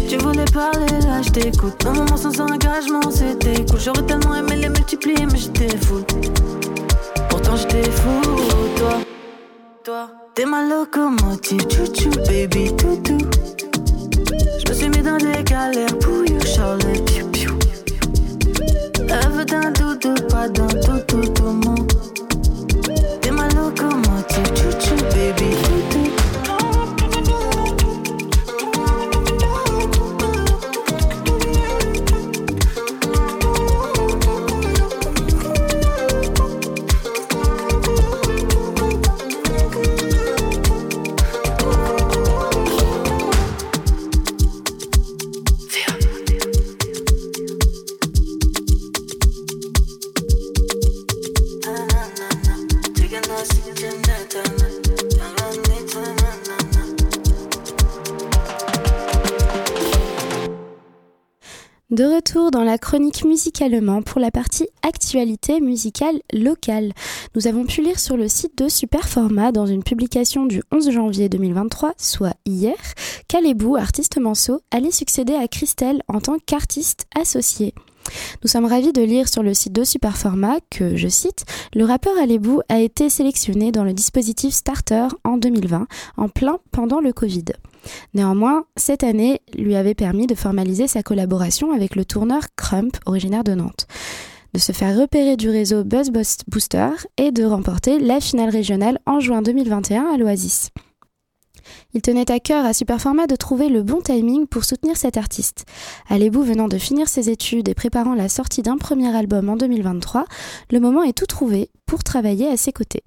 Tu 0.08 0.18
voulais 0.18 0.44
parler, 0.52 1.00
là 1.06 1.22
je 1.22 1.30
t'écoute. 1.30 1.84
Un 1.86 1.92
moment 1.92 2.16
sans 2.16 2.38
engagement, 2.40 3.10
c'était 3.10 3.64
cool. 3.64 3.80
J'aurais 3.80 4.02
tellement 4.02 4.34
aimé 4.34 4.56
les 4.56 4.68
multiplier, 4.68 5.26
mais 5.26 5.38
j'étais 5.38 5.76
fou. 5.78 6.02
Pourtant 7.30 7.56
j'étais 7.56 7.90
fou, 7.90 8.20
toi. 8.76 9.00
Toi, 9.84 10.10
t'es 10.34 10.44
ma 10.44 10.62
locomotive, 10.62 11.62
chouchou, 11.70 12.10
baby, 12.26 12.74
toutou. 12.76 13.18
Je 14.64 14.70
me 14.70 14.74
suis 14.74 14.88
mis 14.90 15.02
dans 15.02 15.16
des 15.16 15.42
galères 15.44 15.98
pour 15.98 16.24
you, 16.26 16.40
Charlotte. 16.44 17.10
Elle 19.14 19.30
veut 19.30 19.44
d'un 19.44 19.70
doudou, 19.72 20.14
pas 20.28 20.48
d'un 20.48 20.66
tout, 20.66 21.00
tout, 21.06 21.28
tout, 21.32 21.42
mon. 21.44 21.91
T'es 23.62 23.84
ma 23.84 23.90
locomotive, 23.90 24.56
chouchou, 24.56 24.96
baby, 25.12 25.54
toutou. 25.62 26.02
De 26.04 26.21
chronique 62.92 63.24
musicalement 63.24 64.02
pour 64.02 64.20
la 64.20 64.30
partie 64.30 64.68
actualité 64.82 65.62
musicale 65.62 66.20
locale. 66.30 66.92
Nous 67.34 67.46
avons 67.46 67.64
pu 67.64 67.80
lire 67.80 67.98
sur 67.98 68.18
le 68.18 68.28
site 68.28 68.58
de 68.58 68.68
Superformat 68.68 69.50
dans 69.50 69.64
une 69.64 69.82
publication 69.82 70.44
du 70.44 70.62
11 70.70 70.90
janvier 70.90 71.30
2023, 71.30 71.94
soit 71.96 72.34
hier, 72.44 72.76
qu'Alebou, 73.28 73.76
artiste 73.76 74.18
manceau, 74.18 74.60
allait 74.70 74.90
succéder 74.90 75.32
à 75.32 75.48
Christelle 75.48 76.02
en 76.06 76.20
tant 76.20 76.36
qu'artiste 76.44 77.06
associé. 77.18 77.72
Nous 78.42 78.50
sommes 78.50 78.66
ravis 78.66 78.92
de 78.92 79.00
lire 79.00 79.26
sur 79.26 79.42
le 79.42 79.54
site 79.54 79.72
de 79.72 79.84
Superformat 79.84 80.58
que, 80.70 80.94
je 80.94 81.08
cite, 81.08 81.46
le 81.74 81.86
rappeur 81.86 82.12
Alebou 82.18 82.60
a 82.68 82.78
été 82.78 83.08
sélectionné 83.08 83.72
dans 83.72 83.84
le 83.84 83.94
dispositif 83.94 84.52
Starter 84.52 85.08
en 85.24 85.38
2020, 85.38 85.86
en 86.18 86.28
plein 86.28 86.58
pendant 86.72 87.00
le 87.00 87.14
Covid. 87.14 87.44
Néanmoins, 88.14 88.64
cette 88.76 89.04
année 89.04 89.40
lui 89.56 89.76
avait 89.76 89.94
permis 89.94 90.26
de 90.26 90.34
formaliser 90.34 90.86
sa 90.86 91.02
collaboration 91.02 91.72
avec 91.72 91.96
le 91.96 92.04
tourneur 92.04 92.42
Crump, 92.56 92.96
originaire 93.06 93.44
de 93.44 93.54
Nantes, 93.54 93.86
de 94.54 94.58
se 94.58 94.72
faire 94.72 94.98
repérer 94.98 95.36
du 95.36 95.48
réseau 95.48 95.84
Buzz 95.84 96.10
Booster 96.46 96.90
et 97.16 97.30
de 97.30 97.44
remporter 97.44 97.98
la 97.98 98.20
finale 98.20 98.50
régionale 98.50 98.98
en 99.06 99.20
juin 99.20 99.42
2021 99.42 100.14
à 100.14 100.16
l'Oasis. 100.16 100.70
Il 101.94 102.02
tenait 102.02 102.30
à 102.30 102.40
cœur 102.40 102.64
à 102.64 102.72
Superformat 102.72 103.26
de 103.26 103.36
trouver 103.36 103.68
le 103.68 103.82
bon 103.82 104.00
timing 104.00 104.46
pour 104.46 104.64
soutenir 104.64 104.96
cet 104.96 105.16
artiste. 105.16 105.64
Alebou 106.08 106.42
venant 106.42 106.68
de 106.68 106.78
finir 106.78 107.08
ses 107.08 107.30
études 107.30 107.68
et 107.68 107.74
préparant 107.74 108.14
la 108.14 108.28
sortie 108.28 108.62
d'un 108.62 108.78
premier 108.78 109.14
album 109.14 109.48
en 109.48 109.56
2023, 109.56 110.24
le 110.70 110.80
moment 110.80 111.02
est 111.02 111.16
tout 111.16 111.26
trouvé 111.26 111.70
pour 111.86 112.02
travailler 112.02 112.48
à 112.48 112.56
ses 112.56 112.72
côtés. 112.72 113.04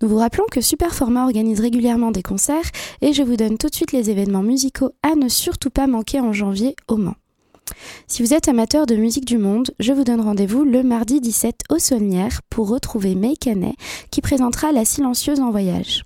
Nous 0.00 0.08
vous 0.08 0.16
rappelons 0.16 0.46
que 0.50 0.60
Superformat 0.60 1.24
organise 1.24 1.60
régulièrement 1.60 2.10
des 2.10 2.22
concerts 2.22 2.70
et 3.00 3.12
je 3.12 3.22
vous 3.22 3.36
donne 3.36 3.58
tout 3.58 3.68
de 3.68 3.74
suite 3.74 3.92
les 3.92 4.10
événements 4.10 4.42
musicaux 4.42 4.92
à 5.02 5.14
ne 5.14 5.28
surtout 5.28 5.70
pas 5.70 5.86
manquer 5.86 6.20
en 6.20 6.32
janvier 6.32 6.76
au 6.88 6.96
Mans. 6.96 7.16
Si 8.06 8.22
vous 8.22 8.34
êtes 8.34 8.48
amateur 8.48 8.86
de 8.86 8.94
musique 8.94 9.24
du 9.24 9.38
monde, 9.38 9.70
je 9.80 9.92
vous 9.92 10.04
donne 10.04 10.20
rendez-vous 10.20 10.64
le 10.64 10.82
mardi 10.82 11.20
17 11.20 11.62
au 11.70 11.78
Saulnières 11.78 12.42
pour 12.48 12.68
retrouver 12.68 13.14
May 13.14 13.36
Canet 13.36 13.74
qui 14.10 14.20
présentera 14.20 14.72
La 14.72 14.84
Silencieuse 14.84 15.40
en 15.40 15.50
voyage. 15.50 16.04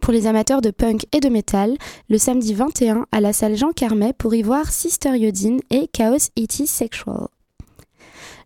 Pour 0.00 0.12
les 0.12 0.26
amateurs 0.26 0.62
de 0.62 0.70
punk 0.70 1.04
et 1.12 1.20
de 1.20 1.28
métal, 1.28 1.76
le 2.08 2.18
samedi 2.18 2.54
21 2.54 3.06
à 3.12 3.20
la 3.20 3.32
salle 3.32 3.56
Jean 3.56 3.72
Carmet 3.72 4.12
pour 4.12 4.34
y 4.34 4.42
voir 4.42 4.70
Sister 4.70 5.16
Yodine 5.16 5.60
et 5.70 5.88
Chaos 5.88 6.30
It 6.36 6.58
Is 6.60 6.66
Sexual. 6.66 7.28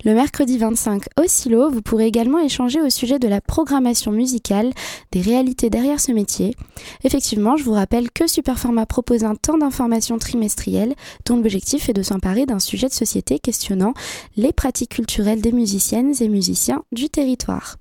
Le 0.05 0.15
mercredi 0.15 0.59
25 0.59 1.05
au 1.21 1.29
Silo, 1.29 1.71
vous 1.71 1.81
pourrez 1.81 2.07
également 2.07 2.41
échanger 2.41 2.81
au 2.81 2.91
sujet 2.91 3.21
de 3.21 3.29
la 3.29 3.41
programmation 3.41 4.11
musicale, 4.11 4.73
des 5.13 5.21
réalités 5.21 5.71
derrière 5.71 6.01
ce 6.01 6.11
métier. 6.11 6.57
Effectivement, 7.05 7.57
je 7.57 7.63
vous 7.63 7.73
rappelle 7.73 8.11
que 8.11 8.27
Superformat 8.27 8.87
propose 8.87 9.23
un 9.23 9.37
temps 9.37 9.59
d'information 9.59 10.19
trimestriel 10.19 10.95
dont 11.25 11.37
l'objectif 11.37 11.89
est 11.89 11.93
de 11.93 12.03
s'emparer 12.03 12.47
d'un 12.47 12.59
sujet 12.59 12.89
de 12.89 12.93
société 12.93 13.39
questionnant 13.39 13.95
les 14.37 14.53
pratiques 14.53 14.95
culturelles 14.97 15.41
des 15.41 15.53
musiciennes 15.53 16.15
et 16.19 16.29
musiciens 16.29 16.83
du 16.91 17.09
territoire. 17.09 17.77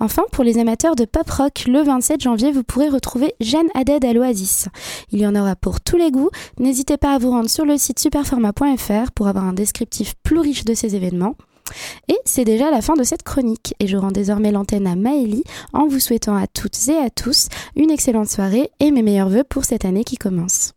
Enfin, 0.00 0.22
pour 0.32 0.44
les 0.44 0.58
amateurs 0.58 0.96
de 0.96 1.04
pop 1.04 1.28
rock, 1.30 1.64
le 1.66 1.82
27 1.82 2.20
janvier, 2.20 2.52
vous 2.52 2.64
pourrez 2.64 2.88
retrouver 2.88 3.34
Jeanne 3.40 3.68
Haddad 3.74 4.04
à 4.04 4.12
l'Oasis. 4.12 4.68
Il 5.10 5.20
y 5.20 5.26
en 5.26 5.34
aura 5.34 5.56
pour 5.56 5.80
tous 5.80 5.96
les 5.96 6.10
goûts. 6.10 6.30
N'hésitez 6.58 6.96
pas 6.96 7.14
à 7.14 7.18
vous 7.18 7.30
rendre 7.30 7.50
sur 7.50 7.64
le 7.64 7.76
site 7.76 7.98
superformat.fr 7.98 9.12
pour 9.14 9.28
avoir 9.28 9.44
un 9.44 9.52
descriptif 9.52 10.14
plus 10.22 10.40
riche 10.40 10.64
de 10.64 10.74
ces 10.74 10.96
événements. 10.96 11.36
Et 12.08 12.18
c'est 12.24 12.44
déjà 12.44 12.70
la 12.70 12.82
fin 12.82 12.94
de 12.94 13.04
cette 13.04 13.22
chronique 13.22 13.74
et 13.80 13.86
je 13.86 13.96
rends 13.96 14.10
désormais 14.10 14.52
l'antenne 14.52 14.86
à 14.86 14.96
Maëlie 14.96 15.44
en 15.72 15.86
vous 15.86 16.00
souhaitant 16.00 16.36
à 16.36 16.46
toutes 16.46 16.88
et 16.88 16.98
à 16.98 17.10
tous 17.10 17.48
une 17.74 17.90
excellente 17.90 18.28
soirée 18.28 18.70
et 18.80 18.90
mes 18.90 19.02
meilleurs 19.02 19.30
voeux 19.30 19.44
pour 19.44 19.64
cette 19.64 19.84
année 19.84 20.04
qui 20.04 20.16
commence. 20.16 20.74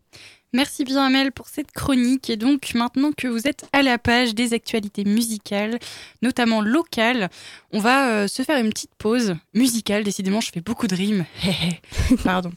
Merci 0.54 0.86
bien 0.86 1.04
Amel 1.06 1.32
pour 1.32 1.48
cette 1.48 1.72
chronique. 1.72 2.30
Et 2.30 2.38
donc 2.38 2.74
maintenant 2.74 3.12
que 3.12 3.28
vous 3.28 3.48
êtes 3.48 3.68
à 3.74 3.82
la 3.82 3.98
page 3.98 4.34
des 4.34 4.54
actualités 4.54 5.04
musicales, 5.04 5.78
notamment 6.22 6.62
locales, 6.62 7.30
on 7.72 7.80
va 7.80 8.10
euh, 8.10 8.28
se 8.28 8.44
faire 8.44 8.58
une 8.58 8.70
petite 8.70 8.96
pause 8.98 9.36
musicale. 9.54 10.04
Décidément, 10.04 10.40
je 10.40 10.52
fais 10.52 10.62
beaucoup 10.62 10.88
de 10.88 10.96
rimes. 10.96 11.26
Pardon. 12.24 12.52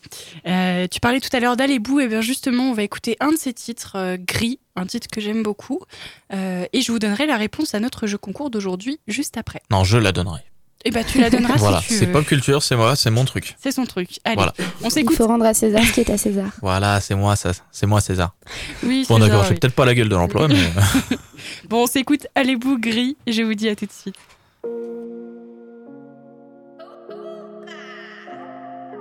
Euh, 0.47 0.87
tu 0.89 1.01
parlais 1.01 1.21
tout 1.21 1.35
à 1.35 1.41
l'heure 1.41 1.57
d'Alébou. 1.57 2.01
Et 2.01 2.09
bien 2.09 2.21
justement, 2.21 2.71
on 2.71 2.75
va 2.75 2.85
écouter 2.85 3.17
un 3.21 3.33
de 3.33 3.37
ses 3.37 3.53
titres, 3.53 3.97
euh, 3.97 4.17
Gris, 4.19 4.61
un 4.77 4.87
titre 4.87 5.09
que 5.09 5.21
j'aime 5.21 5.43
beaucoup. 5.43 5.81
Et 6.33 6.81
je 6.81 6.93
vous 6.93 7.01
donnerai 7.01 7.27
la 7.27 7.37
réponse 7.37 7.75
à 7.75 7.81
notre 7.81 8.07
jeu 8.07 8.17
concours 8.17 8.51
d'aujourd'hui 8.51 9.01
juste 9.09 9.37
après. 9.37 9.63
Non, 9.71 9.83
je 9.83 9.99
la 9.99 10.13
donnerai. 10.13 10.50
Et 10.85 10.91
bah 10.91 11.05
tu 11.05 11.21
la 11.21 11.29
donneras 11.29 11.57
voilà, 11.57 11.83
si 11.83 11.89
tu 11.89 11.95
c'est 11.95 12.07
pop 12.07 12.25
culture, 12.25 12.63
c'est 12.63 12.75
moi, 12.75 12.97
c'est 12.97 13.11
mon 13.11 13.27
truc. 13.27 13.55
C'est 13.61 13.71
son 13.71 13.85
truc. 13.85 14.19
Allez, 14.25 14.37
Voilà. 14.37 14.55
on 14.83 14.87
Il 14.87 14.91
s'écoute. 14.91 15.17
faut 15.17 15.27
rendre 15.27 15.45
à 15.45 15.53
César 15.53 15.83
ce 15.85 15.93
qui 15.93 16.01
est 16.01 16.09
à 16.11 16.17
César. 16.17 16.47
Voilà, 16.63 17.01
c'est 17.01 17.15
moi, 17.15 17.37
ça, 17.37 17.51
c'est 17.71 17.87
moi 17.87 18.01
César. 18.01 18.35
Oui, 18.83 19.05
Bon 19.07 19.17
c'est 19.17 19.29
d'accord, 19.29 19.45
oui. 19.51 19.57
peut-être 19.59 19.75
pas 19.75 19.85
la 19.85 19.95
gueule 19.95 20.09
de 20.09 20.17
l'emploi, 20.17 20.49
mais 20.49 20.57
Bon, 21.69 21.83
on 21.83 21.87
s'écoute 21.87 22.27
Allez-vous 22.35 22.79
gris 22.79 23.19
et 23.27 23.33
je 23.33 23.43
vous 23.43 23.53
dis 23.55 23.69
à 23.69 23.77
tout 23.77 23.85
de 23.85 23.93
suite. 23.93 24.15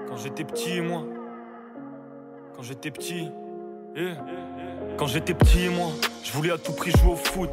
Quand 0.07 0.17
j'étais 0.17 0.43
petit, 0.43 0.82
moi. 0.82 1.05
Quand 2.55 2.63
j'étais 2.63 2.91
petit. 2.91 3.27
eh. 3.95 4.13
Quand 4.97 5.07
j'étais 5.07 5.34
petit, 5.34 5.69
moi, 5.69 5.91
je 6.24 6.32
voulais 6.34 6.51
à 6.51 6.57
tout 6.57 6.74
prix 6.74 6.91
jouer 6.91 7.13
au 7.13 7.15
foot. 7.15 7.49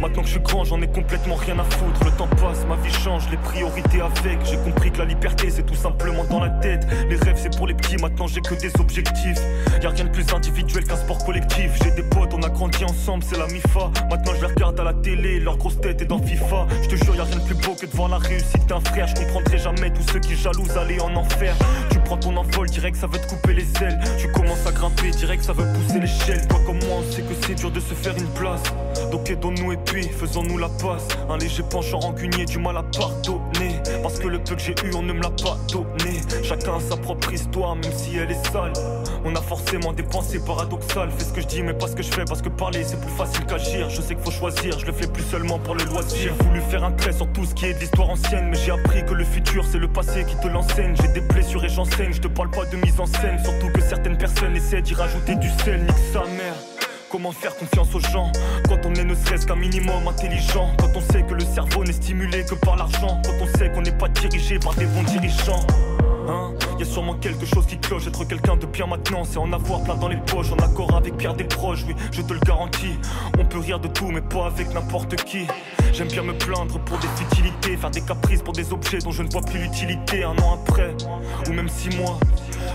Maintenant 0.00 0.22
que 0.22 0.28
je 0.28 0.32
suis 0.32 0.40
grand, 0.40 0.64
j'en 0.64 0.80
ai 0.82 0.88
complètement 0.88 1.34
rien 1.34 1.58
à 1.58 1.64
foutre. 1.64 2.04
Le 2.04 2.10
temps 2.12 2.28
passe, 2.28 2.64
ma 2.68 2.76
vie 2.76 2.92
change, 2.92 3.28
les 3.30 3.36
priorités 3.36 4.00
avec. 4.00 4.38
J'ai 4.44 4.56
compris 4.56 4.90
que 4.90 4.98
la 4.98 5.04
liberté, 5.04 5.50
c'est 5.50 5.64
tout 5.64 5.74
simplement 5.74 6.24
dans 6.24 6.40
la 6.40 6.50
tête. 6.50 6.86
Les 7.08 7.16
rêves, 7.16 7.38
c'est 7.40 7.56
pour 7.56 7.66
les 7.66 7.74
petits, 7.74 7.96
maintenant 7.96 8.26
j'ai 8.26 8.40
que 8.40 8.54
des 8.54 8.72
objectifs. 8.78 9.40
Y 9.82 9.86
a 9.86 9.90
rien 9.90 10.04
de 10.04 10.10
plus 10.10 10.26
individuel 10.32 10.84
qu'un 10.84 10.96
sport 10.96 11.24
collectif. 11.24 11.72
J'ai 11.82 11.90
des 11.92 12.02
potes, 12.02 12.32
on 12.34 12.42
a 12.42 12.48
grandi 12.48 12.84
ensemble, 12.84 13.24
c'est 13.28 13.38
la 13.38 13.46
MIFA. 13.46 13.90
Maintenant 14.10 14.32
je 14.34 14.40
les 14.46 14.52
regarde 14.52 14.78
à 14.80 14.84
la 14.84 14.94
télé, 14.94 15.40
leur 15.40 15.56
grosse 15.56 15.80
tête 15.80 16.02
est 16.02 16.06
dans 16.06 16.18
FIFA. 16.18 16.66
Je 16.82 16.88
te 16.88 17.04
jure, 17.04 17.16
y 17.16 17.20
a 17.20 17.24
rien 17.24 17.36
de 17.36 17.44
plus 17.44 17.54
beau 17.54 17.74
que 17.74 17.86
de 17.86 17.92
voir 17.92 18.08
la 18.08 18.18
réussite 18.18 18.66
d'un 18.66 18.80
frère. 18.80 19.06
Je 19.06 19.14
comprendrai 19.14 19.58
jamais 19.58 19.90
tous 19.92 20.12
ceux 20.12 20.20
qui 20.20 20.36
jalousent 20.36 20.76
aller 20.76 21.00
en 21.00 21.14
enfer. 21.16 21.54
Tu 21.90 21.98
prends 22.00 22.18
ton 22.18 22.36
envol, 22.36 22.68
direct 22.68 22.96
ça 22.96 23.06
veut 23.06 23.18
te 23.18 23.28
couper 23.28 23.54
les 23.54 23.66
ailes. 23.82 23.98
Tu 24.18 24.30
commences 24.32 24.66
à 24.66 24.72
grimper, 24.72 25.10
direct 25.10 25.42
ça 25.42 25.52
veut 25.52 25.66
pousser 25.72 26.00
l'échelle. 26.00 26.46
Toi 26.48 26.60
comme 26.66 26.78
moi, 26.86 26.98
on 27.00 27.12
sait 27.12 27.22
que 27.22 27.34
c'est 27.46 27.54
dur 27.54 27.70
de 27.70 27.80
se 27.80 27.94
faire 27.94 28.09
une 28.16 28.28
place. 28.28 28.62
Donc 29.10 29.28
aidons-nous 29.30 29.72
et 29.72 29.76
puis 29.76 30.04
faisons-nous 30.04 30.58
la 30.58 30.68
passe. 30.68 31.06
Un 31.28 31.38
léger 31.38 31.62
penchant 31.62 31.98
rancunier, 31.98 32.44
du 32.44 32.58
mal 32.58 32.76
à 32.76 32.82
pardonner. 32.82 33.80
Parce 34.02 34.18
que 34.18 34.28
le 34.28 34.38
peu 34.38 34.54
que 34.54 34.60
j'ai 34.60 34.74
eu, 34.84 34.94
on 34.94 35.02
ne 35.02 35.12
me 35.12 35.22
l'a 35.22 35.30
pas 35.30 35.56
donné. 35.72 36.20
Chacun 36.42 36.76
a 36.76 36.80
sa 36.80 36.96
propre 36.96 37.32
histoire, 37.32 37.76
même 37.76 37.92
si 37.92 38.16
elle 38.16 38.30
est 38.30 38.46
sale. 38.52 38.72
On 39.24 39.34
a 39.34 39.40
forcément 39.40 39.92
des 39.92 40.02
pensées 40.02 40.40
paradoxales. 40.40 41.10
Fais 41.16 41.24
ce 41.24 41.32
que 41.32 41.40
je 41.40 41.46
dis, 41.46 41.62
mais 41.62 41.74
pas 41.74 41.88
ce 41.88 41.94
que 41.94 42.02
je 42.02 42.10
fais. 42.10 42.24
Parce 42.24 42.42
que 42.42 42.48
parler, 42.48 42.84
c'est 42.84 43.00
plus 43.00 43.12
facile 43.16 43.44
qu'agir. 43.46 43.90
Je 43.90 44.00
sais 44.00 44.14
qu'il 44.14 44.24
faut 44.24 44.30
choisir, 44.30 44.78
je 44.78 44.86
le 44.86 44.92
fais 44.92 45.06
plus 45.06 45.24
seulement 45.24 45.58
pour 45.58 45.74
le 45.74 45.84
loisir. 45.84 46.32
J'ai 46.38 46.44
voulu 46.44 46.60
faire 46.62 46.84
un 46.84 46.92
trait 46.92 47.12
sur 47.12 47.30
tout 47.32 47.44
ce 47.44 47.54
qui 47.54 47.66
est 47.66 47.74
de 47.74 47.80
l'histoire 47.80 48.10
ancienne. 48.10 48.48
Mais 48.50 48.56
j'ai 48.56 48.72
appris 48.72 49.04
que 49.04 49.14
le 49.14 49.24
futur, 49.24 49.64
c'est 49.70 49.78
le 49.78 49.88
passé 49.88 50.24
qui 50.24 50.36
te 50.36 50.48
l'enseigne. 50.48 50.94
J'ai 51.00 51.08
des 51.08 51.20
blessures 51.20 51.64
et 51.64 51.68
j'enseigne. 51.68 52.12
Je 52.12 52.20
te 52.20 52.28
parle 52.28 52.50
pas 52.50 52.64
de 52.64 52.76
mise 52.76 52.98
en 52.98 53.06
scène. 53.06 53.38
Surtout 53.44 53.68
que 53.72 53.80
certaines 53.80 54.18
personnes 54.18 54.56
essaient 54.56 54.82
d'y 54.82 54.94
rajouter 54.94 55.34
du 55.36 55.48
sel. 55.64 55.82
Nique 55.82 56.12
sa 56.12 56.20
mère. 56.20 56.79
Comment 57.10 57.32
faire 57.32 57.56
confiance 57.56 57.92
aux 57.92 58.00
gens 58.00 58.30
quand 58.68 58.86
on 58.86 58.94
est 58.94 59.02
ne 59.02 59.16
serait-ce 59.16 59.44
qu'un 59.44 59.56
minimum 59.56 60.06
intelligent. 60.06 60.70
Quand 60.78 60.90
on 60.94 61.00
sait 61.12 61.22
que 61.22 61.34
le 61.34 61.44
cerveau 61.44 61.82
n'est 61.82 61.92
stimulé 61.92 62.44
que 62.44 62.54
par 62.54 62.76
l'argent. 62.76 63.20
Quand 63.24 63.32
on 63.40 63.58
sait 63.58 63.68
qu'on 63.72 63.82
n'est 63.82 63.98
pas 63.98 64.08
dirigé 64.08 64.60
par 64.60 64.74
des 64.74 64.86
bons 64.86 65.02
dirigeants. 65.02 65.66
Hein 66.28 66.54
y 66.80 66.82
a 66.82 66.86
sûrement 66.86 67.14
quelque 67.14 67.44
chose 67.44 67.66
qui 67.66 67.78
cloche, 67.78 68.06
être 68.06 68.24
quelqu'un 68.24 68.56
de 68.56 68.66
bien 68.66 68.86
maintenant, 68.86 69.24
c'est 69.24 69.38
en 69.38 69.52
avoir 69.52 69.82
plein 69.82 69.96
dans 69.96 70.08
les 70.08 70.16
poches, 70.16 70.50
en 70.50 70.56
accord 70.56 70.96
avec 70.96 71.16
Pierre 71.16 71.34
Desproges, 71.34 71.84
oui, 71.86 71.94
je 72.10 72.22
te 72.22 72.32
le 72.32 72.40
garantis. 72.40 72.98
On 73.38 73.44
peut 73.44 73.58
rire 73.58 73.80
de 73.80 73.88
tout, 73.88 74.10
mais 74.10 74.22
pas 74.22 74.46
avec 74.46 74.72
n'importe 74.72 75.16
qui. 75.16 75.46
J'aime 76.00 76.08
bien 76.08 76.22
me 76.22 76.32
plaindre 76.32 76.78
pour 76.78 76.96
des 76.96 77.08
futilités, 77.08 77.76
faire 77.76 77.90
des 77.90 78.00
caprices 78.00 78.40
pour 78.40 78.54
des 78.54 78.72
objets 78.72 79.00
dont 79.00 79.10
je 79.10 79.22
ne 79.22 79.28
vois 79.28 79.42
plus 79.42 79.58
l'utilité 79.58 80.24
un 80.24 80.30
an 80.38 80.58
après, 80.64 80.94
ou 81.46 81.52
même 81.52 81.68
six 81.68 81.94
mois. 81.94 82.18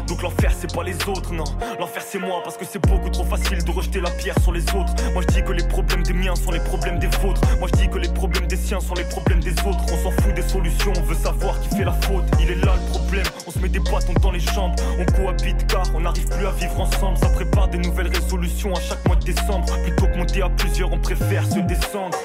Donc 0.08 0.22
l'enfer 0.22 0.52
c'est 0.56 0.72
pas 0.72 0.84
les 0.84 0.94
autres, 1.08 1.34
non. 1.34 1.44
L'enfer 1.80 2.04
c'est 2.08 2.20
moi 2.20 2.42
parce 2.44 2.56
que 2.56 2.66
c'est 2.66 2.78
beaucoup 2.88 3.10
trop 3.10 3.24
facile 3.24 3.64
de 3.64 3.72
rejeter 3.72 4.00
la 4.00 4.12
pierre 4.12 4.36
sur 4.44 4.52
les 4.52 4.62
autres. 4.76 4.94
Moi 5.14 5.24
je 5.28 5.34
dis 5.34 5.44
que 5.44 5.54
les 5.54 5.68
problèmes 5.68 6.04
des 6.04 6.14
miens 6.14 6.36
sont 6.36 6.52
les 6.52 6.60
problèmes 6.60 7.00
des 7.00 7.08
vôtres. 7.08 7.42
Moi 7.58 7.68
je 7.74 7.82
dis 7.82 7.90
que 7.90 7.98
les 7.98 8.10
problèmes 8.10 8.46
des 8.46 8.58
siens 8.58 8.80
sont 8.80 8.94
les 8.94 9.06
problèmes 9.06 9.40
des 9.40 9.54
autres. 9.54 9.84
On 9.92 10.04
s'en 10.04 10.12
fout 10.22 10.36
des 10.36 10.44
solutions, 10.44 10.94
on 10.96 11.02
veut 11.02 11.16
savoir 11.16 11.60
qui 11.62 11.78
fait 11.78 11.84
la 11.84 11.94
faute. 11.94 12.26
Il 12.40 12.52
est 12.52 12.64
là 12.64 12.76
le 12.76 12.92
problème, 12.92 13.26
on 13.48 13.50
se 13.50 13.58
met 13.58 13.70
des 13.70 13.80
bâtons 13.80 14.14
dans 14.22 14.32
les 14.32 14.40
jambes. 14.40 14.76
On 15.00 15.06
cohabite 15.14 15.66
car 15.66 15.82
on 15.96 16.02
n'arrive 16.02 16.28
plus 16.28 16.46
à 16.46 16.52
vivre 16.52 16.80
ensemble. 16.80 17.18
Ça 17.18 17.30
prépare 17.30 17.70
des 17.70 17.80
nouvelles 17.80 18.10
résolutions 18.10 18.72
à 18.76 18.80
chaque 18.82 19.04
mois 19.08 19.16
de 19.16 19.26
décembre. 19.26 19.66
Plutôt 19.82 20.06
que 20.06 20.16
monter 20.16 20.44
à 20.44 20.50
plusieurs, 20.50 20.94
on 20.94 21.00
préfère 21.00 21.44
se 21.44 21.58
descendre. 21.58 22.16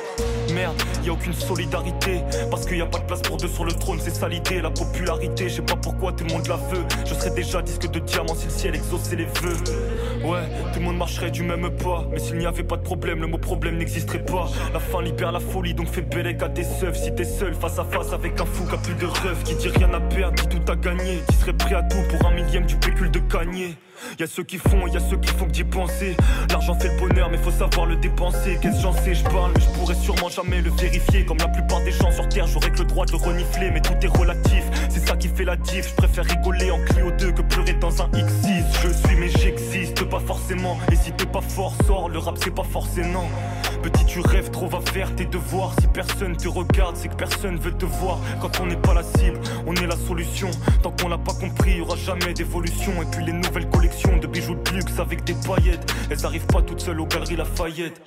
Merde, 0.54 0.80
y 1.04 1.08
a 1.08 1.12
aucune 1.12 1.32
solidarité. 1.32 2.22
Parce 2.50 2.66
qu'il 2.66 2.78
y 2.78 2.82
a 2.82 2.86
pas 2.86 2.98
de 2.98 3.04
place 3.04 3.22
pour 3.22 3.36
deux 3.36 3.48
sur 3.48 3.64
le 3.64 3.72
trône, 3.72 3.98
c'est 4.00 4.14
ça 4.14 4.28
l'idée 4.28 4.60
La 4.60 4.70
popularité, 4.70 5.48
je 5.48 5.56
sais 5.56 5.62
pas 5.62 5.76
pourquoi 5.76 6.12
tout 6.12 6.24
le 6.24 6.32
monde 6.32 6.46
la 6.48 6.56
veut. 6.56 6.84
Je 7.04 7.14
serais 7.14 7.30
déjà 7.30 7.62
disque 7.62 7.90
de 7.90 7.98
diamant 8.00 8.34
si 8.34 8.46
le 8.46 8.50
ciel 8.50 8.74
exauçait 8.74 9.16
les 9.16 9.24
vœux. 9.24 9.56
Ouais, 10.24 10.42
tout 10.72 10.78
le 10.78 10.84
monde 10.84 10.98
marcherait 10.98 11.30
du 11.30 11.42
même 11.42 11.70
pas. 11.70 12.06
Mais 12.10 12.18
s'il 12.18 12.38
n'y 12.38 12.46
avait 12.46 12.64
pas 12.64 12.76
de 12.76 12.82
problème, 12.82 13.20
le 13.20 13.26
mot 13.26 13.38
problème 13.38 13.78
n'existerait 13.78 14.24
pas. 14.24 14.48
La 14.72 14.80
fin 14.80 15.02
libère 15.02 15.32
la 15.32 15.40
folie, 15.40 15.74
donc 15.74 15.88
fais 15.88 16.02
bellec 16.02 16.42
à 16.42 16.48
tes 16.48 16.64
seufs 16.64 16.96
Si 16.96 17.14
t'es 17.14 17.24
seul 17.24 17.54
face 17.54 17.78
à 17.78 17.84
face 17.84 18.12
avec 18.12 18.40
un 18.40 18.46
fou 18.46 18.66
qui 18.66 18.74
a 18.74 18.78
plus 18.78 18.94
de 18.94 19.06
rêve 19.06 19.42
Qui 19.44 19.54
dit 19.54 19.68
rien 19.68 19.92
à 19.94 20.00
perdre, 20.00 20.42
dit 20.42 20.56
tout 20.58 20.72
à 20.72 20.76
gagner. 20.76 21.20
Qui 21.28 21.36
serait 21.36 21.52
prêt 21.52 21.74
à 21.74 21.82
tout 21.82 22.02
pour 22.10 22.28
un 22.28 22.34
millième 22.34 22.66
du 22.66 22.76
pécule 22.76 23.10
de 23.10 23.20
gagner 23.20 23.76
Y'a 24.18 24.26
ceux 24.26 24.42
qui 24.42 24.58
font, 24.58 24.86
y 24.86 24.96
a 24.96 25.00
ceux 25.00 25.16
qui 25.18 25.30
font 25.30 25.46
que 25.46 25.52
d'y 25.52 25.64
penser. 25.64 26.16
L'argent 26.50 26.74
fait 26.74 26.88
le 26.88 26.98
bonheur, 26.98 27.28
mais 27.30 27.38
faut 27.38 27.50
savoir 27.50 27.86
le 27.86 27.96
dépenser. 27.96 28.58
Qu'est-ce 28.60 28.76
que 28.76 28.82
j'en 28.82 28.92
sais, 28.92 29.14
je 29.14 29.24
parle, 29.24 29.52
mais 29.54 29.60
je 29.60 29.68
pourrais 29.70 29.94
sûrement 29.94 30.28
jamais 30.28 30.60
le 30.60 30.70
vérifier. 30.70 31.24
Comme 31.24 31.38
la 31.38 31.48
plupart 31.48 31.80
des 31.84 31.92
gens 31.92 32.10
sur 32.10 32.28
terre, 32.28 32.46
j'aurais 32.46 32.70
que 32.70 32.78
le 32.78 32.84
droit 32.84 33.06
de 33.06 33.12
le 33.12 33.18
renifler, 33.18 33.70
mais 33.70 33.80
tout 33.80 33.94
est 34.00 34.18
relatif. 34.18 34.64
C'est 34.88 35.06
ça 35.06 35.16
qui 35.16 35.28
fait 35.28 35.44
la 35.44 35.56
diff. 35.56 35.88
Je 35.88 35.94
préfère 35.94 36.24
rigoler 36.24 36.70
en 36.70 36.78
Clio 36.84 37.10
2 37.10 37.32
que 37.32 37.42
pleurer 37.42 37.74
dans 37.74 38.02
un 38.02 38.08
X6. 38.08 38.64
Je 38.82 38.88
suis, 38.88 39.16
mais 39.16 39.28
j'existe 39.28 40.04
pas 40.04 40.20
forcément. 40.20 40.78
Et 40.90 40.96
si 40.96 41.12
t'es 41.12 41.26
pas 41.26 41.42
fort, 41.42 41.74
sors. 41.86 42.08
Le 42.08 42.18
rap, 42.18 42.36
c'est 42.42 42.54
pas 42.54 42.64
forcément. 42.64 43.28
Petit, 43.82 44.04
tu 44.04 44.20
rêves 44.20 44.50
trop, 44.50 44.68
va 44.68 44.80
faire 44.80 45.14
tes 45.14 45.24
devoirs. 45.24 45.74
Si 45.80 45.86
personne 45.86 46.36
te 46.36 46.48
regarde, 46.48 46.96
c'est 46.96 47.08
que 47.08 47.16
personne 47.16 47.56
veut 47.56 47.72
te 47.72 47.86
voir. 47.86 48.18
Quand 48.40 48.60
on 48.60 48.66
n'est 48.66 48.76
pas 48.76 48.94
la 48.94 49.02
cible, 49.02 49.40
on 49.66 49.74
est 49.74 49.86
la 49.86 49.96
solution. 49.96 50.50
Tant 50.82 50.90
qu'on 50.90 51.08
l'a 51.08 51.18
pas 51.18 51.32
compris, 51.32 51.76
y 51.76 51.80
aura 51.80 51.96
jamais 51.96 52.34
d'évolution. 52.34 52.92
Et 53.02 53.06
puis 53.10 53.24
les 53.24 53.32
nouvelles 53.32 53.68
collections 53.70 53.89
de 54.20 54.26
bijoux 54.26 54.54
de 54.54 54.70
luxe 54.70 54.98
avec 54.98 55.24
des 55.24 55.34
paillettes, 55.34 55.92
elles 56.10 56.24
arrivent 56.24 56.46
pas 56.46 56.62
toutes 56.62 56.80
seules 56.80 57.00
aux 57.00 57.06
galeries 57.06 57.36
Lafayette. 57.36 58.00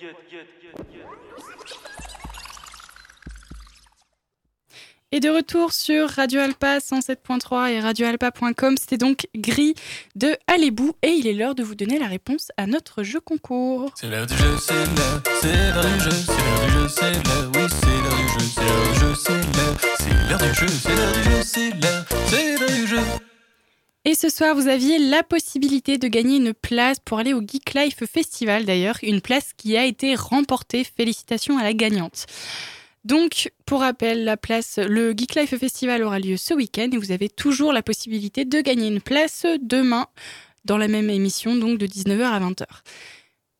Et 5.11 5.19
de 5.19 5.29
retour 5.29 5.73
sur 5.73 6.09
Radio 6.09 6.39
Alpa 6.39 6.79
107.3 6.79 7.69
et 7.69 7.79
radioalpa.com, 7.79 8.77
c'était 8.79 8.97
donc 8.97 9.27
Gris 9.35 9.75
de 10.15 10.35
Alébou 10.47 10.93
et 11.03 11.09
il 11.09 11.27
est 11.27 11.33
l'heure 11.33 11.53
de 11.53 11.61
vous 11.61 11.75
donner 11.75 11.99
la 11.99 12.07
réponse 12.07 12.47
à 12.57 12.65
notre 12.65 13.03
jeu 13.03 13.19
concours. 13.19 13.91
C'est 13.93 14.07
l'heure 14.07 14.25
du 14.25 14.35
jeu, 14.35 14.57
c'est 14.59 14.73
l'heure, 14.73 15.21
c'est 15.39 15.71
l'heure 15.71 15.85
du 15.85 15.99
jeu, 15.99 16.09
c'est 16.11 16.31
l'heure 16.31 16.65
du 16.65 16.71
jeu, 16.71 16.87
c'est 16.89 17.11
l'heure, 17.11 17.51
oui, 17.53 17.61
c'est 17.69 17.85
l'heure 18.01 18.17
du 18.17 18.27
jeu, 18.27 18.49
c'est 18.55 18.63
l'heure 18.63 18.87
du 18.87 18.99
jeu, 18.99 19.13
c'est 19.15 19.33
l'heure, 19.33 19.77
c'est 19.99 20.29
l'heure 20.29 20.39
du 20.39 20.53
jeu, 20.55 20.67
c'est 20.67 20.95
l'heure 20.95 21.13
du 21.13 21.23
jeu, 21.23 21.41
c'est 21.43 21.69
l'heure, 21.69 22.05
c'est 22.27 22.59
l'heure 22.59 22.69
du 22.71 22.87
jeu. 22.87 23.32
Et 24.05 24.15
ce 24.15 24.27
soir, 24.27 24.53
vous 24.53 24.67
aviez 24.67 24.99
la 24.99 25.23
possibilité 25.23 25.97
de 25.97 26.09
gagner 26.09 26.35
une 26.35 26.53
place 26.53 26.97
pour 26.99 27.19
aller 27.19 27.33
au 27.33 27.39
Geek 27.39 27.73
Life 27.73 28.03
Festival 28.05 28.65
d'ailleurs, 28.65 28.97
une 29.01 29.21
place 29.21 29.53
qui 29.55 29.77
a 29.77 29.85
été 29.85 30.15
remportée. 30.15 30.83
Félicitations 30.83 31.57
à 31.57 31.63
la 31.63 31.73
gagnante. 31.73 32.25
Donc, 33.05 33.53
pour 33.65 33.79
rappel, 33.79 34.25
la 34.25 34.35
place, 34.35 34.77
le 34.77 35.13
Geek 35.15 35.35
Life 35.35 35.57
Festival 35.57 36.03
aura 36.03 36.19
lieu 36.19 36.35
ce 36.35 36.53
week-end 36.53 36.89
et 36.91 36.97
vous 36.97 37.13
avez 37.13 37.29
toujours 37.29 37.71
la 37.71 37.81
possibilité 37.81 38.43
de 38.43 38.59
gagner 38.59 38.87
une 38.87 39.01
place 39.01 39.45
demain 39.61 40.07
dans 40.65 40.77
la 40.77 40.89
même 40.89 41.09
émission, 41.09 41.55
donc 41.55 41.77
de 41.77 41.87
19h 41.87 42.23
à 42.23 42.39
20h. 42.41 42.65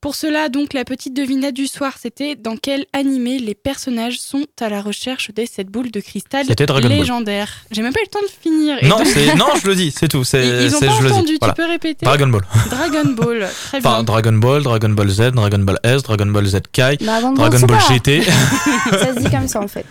Pour 0.03 0.15
cela, 0.15 0.49
donc, 0.49 0.73
la 0.73 0.83
petite 0.83 1.13
devinette 1.15 1.55
du 1.55 1.65
soir, 1.65 1.93
c'était 1.97 2.35
dans 2.35 2.57
quel 2.57 2.85
animé 2.91 3.39
les 3.39 3.55
personnages 3.55 4.19
sont 4.19 4.43
à 4.59 4.67
la 4.67 4.81
recherche 4.81 5.31
des 5.33 5.45
sept 5.45 5.67
boules 5.67 5.91
de 5.91 6.01
cristal 6.01 6.45
C'était 6.45 6.65
Dragon 6.65 6.89
Ball. 6.89 6.97
légendaires. 6.97 7.49
J'ai 7.71 7.81
même 7.81 7.93
pas 7.93 8.01
eu 8.01 8.03
le 8.03 8.09
temps 8.09 8.21
de 8.21 8.27
finir. 8.27 8.77
Non, 8.83 8.97
donc- 8.97 9.07
c'est 9.07 9.33
non, 9.35 9.45
je 9.61 9.65
le 9.65 9.75
dis, 9.75 9.91
c'est 9.91 10.09
tout. 10.09 10.25
C'est 10.25 10.45
Ils, 10.45 10.63
ils 10.65 10.75
ont 10.75 10.79
c'est- 10.79 10.87
pas 10.87 10.97
je 11.01 11.07
entendu, 11.07 11.37
Voilà. 11.39 11.53
tu 11.53 11.61
peux 11.61 11.67
répéter 11.69 12.05
Dragon 12.05 12.27
Ball. 12.27 12.41
Dragon 12.69 13.09
Ball, 13.13 13.49
très 13.69 13.79
bien. 13.79 13.89
Enfin, 13.91 14.03
Dragon 14.03 14.33
Ball, 14.33 14.61
Dragon 14.63 14.89
Ball 14.89 15.09
Z, 15.09 15.21
Dragon 15.31 15.59
Ball 15.59 15.79
S, 15.83 16.03
Dragon 16.03 16.25
Ball 16.25 16.45
Z 16.47 16.57
Kai, 16.73 16.97
Dragon 16.97 17.31
Ball 17.31 17.49
Dragon 17.49 17.65
Ball. 17.65 17.79
GT. 17.89 18.23
Ça 18.23 18.31
se 19.15 19.19
dit 19.19 19.29
comme 19.31 19.47
ça 19.47 19.61
en 19.61 19.69
fait. 19.69 19.85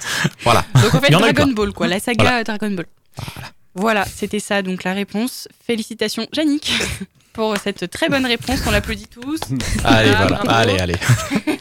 voilà. 0.45 0.63
Donc 0.75 0.95
en 0.95 1.01
fait, 1.01 1.15
en 1.15 1.21
Dragon. 1.21 1.47
Ball, 1.53 1.73
quoi, 1.73 1.89
la 1.89 1.99
saga 2.01 2.23
Voilà. 2.23 2.45
Dragon 2.45 2.71
Ball. 2.73 2.87
Voilà, 3.75 4.05
c'était 4.05 4.41
ça 4.41 4.61
donc 4.61 4.85
la 4.85 4.93
réponse. 4.93 5.49
Félicitations, 5.67 6.27
Yannick, 6.37 6.71
pour 7.33 7.57
cette 7.57 7.91
très 7.91 8.09
bonne 8.09 8.27
réponse. 8.27 8.61
On 8.67 8.71
l'applaudit 8.71 9.07
tous. 9.09 9.41
Allez, 9.85 10.11
Ah, 10.17 10.27
voilà. 10.27 10.37
Allez, 10.49 10.79
allez. 10.79 10.95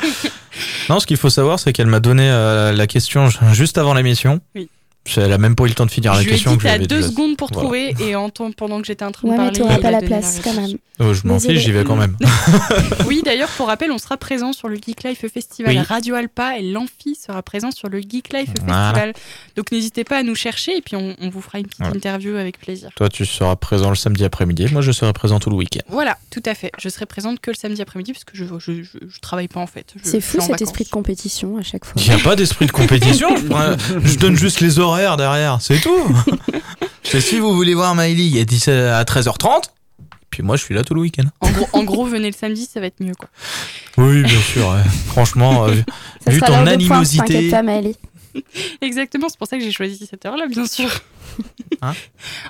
non, 0.89 0.99
ce 0.99 1.05
qu'il 1.07 1.17
faut 1.17 1.29
savoir, 1.29 1.59
c'est 1.59 1.73
qu'elle 1.73 1.87
m'a 1.87 1.99
donné 1.99 2.29
euh, 2.29 2.71
la 2.71 2.87
question 2.87 3.29
juste 3.53 3.77
avant 3.77 3.93
l'émission. 3.93 4.39
Oui. 4.55 4.69
Elle 5.17 5.33
a 5.33 5.37
même 5.39 5.55
pas 5.55 5.63
eu 5.65 5.67
le 5.69 5.73
temps 5.73 5.85
de 5.87 5.91
finir 5.91 6.13
la 6.13 6.19
je 6.19 6.25
lui 6.25 6.29
ai 6.29 6.33
question. 6.33 6.51
dit 6.51 6.57
que 6.57 6.63
je 6.63 6.67
lui 6.67 6.71
t'as 6.71 6.75
avais 6.75 6.87
deux 6.87 6.97
déjà- 6.97 7.09
secondes 7.09 7.35
pour 7.35 7.49
Voilà. 7.51 7.63
trouver 7.63 7.95
et 8.07 8.15
en 8.15 8.29
temps- 8.29 8.51
pendant 8.51 8.79
que 8.79 8.85
j'étais 8.87 9.03
en 9.03 9.11
train 9.11 9.27
de 9.27 9.31
Ouais, 9.33 9.37
mais 9.39 9.43
parler. 9.45 9.59
t'auras 9.59 9.75
il 9.75 9.81
pas 9.81 9.87
a 9.87 9.91
la 9.91 10.01
place 10.01 10.39
quand 10.43 10.53
même. 10.53 10.77
Oh, 10.99 11.13
je 11.13 11.25
m'en 11.27 11.39
fiche, 11.39 11.59
j'y 11.59 11.71
vais 11.71 11.83
quand 11.83 11.95
même. 11.95 12.15
Oui, 13.07 13.21
d'ailleurs, 13.25 13.49
pour 13.49 13.67
rappel, 13.67 13.91
on 13.91 13.97
sera 13.97 14.17
présent 14.17 14.53
sur 14.53 14.67
le 14.67 14.75
Geek 14.75 15.03
Life 15.03 15.25
Festival 15.33 15.75
Oui. 15.75 15.79
Radio 15.81 16.15
Alpa 16.15 16.57
et 16.59 16.61
l'Amphi 16.61 17.15
sera 17.15 17.41
présent 17.41 17.71
sur 17.71 17.89
le 17.89 17.99
Geek 17.99 18.31
Life 18.33 18.49
Voilà. 18.63 18.91
Festival. 18.93 19.13
Donc 19.55 19.71
n'hésitez 19.71 20.03
pas 20.03 20.17
à 20.19 20.23
nous 20.23 20.35
chercher 20.35 20.77
et 20.77 20.81
puis 20.81 20.95
on, 20.95 21.15
on 21.19 21.29
vous 21.29 21.41
fera 21.41 21.57
une 21.59 21.65
petite 21.65 21.79
Voilà. 21.79 21.95
interview 21.95 22.35
avec 22.35 22.59
plaisir. 22.59 22.89
Toi, 22.95 23.09
tu 23.09 23.25
seras 23.25 23.55
présent 23.55 23.89
le 23.89 23.95
samedi 23.95 24.23
après-midi. 24.23 24.67
Moi, 24.71 24.81
je 24.81 24.91
serai 24.91 25.11
présent 25.13 25.39
tout 25.39 25.49
le 25.49 25.55
week-end. 25.55 25.81
Voilà, 25.89 26.17
tout 26.29 26.43
à 26.45 26.53
fait. 26.53 26.71
Je 26.79 26.89
serai 26.89 27.07
présente 27.07 27.39
que 27.39 27.49
le 27.51 27.55
samedi 27.55 27.81
après-midi 27.81 28.13
parce 28.13 28.23
que 28.23 28.35
je, 28.37 28.45
je, 28.59 28.83
je, 28.83 28.97
je 29.09 29.19
travaille 29.19 29.47
pas 29.47 29.59
en 29.59 29.67
fait. 29.67 29.93
C'est 30.03 30.21
fou 30.21 30.37
cet 30.39 30.51
vacances. 30.51 30.61
esprit 30.61 30.83
de 30.83 30.89
compétition 30.89 31.57
à 31.57 31.63
chaque 31.63 31.85
fois. 31.85 31.93
Il 31.97 32.07
n'y 32.07 32.13
a 32.13 32.23
pas 32.23 32.35
d'esprit 32.35 32.67
de 32.67 32.71
compétition. 32.71 33.35
je, 33.35 33.43
prends- 33.49 33.75
je 34.05 34.17
donne 34.17 34.35
juste 34.35 34.59
les 34.59 34.77
horaires 34.91 35.17
derrière, 35.17 35.59
c'est 35.61 35.79
tout. 35.79 36.15
Je 37.03 37.09
sais, 37.09 37.21
si 37.21 37.39
vous 37.39 37.53
voulez 37.55 37.73
voir 37.73 37.95
Maïli, 37.95 38.27
il 38.27 38.37
est 38.37 38.45
17 38.45 38.91
à 38.91 39.03
13h30. 39.03 39.63
Puis 40.29 40.43
moi, 40.43 40.55
je 40.55 40.63
suis 40.63 40.73
là 40.73 40.83
tout 40.83 40.93
le 40.93 41.01
week-end. 41.01 41.25
En 41.41 41.51
gros, 41.51 41.67
en 41.73 41.83
gros, 41.83 42.05
venez 42.05 42.27
le 42.31 42.35
samedi, 42.35 42.65
ça 42.71 42.79
va 42.79 42.85
être 42.85 43.03
mieux 43.03 43.13
quoi. 43.15 43.27
Oui, 43.97 44.23
bien 44.23 44.39
sûr. 44.39 44.69
ouais. 44.69 44.81
Franchement, 45.07 45.65
euh, 45.67 45.75
Ça 46.23 46.31
vu 46.31 46.39
ton 46.39 46.65
animosité. 46.67 47.49
t'inquiète 47.49 47.51
pas. 47.51 48.39
Exactement, 48.81 49.27
c'est 49.27 49.37
pour 49.37 49.47
ça 49.47 49.57
que 49.57 49.63
j'ai 49.63 49.73
choisi 49.73 50.07
cette 50.09 50.25
heure-là, 50.25 50.47
bien 50.47 50.65
sûr. 50.65 50.89
Hein 51.83 51.93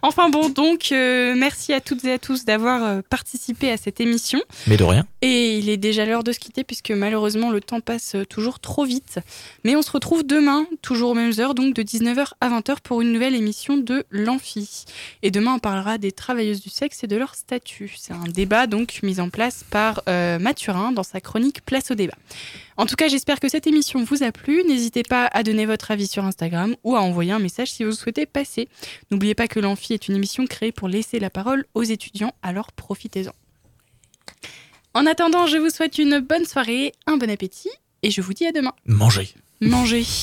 enfin 0.01 0.29
bon, 0.29 0.49
donc 0.49 0.89
euh, 0.91 1.35
merci 1.37 1.71
à 1.71 1.79
toutes 1.79 2.03
et 2.03 2.11
à 2.11 2.19
tous 2.19 2.43
d'avoir 2.43 2.83
euh, 2.83 3.01
participé 3.09 3.71
à 3.71 3.77
cette 3.77 4.01
émission. 4.01 4.41
mais 4.67 4.75
de 4.75 4.83
rien. 4.83 5.05
Et 5.21 5.57
il 5.57 5.69
est 5.69 5.77
déjà 5.77 6.05
l'heure 6.05 6.25
de 6.25 6.33
se 6.33 6.39
quitter 6.39 6.65
puisque 6.65 6.91
malheureusement 6.91 7.49
le 7.49 7.61
temps 7.61 7.79
passe 7.79 8.15
euh, 8.15 8.25
toujours 8.25 8.59
trop 8.59 8.83
vite. 8.83 9.19
Mais 9.63 9.77
on 9.77 9.81
se 9.81 9.91
retrouve 9.91 10.25
demain, 10.25 10.65
toujours 10.81 11.11
aux 11.11 11.13
mêmes 11.13 11.31
heures, 11.39 11.55
donc 11.55 11.73
de 11.73 11.81
19h 11.81 12.31
à 12.41 12.49
20h 12.49 12.81
pour 12.83 12.99
une 12.99 13.13
nouvelle 13.13 13.35
émission 13.35 13.77
de 13.77 14.03
l'Amphi. 14.11 14.83
Et 15.23 15.31
demain 15.31 15.53
on 15.53 15.59
parlera 15.59 15.97
des 15.97 16.11
travailleuses 16.11 16.59
du 16.59 16.69
sexe 16.69 17.05
et 17.05 17.07
de 17.07 17.15
leur 17.15 17.35
statut. 17.35 17.93
C'est 17.97 18.13
un 18.13 18.27
débat 18.27 18.67
donc 18.67 18.99
mis 19.01 19.21
en 19.21 19.29
place 19.29 19.63
par 19.69 20.01
euh, 20.09 20.39
Mathurin 20.39 20.91
dans 20.91 21.03
sa 21.03 21.21
chronique 21.21 21.61
Place 21.65 21.91
au 21.91 21.95
débat. 21.95 22.17
En 22.77 22.85
tout 22.85 22.95
cas, 22.95 23.07
j'espère 23.07 23.39
que 23.39 23.47
cette 23.47 23.67
émission 23.67 24.03
vous 24.03 24.23
a 24.23 24.31
plu. 24.31 24.63
N'hésitez 24.67 25.03
pas 25.03 25.29
à 25.31 25.43
donner 25.43 25.65
votre 25.67 25.91
avis 25.91 26.07
sur 26.07 26.25
Instagram 26.25 26.75
ou 26.83 26.95
à 26.95 27.01
envoyer 27.01 27.31
un 27.31 27.39
message 27.39 27.71
si 27.71 27.83
vous 27.83 27.91
souhaitez 27.91 28.25
passer. 28.25 28.60
N'oubliez 29.09 29.35
pas 29.35 29.47
que 29.47 29.59
l'Amphi 29.59 29.93
est 29.93 30.07
une 30.07 30.15
émission 30.15 30.45
créée 30.45 30.71
pour 30.71 30.87
laisser 30.87 31.19
la 31.19 31.29
parole 31.29 31.65
aux 31.73 31.83
étudiants, 31.83 32.33
alors 32.41 32.71
profitez-en. 32.71 33.33
En 34.93 35.05
attendant, 35.05 35.47
je 35.47 35.57
vous 35.57 35.69
souhaite 35.69 35.97
une 35.97 36.19
bonne 36.19 36.45
soirée, 36.45 36.93
un 37.07 37.17
bon 37.17 37.29
appétit 37.29 37.69
et 38.03 38.11
je 38.11 38.21
vous 38.21 38.33
dis 38.33 38.45
à 38.45 38.51
demain. 38.51 38.73
Mangez. 38.85 39.33
Mangez. 39.61 40.05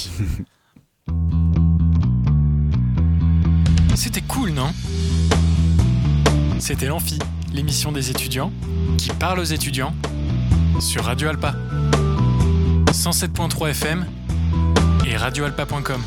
C'était 3.95 4.21
cool, 4.21 4.51
non? 4.51 4.73
C'était 6.61 6.87
l'Amphi, 6.87 7.19
l'émission 7.53 7.93
des 7.93 8.11
étudiants 8.11 8.53
qui 8.97 9.11
parle 9.11 9.39
aux 9.41 9.45
étudiants 9.45 9.95
sur 10.81 11.05
Radio 11.05 11.29
Alpa. 11.29 11.55
107.3 12.93 13.71
FM 13.71 14.07
et 15.07 15.17
radioalpa.com. 15.17 16.03